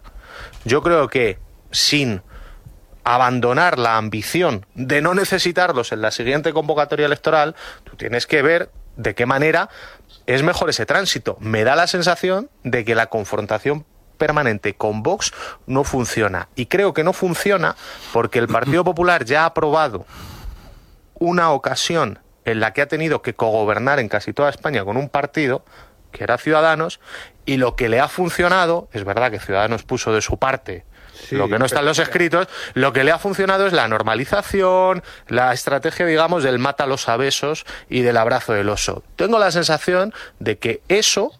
yo 0.66 0.82
creo 0.84 1.08
que 1.08 1.40
sin 1.72 2.22
abandonar 3.04 3.80
la 3.80 3.98
ambición 3.98 4.66
de 4.76 5.02
no 5.02 5.14
necesitarlos 5.14 5.92
en 5.92 6.02
la 6.02 6.12
siguiente 6.12 6.52
convocatoria 6.54 7.06
electoral, 7.06 7.56
tú 7.86 7.96
tienes 7.96 8.28
que 8.28 8.42
ver 8.42 8.70
de 8.98 9.16
qué 9.16 9.26
manera 9.26 9.70
es 10.28 10.44
mejor 10.44 10.70
ese 10.70 10.86
tránsito. 10.86 11.38
Me 11.40 11.64
da 11.64 11.76
la 11.76 11.88
sensación 11.88 12.50
de 12.64 12.86
que 12.86 12.94
la 12.94 13.08
confrontación 13.08 13.86
permanente 14.18 14.76
con 14.76 15.02
Vox 15.02 15.34
no 15.66 15.84
funciona. 15.84 16.50
Y 16.56 16.68
creo 16.68 16.94
que 16.94 17.04
no 17.04 17.14
funciona 17.14 17.76
porque 18.14 18.40
el 18.40 18.48
Partido 18.48 18.84
Popular 18.86 19.26
ya 19.26 19.44
ha 19.44 19.46
aprobado 19.48 20.06
una 21.16 21.52
ocasión 21.52 22.20
en 22.46 22.60
la 22.60 22.74
que 22.74 22.82
ha 22.82 22.88
tenido 22.88 23.22
que 23.22 23.34
cogobernar 23.34 24.00
en 24.00 24.10
casi 24.10 24.34
toda 24.34 24.50
España 24.50 24.86
con 24.86 24.98
un 24.98 25.10
partido 25.10 25.66
que 26.12 26.24
era 26.24 26.38
Ciudadanos 26.38 27.00
y 27.46 27.58
lo 27.58 27.76
que 27.76 27.90
le 27.90 28.00
ha 28.00 28.08
funcionado, 28.08 28.90
es 28.94 29.04
verdad 29.04 29.32
que 29.32 29.40
Ciudadanos 29.40 29.84
puso 29.84 30.14
de 30.14 30.22
su 30.22 30.38
parte 30.38 30.86
Sí, 31.18 31.36
lo 31.36 31.50
que 31.50 31.60
no 31.60 31.66
está 31.66 31.80
en 31.80 31.86
los 31.86 32.00
escritos, 32.00 32.48
lo 32.74 32.94
que 32.94 33.04
le 33.04 33.12
ha 33.12 33.20
funcionado 33.20 33.68
es 33.68 33.74
la 33.74 33.88
normalización, 33.88 35.04
la 35.28 35.54
estrategia, 35.54 36.06
digamos, 36.06 36.44
del 36.44 36.60
mata 36.60 36.86
a 36.86 36.88
los 36.88 37.10
abesos 37.10 37.66
y 37.90 38.02
del 38.02 38.18
abrazo 38.18 38.54
del 38.54 38.70
oso. 38.70 39.04
Tengo 39.16 39.40
la 39.40 39.52
sensación 39.52 40.14
de 40.40 40.58
que 40.58 40.82
eso, 40.88 41.34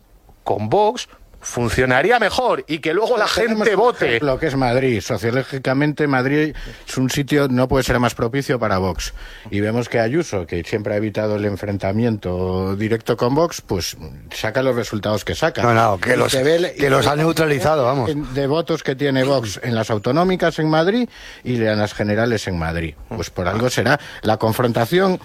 con 0.44 0.70
Vox, 0.70 1.10
funcionaría 1.40 2.20
mejor 2.20 2.64
y 2.68 2.80
que 2.80 2.94
luego 2.94 3.18
la 3.18 3.28
gente 3.28 3.76
vote. 3.76 4.20
Lo 4.22 4.40
que 4.40 4.48
es 4.48 4.56
Madrid. 4.56 5.02
Sociológicamente, 5.02 6.08
Madrid 6.08 6.54
es 6.88 6.98
un 6.98 7.10
sitio, 7.10 7.48
no 7.50 7.68
puede 7.68 7.84
ser 7.84 8.00
más 8.00 8.16
propicio 8.16 8.60
para 8.60 8.78
Vox. 8.80 9.14
Y 9.52 9.60
vemos 9.60 9.88
que 9.90 10.00
Ayuso, 10.00 10.46
que 10.46 10.64
siempre 10.64 10.94
ha 10.94 10.98
evitado 10.98 11.36
el 11.36 11.46
enfrentamiento 11.46 12.76
directo 12.76 13.16
con 13.18 13.36
Vox, 13.36 13.62
pues 13.62 13.98
saca 14.34 14.62
los 14.62 14.76
resultados 14.76 15.24
que 15.26 15.36
saca. 15.36 15.62
No, 15.64 15.74
no, 15.74 16.00
que 16.00 16.14
Y 16.14 16.18
los- 16.18 16.34
ve- 16.34 16.76
que 16.78 16.90
los 16.90 17.08
ha 17.08 17.16
neutralizado, 17.16 17.86
vamos. 17.86 18.12
De 18.34 18.48
votos 18.48 18.84
que 18.84 18.96
tiene 18.96 19.24
Vox 19.24 19.60
en 19.64 19.76
las 19.76 19.90
autonómicas 19.90 20.60
en 20.60 20.70
Madrid 20.70 21.08
y 21.44 21.56
en 21.56 21.78
las 21.78 21.94
generales 21.94 22.48
en 22.48 22.58
Madrid. 22.60 22.96
Pues 23.10 23.30
por 23.30 23.48
algo 23.48 23.70
será. 23.70 24.00
La 24.22 24.38
confrontación 24.38 25.20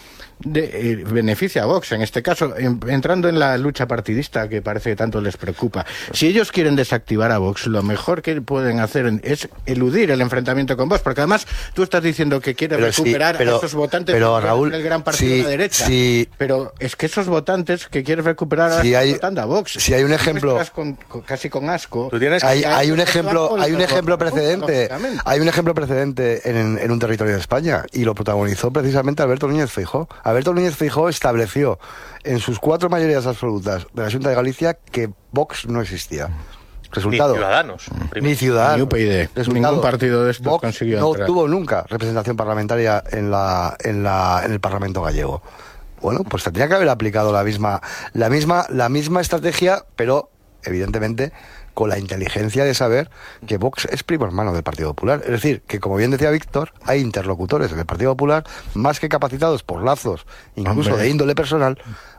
de, 0.45 0.65
eh, 0.93 1.05
beneficia 1.07 1.63
a 1.63 1.67
Vox, 1.67 1.93
en 1.93 2.03
este 2.03 2.23
caso, 2.23 2.57
en- 2.57 2.81
entrando 2.89 3.29
en 3.29 3.39
la 3.39 3.57
lucha 3.59 3.87
partidista 3.87 4.49
que 4.49 4.63
parece 4.63 4.91
que 4.91 4.97
tanto 4.97 5.21
les 5.21 5.37
preocupa. 5.37 5.85
Si 6.13 6.27
ellos 6.27 6.53
quieren 6.53 6.77
desactivar 6.77 7.31
a 7.33 7.39
Vox, 7.39 7.67
lo 7.67 7.83
mejor 7.83 8.23
que 8.23 8.41
pueden 8.41 8.81
hacer 8.81 9.07
en- 9.07 9.21
es 9.25 9.49
eludir 9.67 10.11
el 10.11 10.21
enfrentamiento 10.21 10.77
con 10.77 10.89
Vox, 10.89 11.01
porque 11.03 11.21
además 11.21 11.47
tú 11.75 11.83
estás 11.83 12.03
diciendo 12.03 12.41
que 12.41 12.55
quieres 12.55 12.79
Pero 12.79 12.93
sí, 12.93 13.03
recuperar 13.03 13.37
pero- 13.39 13.55
a 13.55 13.59
esos 13.59 13.75
votantes 13.75 14.15
pero, 14.15 14.41
Raúl, 14.41 14.75
el 14.75 14.83
gran 14.83 15.03
partido 15.03 15.35
de 15.37 15.43
la 15.43 15.49
derecha. 15.51 15.87
si- 15.87 16.29
pero 16.39 16.73
es 16.79 16.97
que 16.97 17.07
esos 17.07 17.27
votantes 17.27 17.87
que 17.89 18.03
quieres 18.03 18.25
recuperar 18.25 18.71
ahora 18.71 18.83
Si 18.83 18.89
están 18.89 19.03
hay- 19.03 19.13
votando 19.13 19.41
a 19.43 19.45
Vox. 19.45 19.73
si 19.79 19.95
hay 19.95 20.03
un 20.05 20.13
ejemplo- 20.13 20.53
estás 20.53 20.71
con- 20.71 20.95
con- 20.95 21.23
casi 21.23 21.49
con 21.51 21.69
asco. 21.71 22.09
Tú 22.11 22.19
tienes 22.19 22.43
Hay, 22.45 22.65
hay 22.65 22.91
un 22.91 23.01
ejemplo, 23.01 23.57
hay 23.59 23.73
un 23.73 23.81
ejemplo 23.81 24.19
precedente, 24.19 24.89
hay 25.25 25.41
un 25.41 25.49
ejemplo 25.49 25.75
precedente 25.75 26.49
en, 26.49 26.79
en 26.79 26.91
un 26.91 26.99
territorio 26.99 27.35
de 27.35 27.41
España 27.41 27.85
y 27.93 28.05
lo 28.05 28.15
protagonizó 28.15 28.71
precisamente 28.73 29.23
Alberto 29.23 29.47
Núñez 29.49 29.71
Feijó. 29.71 30.09
Alberto 30.33 30.55
Núñez 30.55 30.75
Feijó 30.75 31.09
estableció 31.09 31.79
en 32.25 32.39
sus 32.41 32.59
cuatro 32.59 32.89
mayorías 32.89 33.27
absolutas 33.27 33.87
de 33.93 34.03
la 34.03 34.11
Junta 34.11 34.31
de 34.31 34.35
Galicia 34.35 34.75
que 34.75 35.11
Vox 35.31 35.67
no 35.67 35.81
existía. 35.81 36.29
Ni 36.29 36.89
Resultado. 36.91 37.35
Ciudadanos. 37.35 37.85
Ni 38.21 38.35
Ciudadanos. 38.35 38.77
Ni 38.79 38.83
UPyD. 38.83 39.29
Resultado, 39.35 39.53
Ningún 39.53 39.81
partido 39.81 40.25
de 40.25 40.31
estos 40.31 40.47
Vox 40.47 40.61
consiguió 40.63 41.01
no 41.01 41.09
entrar. 41.09 41.27
tuvo 41.27 41.49
nunca 41.49 41.85
representación 41.89 42.37
parlamentaria 42.37 43.03
en 43.11 43.31
la, 43.31 43.77
en 43.81 44.03
la, 44.03 44.43
en 44.45 44.53
el 44.53 44.61
Parlamento 44.61 45.01
gallego. 45.03 45.43
Bueno, 46.01 46.25
pues 46.25 46.43
tendría 46.45 46.67
que 46.69 46.75
haber 46.75 46.89
aplicado 46.89 47.33
la 47.33 47.45
misma, 47.45 47.81
la 48.13 48.29
misma, 48.29 48.67
la 48.69 48.89
misma 48.89 49.21
estrategia, 49.21 49.85
pero 49.97 50.31
evidentemente 50.65 51.33
con 51.75 51.89
la 51.89 51.99
inteligencia 51.99 52.65
de 52.65 52.75
saber 52.75 53.11
que 53.47 53.57
Vox 53.59 53.87
es 53.91 54.03
primo 54.03 54.25
hermano 54.27 54.53
del 54.53 54.63
Partido 54.63 54.91
Popular. 54.95 55.21
Es 55.25 55.31
decir, 55.31 55.63
que 55.67 55.81
como 55.81 55.97
bien 55.97 56.11
decía 56.11 56.31
Víctor, 56.31 56.73
hay 56.85 57.01
interlocutores 57.01 57.73
en 57.73 57.79
el 57.79 57.87
Partido 57.87 58.13
Popular 58.13 58.45
más 58.75 59.01
que 59.01 59.09
capacitados 59.09 59.63
por 59.63 59.83
lazos, 59.83 60.27
incluso 60.57 60.91
Hombre. 60.91 61.05
de 61.05 61.11
índole 61.11 61.35
personal, 61.35 61.79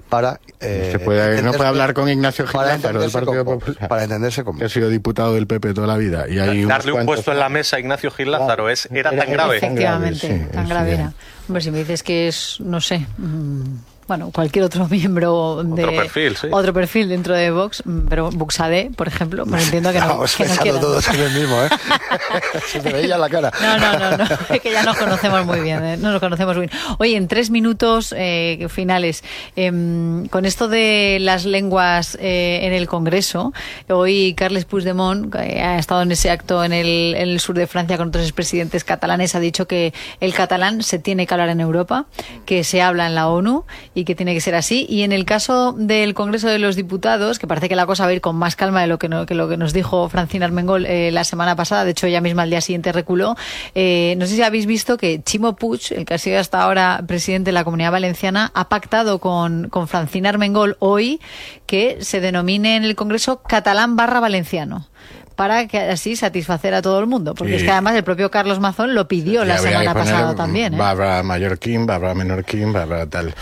para... 0.09 0.39
eh, 0.59 0.89
Se 0.91 0.99
puede- 0.99 1.41
no 1.41 1.51
puede 1.53 1.69
hablar 1.69 1.93
con 1.93 2.07
Ignacio 2.09 2.45
para 2.45 2.73
Gil 2.73 2.81
Lázaro, 2.83 3.01
del 3.01 3.11
Partido 3.11 3.45
con- 3.45 3.59
Popular. 3.59 3.87
Para 3.89 4.03
entenderse 4.03 4.43
con 4.43 4.57
que 4.57 4.65
ha 4.65 4.69
sido 4.69 4.89
diputado 4.89 5.33
del 5.33 5.47
PP 5.47 5.73
toda 5.73 5.87
la 5.87 5.97
vida. 5.97 6.27
Y 6.29 6.37
hay 6.39 6.65
Darle 6.65 6.91
un 6.93 7.05
puesto 7.05 7.31
en 7.31 7.39
la 7.39 7.49
mesa 7.49 7.77
a 7.77 7.79
Ignacio 7.79 8.11
Gil 8.11 8.31
Lázaro 8.31 8.69
es, 8.69 8.87
era 8.91 9.09
Era- 9.11 9.23
tan 9.23 9.33
grave. 9.33 9.57
Efectivamente, 9.57 10.19
sí, 10.19 10.45
tan 10.53 10.67
grave 10.69 10.93
era. 10.93 11.13
Hombre, 11.47 11.61
si 11.63 11.71
me 11.71 11.79
dices 11.79 12.03
que 12.03 12.27
es, 12.27 12.57
no 12.59 12.79
sé, 12.81 13.05
mm, 13.17 13.63
bueno, 14.07 14.31
cualquier 14.31 14.65
otro 14.65 14.87
miembro 14.89 15.63
de... 15.63 15.83
Otro 15.83 15.95
perfil, 15.95 16.37
sí. 16.37 16.47
Otro 16.51 16.73
perfil 16.73 17.09
dentro 17.09 17.35
de 17.35 17.51
Vox, 17.51 17.83
pero 18.09 18.29
Buxade, 18.31 18.91
por 18.95 19.07
ejemplo, 19.07 19.45
pues 19.45 19.63
entiendo 19.65 19.91
que 19.91 19.99
no, 19.99 20.07
Vamos 20.07 20.35
que 20.35 20.71
no 20.71 20.79
todos 20.79 21.07
en 21.09 21.19
el 21.19 21.31
mismo, 21.31 21.61
¿eh? 21.63 21.69
Se 22.67 22.79
te 22.79 22.91
veía 22.91 23.17
la 23.17 23.29
cara. 23.29 23.51
No, 23.61 23.77
no, 23.77 23.99
no, 23.99 24.17
no, 24.17 24.23
es 24.49 24.61
que 24.61 24.71
ya 24.71 24.83
nos 24.83 24.97
conocemos 24.97 25.45
muy 25.45 25.59
bien, 25.61 25.83
¿eh? 25.83 25.97
no 25.97 26.11
nos 26.11 26.19
conocemos 26.19 26.55
muy 26.55 26.67
bien. 26.67 26.79
Oye, 26.99 27.15
en 27.15 27.27
tres 27.27 27.49
minutos 27.49 28.13
eh, 28.17 28.67
finales, 28.69 29.23
em, 29.55 30.27
con 30.27 30.45
esto 30.45 30.67
de 30.67 31.17
las 31.21 31.45
lenguas 31.45 32.17
eh, 32.19 32.61
en 32.63 32.73
el 32.73 32.87
Congreso, 32.87 33.53
hoy 33.89 34.33
Carles 34.35 34.65
Puigdemont 34.65 35.33
eh, 35.35 35.61
ha 35.61 35.77
estado 35.77 36.01
en 36.01 36.11
ese 36.11 36.29
acto 36.29 36.63
en 36.63 36.73
el, 36.73 37.15
en 37.15 37.29
el 37.29 37.39
sur 37.39 37.55
de 37.55 37.67
Francia 37.67 37.97
con 37.97 38.09
otros 38.09 38.23
expresidentes 38.23 38.83
catalanes, 38.83 39.35
ha 39.35 39.39
dicho 39.39 39.67
que 39.67 39.93
el 40.19 40.33
catalán 40.33 40.83
se 40.83 40.99
tiene 40.99 41.27
que 41.27 41.33
hablar 41.33 41.49
en 41.49 41.59
Europa, 41.59 42.05
que 42.45 42.63
se 42.63 42.81
habla 42.81 43.07
en 43.07 43.15
la 43.15 43.27
ONU 43.27 43.65
y 43.95 44.05
que 44.05 44.15
tiene 44.15 44.33
que 44.33 44.41
ser 44.41 44.55
así. 44.55 44.85
Y 44.89 45.03
en 45.03 45.11
el 45.11 45.25
caso 45.25 45.73
del 45.77 46.13
Congreso 46.13 46.47
de 46.47 46.59
los 46.59 46.75
Diputados, 46.75 47.39
que 47.39 47.47
parece 47.47 47.69
que 47.69 47.75
la 47.75 47.85
cosa 47.85 48.03
va 48.05 48.09
a 48.09 48.13
ir 48.13 48.21
con 48.21 48.35
más 48.35 48.55
calma 48.55 48.81
de 48.81 48.87
lo 48.87 48.97
que, 48.97 49.09
no- 49.09 49.25
que 49.25 49.35
lo 49.35 49.47
que 49.47 49.57
nos 49.57 49.73
dijo 49.73 50.09
Francina 50.09 50.45
Armengol 50.45 50.85
eh, 50.85 51.11
la 51.11 51.23
semana 51.23 51.55
pasada, 51.55 51.85
de 51.85 51.91
hecho 51.91 52.07
ella 52.07 52.21
misma 52.21 52.43
al 52.43 52.49
día 52.49 52.61
siguiente 52.61 52.91
reculó, 52.91 53.35
eh, 53.75 54.15
no 54.17 54.25
sé 54.25 54.35
si 54.35 54.41
habéis 54.41 54.65
visto 54.65 54.97
que 54.97 55.21
Chimo 55.23 55.55
Puig, 55.55 55.81
el 55.91 56.05
que 56.05 56.13
ha 56.15 56.17
sido 56.17 56.39
hasta 56.39 56.61
ahora 56.61 57.03
presidente 57.07 57.49
de 57.49 57.53
la 57.53 57.63
Comunidad 57.63 57.91
Valenciana, 57.91 58.51
ha 58.53 58.69
pactado 58.69 59.19
con, 59.19 59.69
con 59.69 59.87
Francina 59.87 60.29
Armengol 60.29 60.77
hoy 60.79 61.19
que 61.65 61.97
se 62.01 62.19
denomine 62.19 62.75
en 62.75 62.83
el 62.83 62.95
Congreso 62.95 63.41
catalán 63.43 63.95
barra 63.95 64.19
valenciano 64.19 64.87
para 65.35 65.67
que 65.67 65.79
así 65.79 66.15
satisfacer 66.15 66.73
a 66.73 66.81
todo 66.81 66.99
el 66.99 67.07
mundo, 67.07 67.33
porque 67.33 67.53
Y- 67.53 67.55
es 67.57 67.63
que 67.63 67.71
además 67.71 67.95
el 67.95 68.03
propio 68.03 68.29
Carlos 68.31 68.59
Mazón 68.59 68.93
lo 68.95 69.07
pidió 69.07 69.45
la 69.45 69.57
semana 69.57 69.93
pasada 69.93 70.35
también. 70.35 70.73
¿eh? 70.73 70.77
Barra 70.77 71.21
mallorquín, 71.23 71.85
barra 71.85 72.13
menorquín, 72.13 72.71
barra 72.73 73.05
tal. 73.07 73.33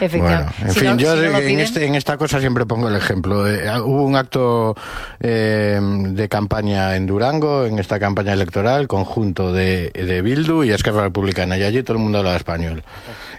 Efectivamente. 0.00 0.52
Bueno, 0.58 0.68
en 0.68 0.72
Si 0.74 0.80
fin, 0.80 0.88
no- 0.90 0.96
yo 0.96 1.12
si 1.16 1.22
no 1.26 1.30
lo 1.32 1.38
en, 1.38 1.44
piden- 1.44 1.60
este, 1.60 1.86
en 1.86 1.94
esta 1.94 2.16
cosa 2.16 2.40
siempre 2.40 2.66
pongo 2.66 2.88
el 2.88 2.96
ejemplo. 2.96 3.46
Eh, 3.48 3.68
hubo 3.80 4.04
un 4.04 4.16
acto 4.16 4.74
eh, 5.20 5.80
de 5.80 6.28
campaña 6.28 6.96
en 6.96 7.06
Durango, 7.06 7.66
en 7.66 7.78
esta 7.78 7.98
campaña 7.98 8.32
electoral, 8.32 8.86
conjunto 8.88 9.52
de, 9.52 9.90
de 9.90 10.22
Bildu 10.22 10.64
y 10.64 10.70
Esquerra 10.70 11.02
Republicana, 11.02 11.56
y 11.58 11.62
allí 11.62 11.82
todo 11.82 11.96
el 11.96 12.02
mundo 12.02 12.18
hablaba 12.18 12.36
español. 12.36 12.82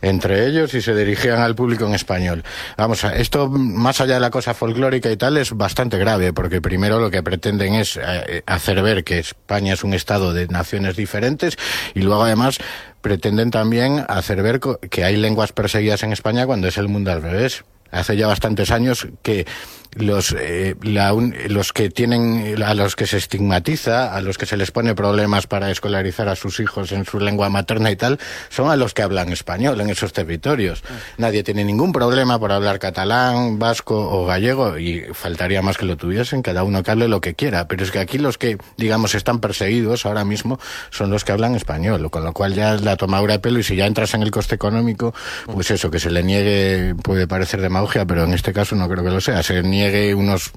Entre 0.02 0.48
ellos 0.48 0.74
y 0.74 0.82
se 0.82 0.96
dirigían 0.96 1.40
al 1.40 1.54
público 1.56 1.86
en 1.86 1.94
español. 1.94 2.44
Vamos, 2.78 3.04
a, 3.06 3.16
esto, 3.16 3.50
más 3.50 4.02
allá 4.02 4.16
de 4.16 4.20
la 4.20 4.30
cosa 4.32 4.54
folclórica 4.54 5.12
y 5.12 5.18
tal, 5.18 5.38
es 5.38 5.52
bastante 5.56 5.98
grave, 5.98 6.34
porque 6.34 6.60
primero 6.62 7.00
lo 7.00 7.12
que 7.12 7.22
pretenden 7.22 7.76
es 7.76 7.98
hacer 8.46 8.82
ver 8.82 9.04
que 9.04 9.20
España 9.20 9.74
es 9.74 9.84
un 9.84 9.94
Estado 9.94 10.34
de 10.34 10.48
naciones 10.48 10.96
diferentes 10.96 11.58
y 11.94 12.02
luego 12.02 12.24
además 12.24 12.60
pretenden 13.02 13.52
también 13.52 14.06
hacer 14.08 14.42
ver 14.42 14.60
que 14.90 15.04
hay 15.04 15.18
lenguas 15.18 15.52
perseguidas 15.52 16.04
en 16.04 16.14
España 16.14 16.46
cuando 16.46 16.68
es 16.68 16.78
el 16.78 16.88
mundo 16.88 17.12
al 17.12 17.22
revés. 17.22 17.64
Hace 17.92 18.16
ya 18.16 18.28
bastantes 18.28 18.72
años 18.72 19.08
que 19.22 19.46
los, 19.94 20.34
eh, 20.38 20.76
los 20.82 21.74
que 21.74 21.90
tienen, 21.90 22.62
a 22.64 22.74
los 22.74 22.96
que 22.96 23.06
se 23.06 23.18
estigmatiza, 23.18 24.16
a 24.16 24.22
los 24.22 24.38
que 24.38 24.46
se 24.46 24.56
les 24.56 24.72
pone 24.72 24.96
problemas 24.96 25.48
para 25.48 25.70
escolarizar 25.70 26.30
a 26.30 26.36
sus 26.36 26.60
hijos 26.60 26.92
en 26.92 27.06
su 27.06 27.20
lengua 27.20 27.50
materna 27.50 27.92
y 27.92 27.96
tal, 27.96 28.20
son 28.50 28.72
a 28.72 28.78
los 28.78 28.94
que 28.94 29.02
hablan 29.02 29.34
español 29.34 29.82
en 29.82 29.90
esos 29.90 30.14
territorios. 30.14 30.84
Nadie 31.18 31.44
tiene 31.44 31.66
ningún 31.66 31.92
problema 31.92 32.40
por 32.40 32.52
hablar 32.52 32.80
catalán, 32.80 33.60
vasco 33.60 33.98
o 33.98 34.26
gallego 34.26 34.78
y 34.78 35.02
faltaría 35.14 35.62
más 35.62 35.78
que 35.78 35.86
lo 35.86 35.98
tuviesen, 35.98 36.42
cada 36.42 36.64
uno 36.64 36.84
que 36.84 36.92
hable 36.92 37.08
lo 37.10 37.20
que 37.20 37.36
quiera. 37.36 37.68
Pero 37.68 37.84
es 37.84 37.92
que 37.92 38.00
aquí 38.00 38.18
los 38.18 38.38
que, 38.38 38.58
digamos, 38.78 39.14
están 39.14 39.40
perseguidos 39.40 40.06
ahora 40.06 40.24
mismo 40.24 40.60
son 40.90 41.10
los 41.10 41.26
que 41.26 41.34
hablan 41.34 41.56
español, 41.56 42.10
con 42.10 42.24
lo 42.24 42.32
cual 42.32 42.54
ya 42.54 42.76
es 42.76 42.82
la 42.82 42.96
tomadura 42.96 43.34
de 43.34 43.40
pelo 43.40 43.60
y 43.60 43.64
si 43.64 43.76
ya 43.76 43.88
entras 43.88 44.14
en 44.14 44.24
el 44.24 44.32
coste 44.32 44.56
económico, 44.56 45.14
pues 45.52 45.70
eso, 45.72 45.92
que 45.92 46.00
se 46.00 46.10
le 46.10 46.24
niegue 46.24 46.96
puede 47.04 47.28
parecer 47.28 47.62
demagogia, 47.62 48.06
pero 48.06 48.24
en 48.24 48.34
este 48.34 48.54
caso 48.54 48.76
no 48.76 48.88
creo 48.88 49.04
que 49.04 49.10
lo 49.10 49.20
sea. 49.20 49.44
Se 49.44 49.62
niegue 49.62 49.81
unos 50.16 50.52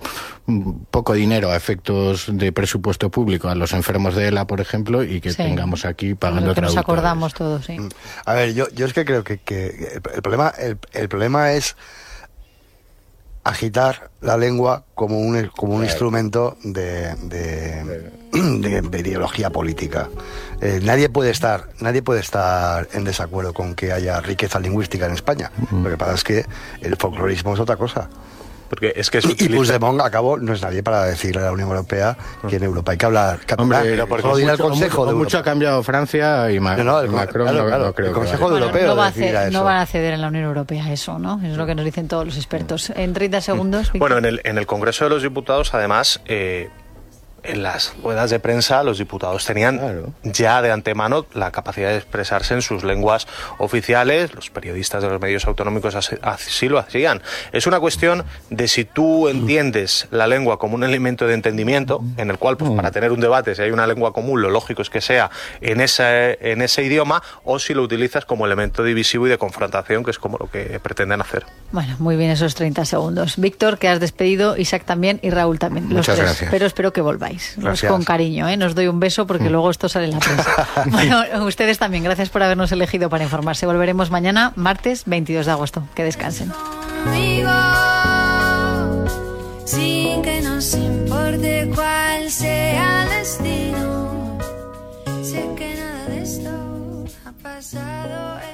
poco 0.90 1.14
dinero 1.14 1.50
a 1.50 1.56
efectos 1.56 2.26
de 2.30 2.52
presupuesto 2.52 3.10
público 3.10 3.48
a 3.48 3.54
los 3.54 3.72
enfermos 3.72 4.14
de 4.14 4.28
ELA, 4.28 4.46
por 4.46 4.60
ejemplo, 4.60 5.02
y 5.02 5.20
que 5.20 5.32
tengamos 5.32 5.84
aquí 5.84 6.14
pagando 6.14 6.48
Lo 6.48 6.54
que 6.54 6.60
nos 6.60 6.76
acordamos 6.76 7.32
todos, 7.32 7.64
sí. 7.64 7.78
A 8.26 8.34
ver, 8.34 8.54
yo, 8.54 8.68
yo 8.70 8.86
es 8.86 8.92
que 8.92 9.04
creo 9.04 9.24
que, 9.24 9.38
que 9.38 10.00
el 10.14 10.22
problema 10.22 10.52
el, 10.58 10.78
el 10.92 11.08
problema 11.08 11.52
es 11.52 11.76
agitar 13.44 14.10
la 14.22 14.38
lengua 14.38 14.84
como 14.94 15.20
un, 15.20 15.50
como 15.54 15.74
un 15.74 15.84
instrumento 15.84 16.56
de, 16.64 17.14
de, 18.32 18.82
de, 18.82 19.00
ideología 19.00 19.50
política. 19.50 20.08
Eh, 20.60 20.80
nadie 20.82 21.10
puede 21.10 21.30
estar 21.30 21.68
nadie 21.80 22.02
puede 22.02 22.20
estar 22.20 22.88
en 22.94 23.04
desacuerdo 23.04 23.52
con 23.52 23.74
que 23.74 23.92
haya 23.92 24.20
riqueza 24.20 24.58
lingüística 24.58 25.06
en 25.06 25.12
España. 25.12 25.50
Lo 25.70 25.90
que 25.90 25.96
pasa 25.98 26.14
es 26.14 26.24
que 26.24 26.46
el 26.80 26.96
folclorismo 26.96 27.54
es 27.54 27.60
otra 27.60 27.76
cosa. 27.76 28.08
Porque 28.74 28.92
es 28.96 29.10
que 29.10 29.18
es 29.18 29.24
y, 29.24 29.44
y 29.44 29.48
Puigdemont, 29.48 30.00
a 30.00 30.10
cabo, 30.10 30.36
no 30.36 30.52
es 30.52 30.62
nadie 30.62 30.82
para 30.82 31.04
decirle 31.04 31.42
a 31.42 31.44
la 31.46 31.52
Unión 31.52 31.68
Europea 31.68 32.16
que 32.48 32.56
en 32.56 32.64
Europa 32.64 32.92
hay 32.92 32.98
que 32.98 33.06
hablar 33.06 33.40
Hombre, 33.56 33.78
pero 33.82 34.06
porque 34.08 34.26
mucho, 34.26 34.50
el 34.50 34.58
Consejo 34.58 35.04
mucho, 35.04 35.16
mucho, 35.16 35.38
ha 35.38 35.42
cambiado 35.42 35.82
Francia 35.82 36.50
y 36.50 36.60
Macron 36.60 36.86
no, 36.86 36.92
no, 36.92 37.00
el, 37.00 37.10
Macron 37.10 37.46
claro, 37.48 37.66
claro, 37.66 37.84
no, 37.86 37.94
creo 37.94 38.08
el 38.08 38.14
Consejo 38.14 38.48
que 38.48 38.54
Europeo 38.54 38.88
no, 38.88 38.96
va 38.96 39.04
a 39.06 39.08
hacer, 39.08 39.52
no 39.52 39.64
van 39.64 39.76
a 39.78 39.86
ceder 39.86 40.14
en 40.14 40.20
la 40.20 40.28
Unión 40.28 40.44
Europea 40.44 40.92
eso, 40.92 41.18
¿no? 41.18 41.40
Es 41.44 41.56
lo 41.56 41.66
que 41.66 41.74
nos 41.74 41.84
dicen 41.84 42.08
todos 42.08 42.24
los 42.24 42.36
expertos. 42.36 42.90
En 42.90 43.12
30 43.12 43.40
segundos. 43.40 43.92
Bueno, 43.94 44.18
en 44.18 44.24
el, 44.24 44.40
en 44.44 44.58
el 44.58 44.66
Congreso 44.66 45.04
de 45.04 45.10
los 45.10 45.22
Diputados, 45.22 45.74
además, 45.74 46.20
eh, 46.26 46.70
en 47.44 47.62
las 47.62 47.94
ruedas 48.02 48.30
de 48.30 48.40
prensa 48.40 48.82
los 48.82 48.98
diputados 48.98 49.44
tenían 49.44 49.78
claro. 49.78 50.12
ya 50.22 50.62
de 50.62 50.70
antemano 50.72 51.26
la 51.34 51.50
capacidad 51.50 51.90
de 51.90 51.96
expresarse 51.96 52.54
en 52.54 52.62
sus 52.62 52.84
lenguas 52.84 53.26
oficiales, 53.58 54.34
los 54.34 54.50
periodistas 54.50 55.02
de 55.02 55.10
los 55.10 55.20
medios 55.20 55.46
autonómicos 55.46 55.94
así, 55.94 56.16
así 56.22 56.68
lo 56.68 56.78
hacían. 56.78 57.22
Es 57.52 57.66
una 57.66 57.80
cuestión 57.80 58.24
de 58.50 58.68
si 58.68 58.84
tú 58.84 59.28
entiendes 59.28 60.08
la 60.10 60.26
lengua 60.26 60.58
como 60.58 60.74
un 60.74 60.84
elemento 60.84 61.26
de 61.26 61.34
entendimiento, 61.34 62.02
en 62.16 62.30
el 62.30 62.38
cual, 62.38 62.56
pues, 62.56 62.70
para 62.72 62.90
tener 62.90 63.12
un 63.12 63.20
debate, 63.20 63.54
si 63.54 63.62
hay 63.62 63.70
una 63.70 63.86
lengua 63.86 64.12
común, 64.12 64.42
lo 64.42 64.50
lógico 64.50 64.82
es 64.82 64.90
que 64.90 65.00
sea 65.00 65.30
en 65.60 65.80
ese, 65.80 66.38
en 66.40 66.62
ese 66.62 66.82
idioma, 66.82 67.22
o 67.44 67.58
si 67.58 67.74
lo 67.74 67.82
utilizas 67.82 68.24
como 68.24 68.46
elemento 68.46 68.82
divisivo 68.82 69.26
y 69.26 69.30
de 69.30 69.38
confrontación, 69.38 70.04
que 70.04 70.10
es 70.10 70.18
como 70.18 70.38
lo 70.38 70.50
que 70.50 70.80
pretenden 70.80 71.20
hacer. 71.20 71.44
Bueno, 71.72 71.96
muy 71.98 72.16
bien 72.16 72.30
esos 72.30 72.54
30 72.54 72.84
segundos. 72.84 73.36
Víctor, 73.36 73.78
que 73.78 73.88
has 73.88 74.00
despedido, 74.00 74.56
Isaac 74.56 74.84
también 74.84 75.18
y 75.22 75.30
Raúl 75.30 75.58
también. 75.58 75.84
Los 75.86 75.96
Muchas 75.96 76.16
tres. 76.16 76.26
gracias. 76.26 76.50
Pero 76.50 76.66
espero 76.66 76.92
que 76.92 77.00
volváis. 77.00 77.33
Gracias. 77.56 77.90
Con 77.90 78.04
cariño, 78.04 78.48
¿eh? 78.48 78.56
Nos 78.56 78.74
doy 78.74 78.88
un 78.88 79.00
beso 79.00 79.26
porque 79.26 79.50
luego 79.50 79.70
esto 79.70 79.88
sale 79.88 80.06
en 80.06 80.12
la 80.12 80.18
prensa. 80.18 80.68
bueno, 80.86 81.44
ustedes 81.44 81.78
también, 81.78 82.04
gracias 82.04 82.28
por 82.28 82.42
habernos 82.42 82.72
elegido 82.72 83.08
para 83.10 83.24
informarse. 83.24 83.66
Volveremos 83.66 84.10
mañana, 84.10 84.52
martes 84.56 85.04
22 85.06 85.46
de 85.46 85.52
agosto. 85.52 85.88
Que 85.94 86.04
descansen. 86.04 86.52
Sin 89.64 90.22
que 90.22 90.42
nos 90.42 90.74
importe 90.74 91.70
cuál 91.74 92.30
sea 92.30 93.02
el 93.04 93.08
destino, 93.08 94.38
sé 95.22 95.42
que 95.56 95.74
nada 95.74 96.04
de 96.08 96.22
esto 96.22 96.50
ha 97.24 97.32
pasado 97.42 98.40
en 98.40 98.53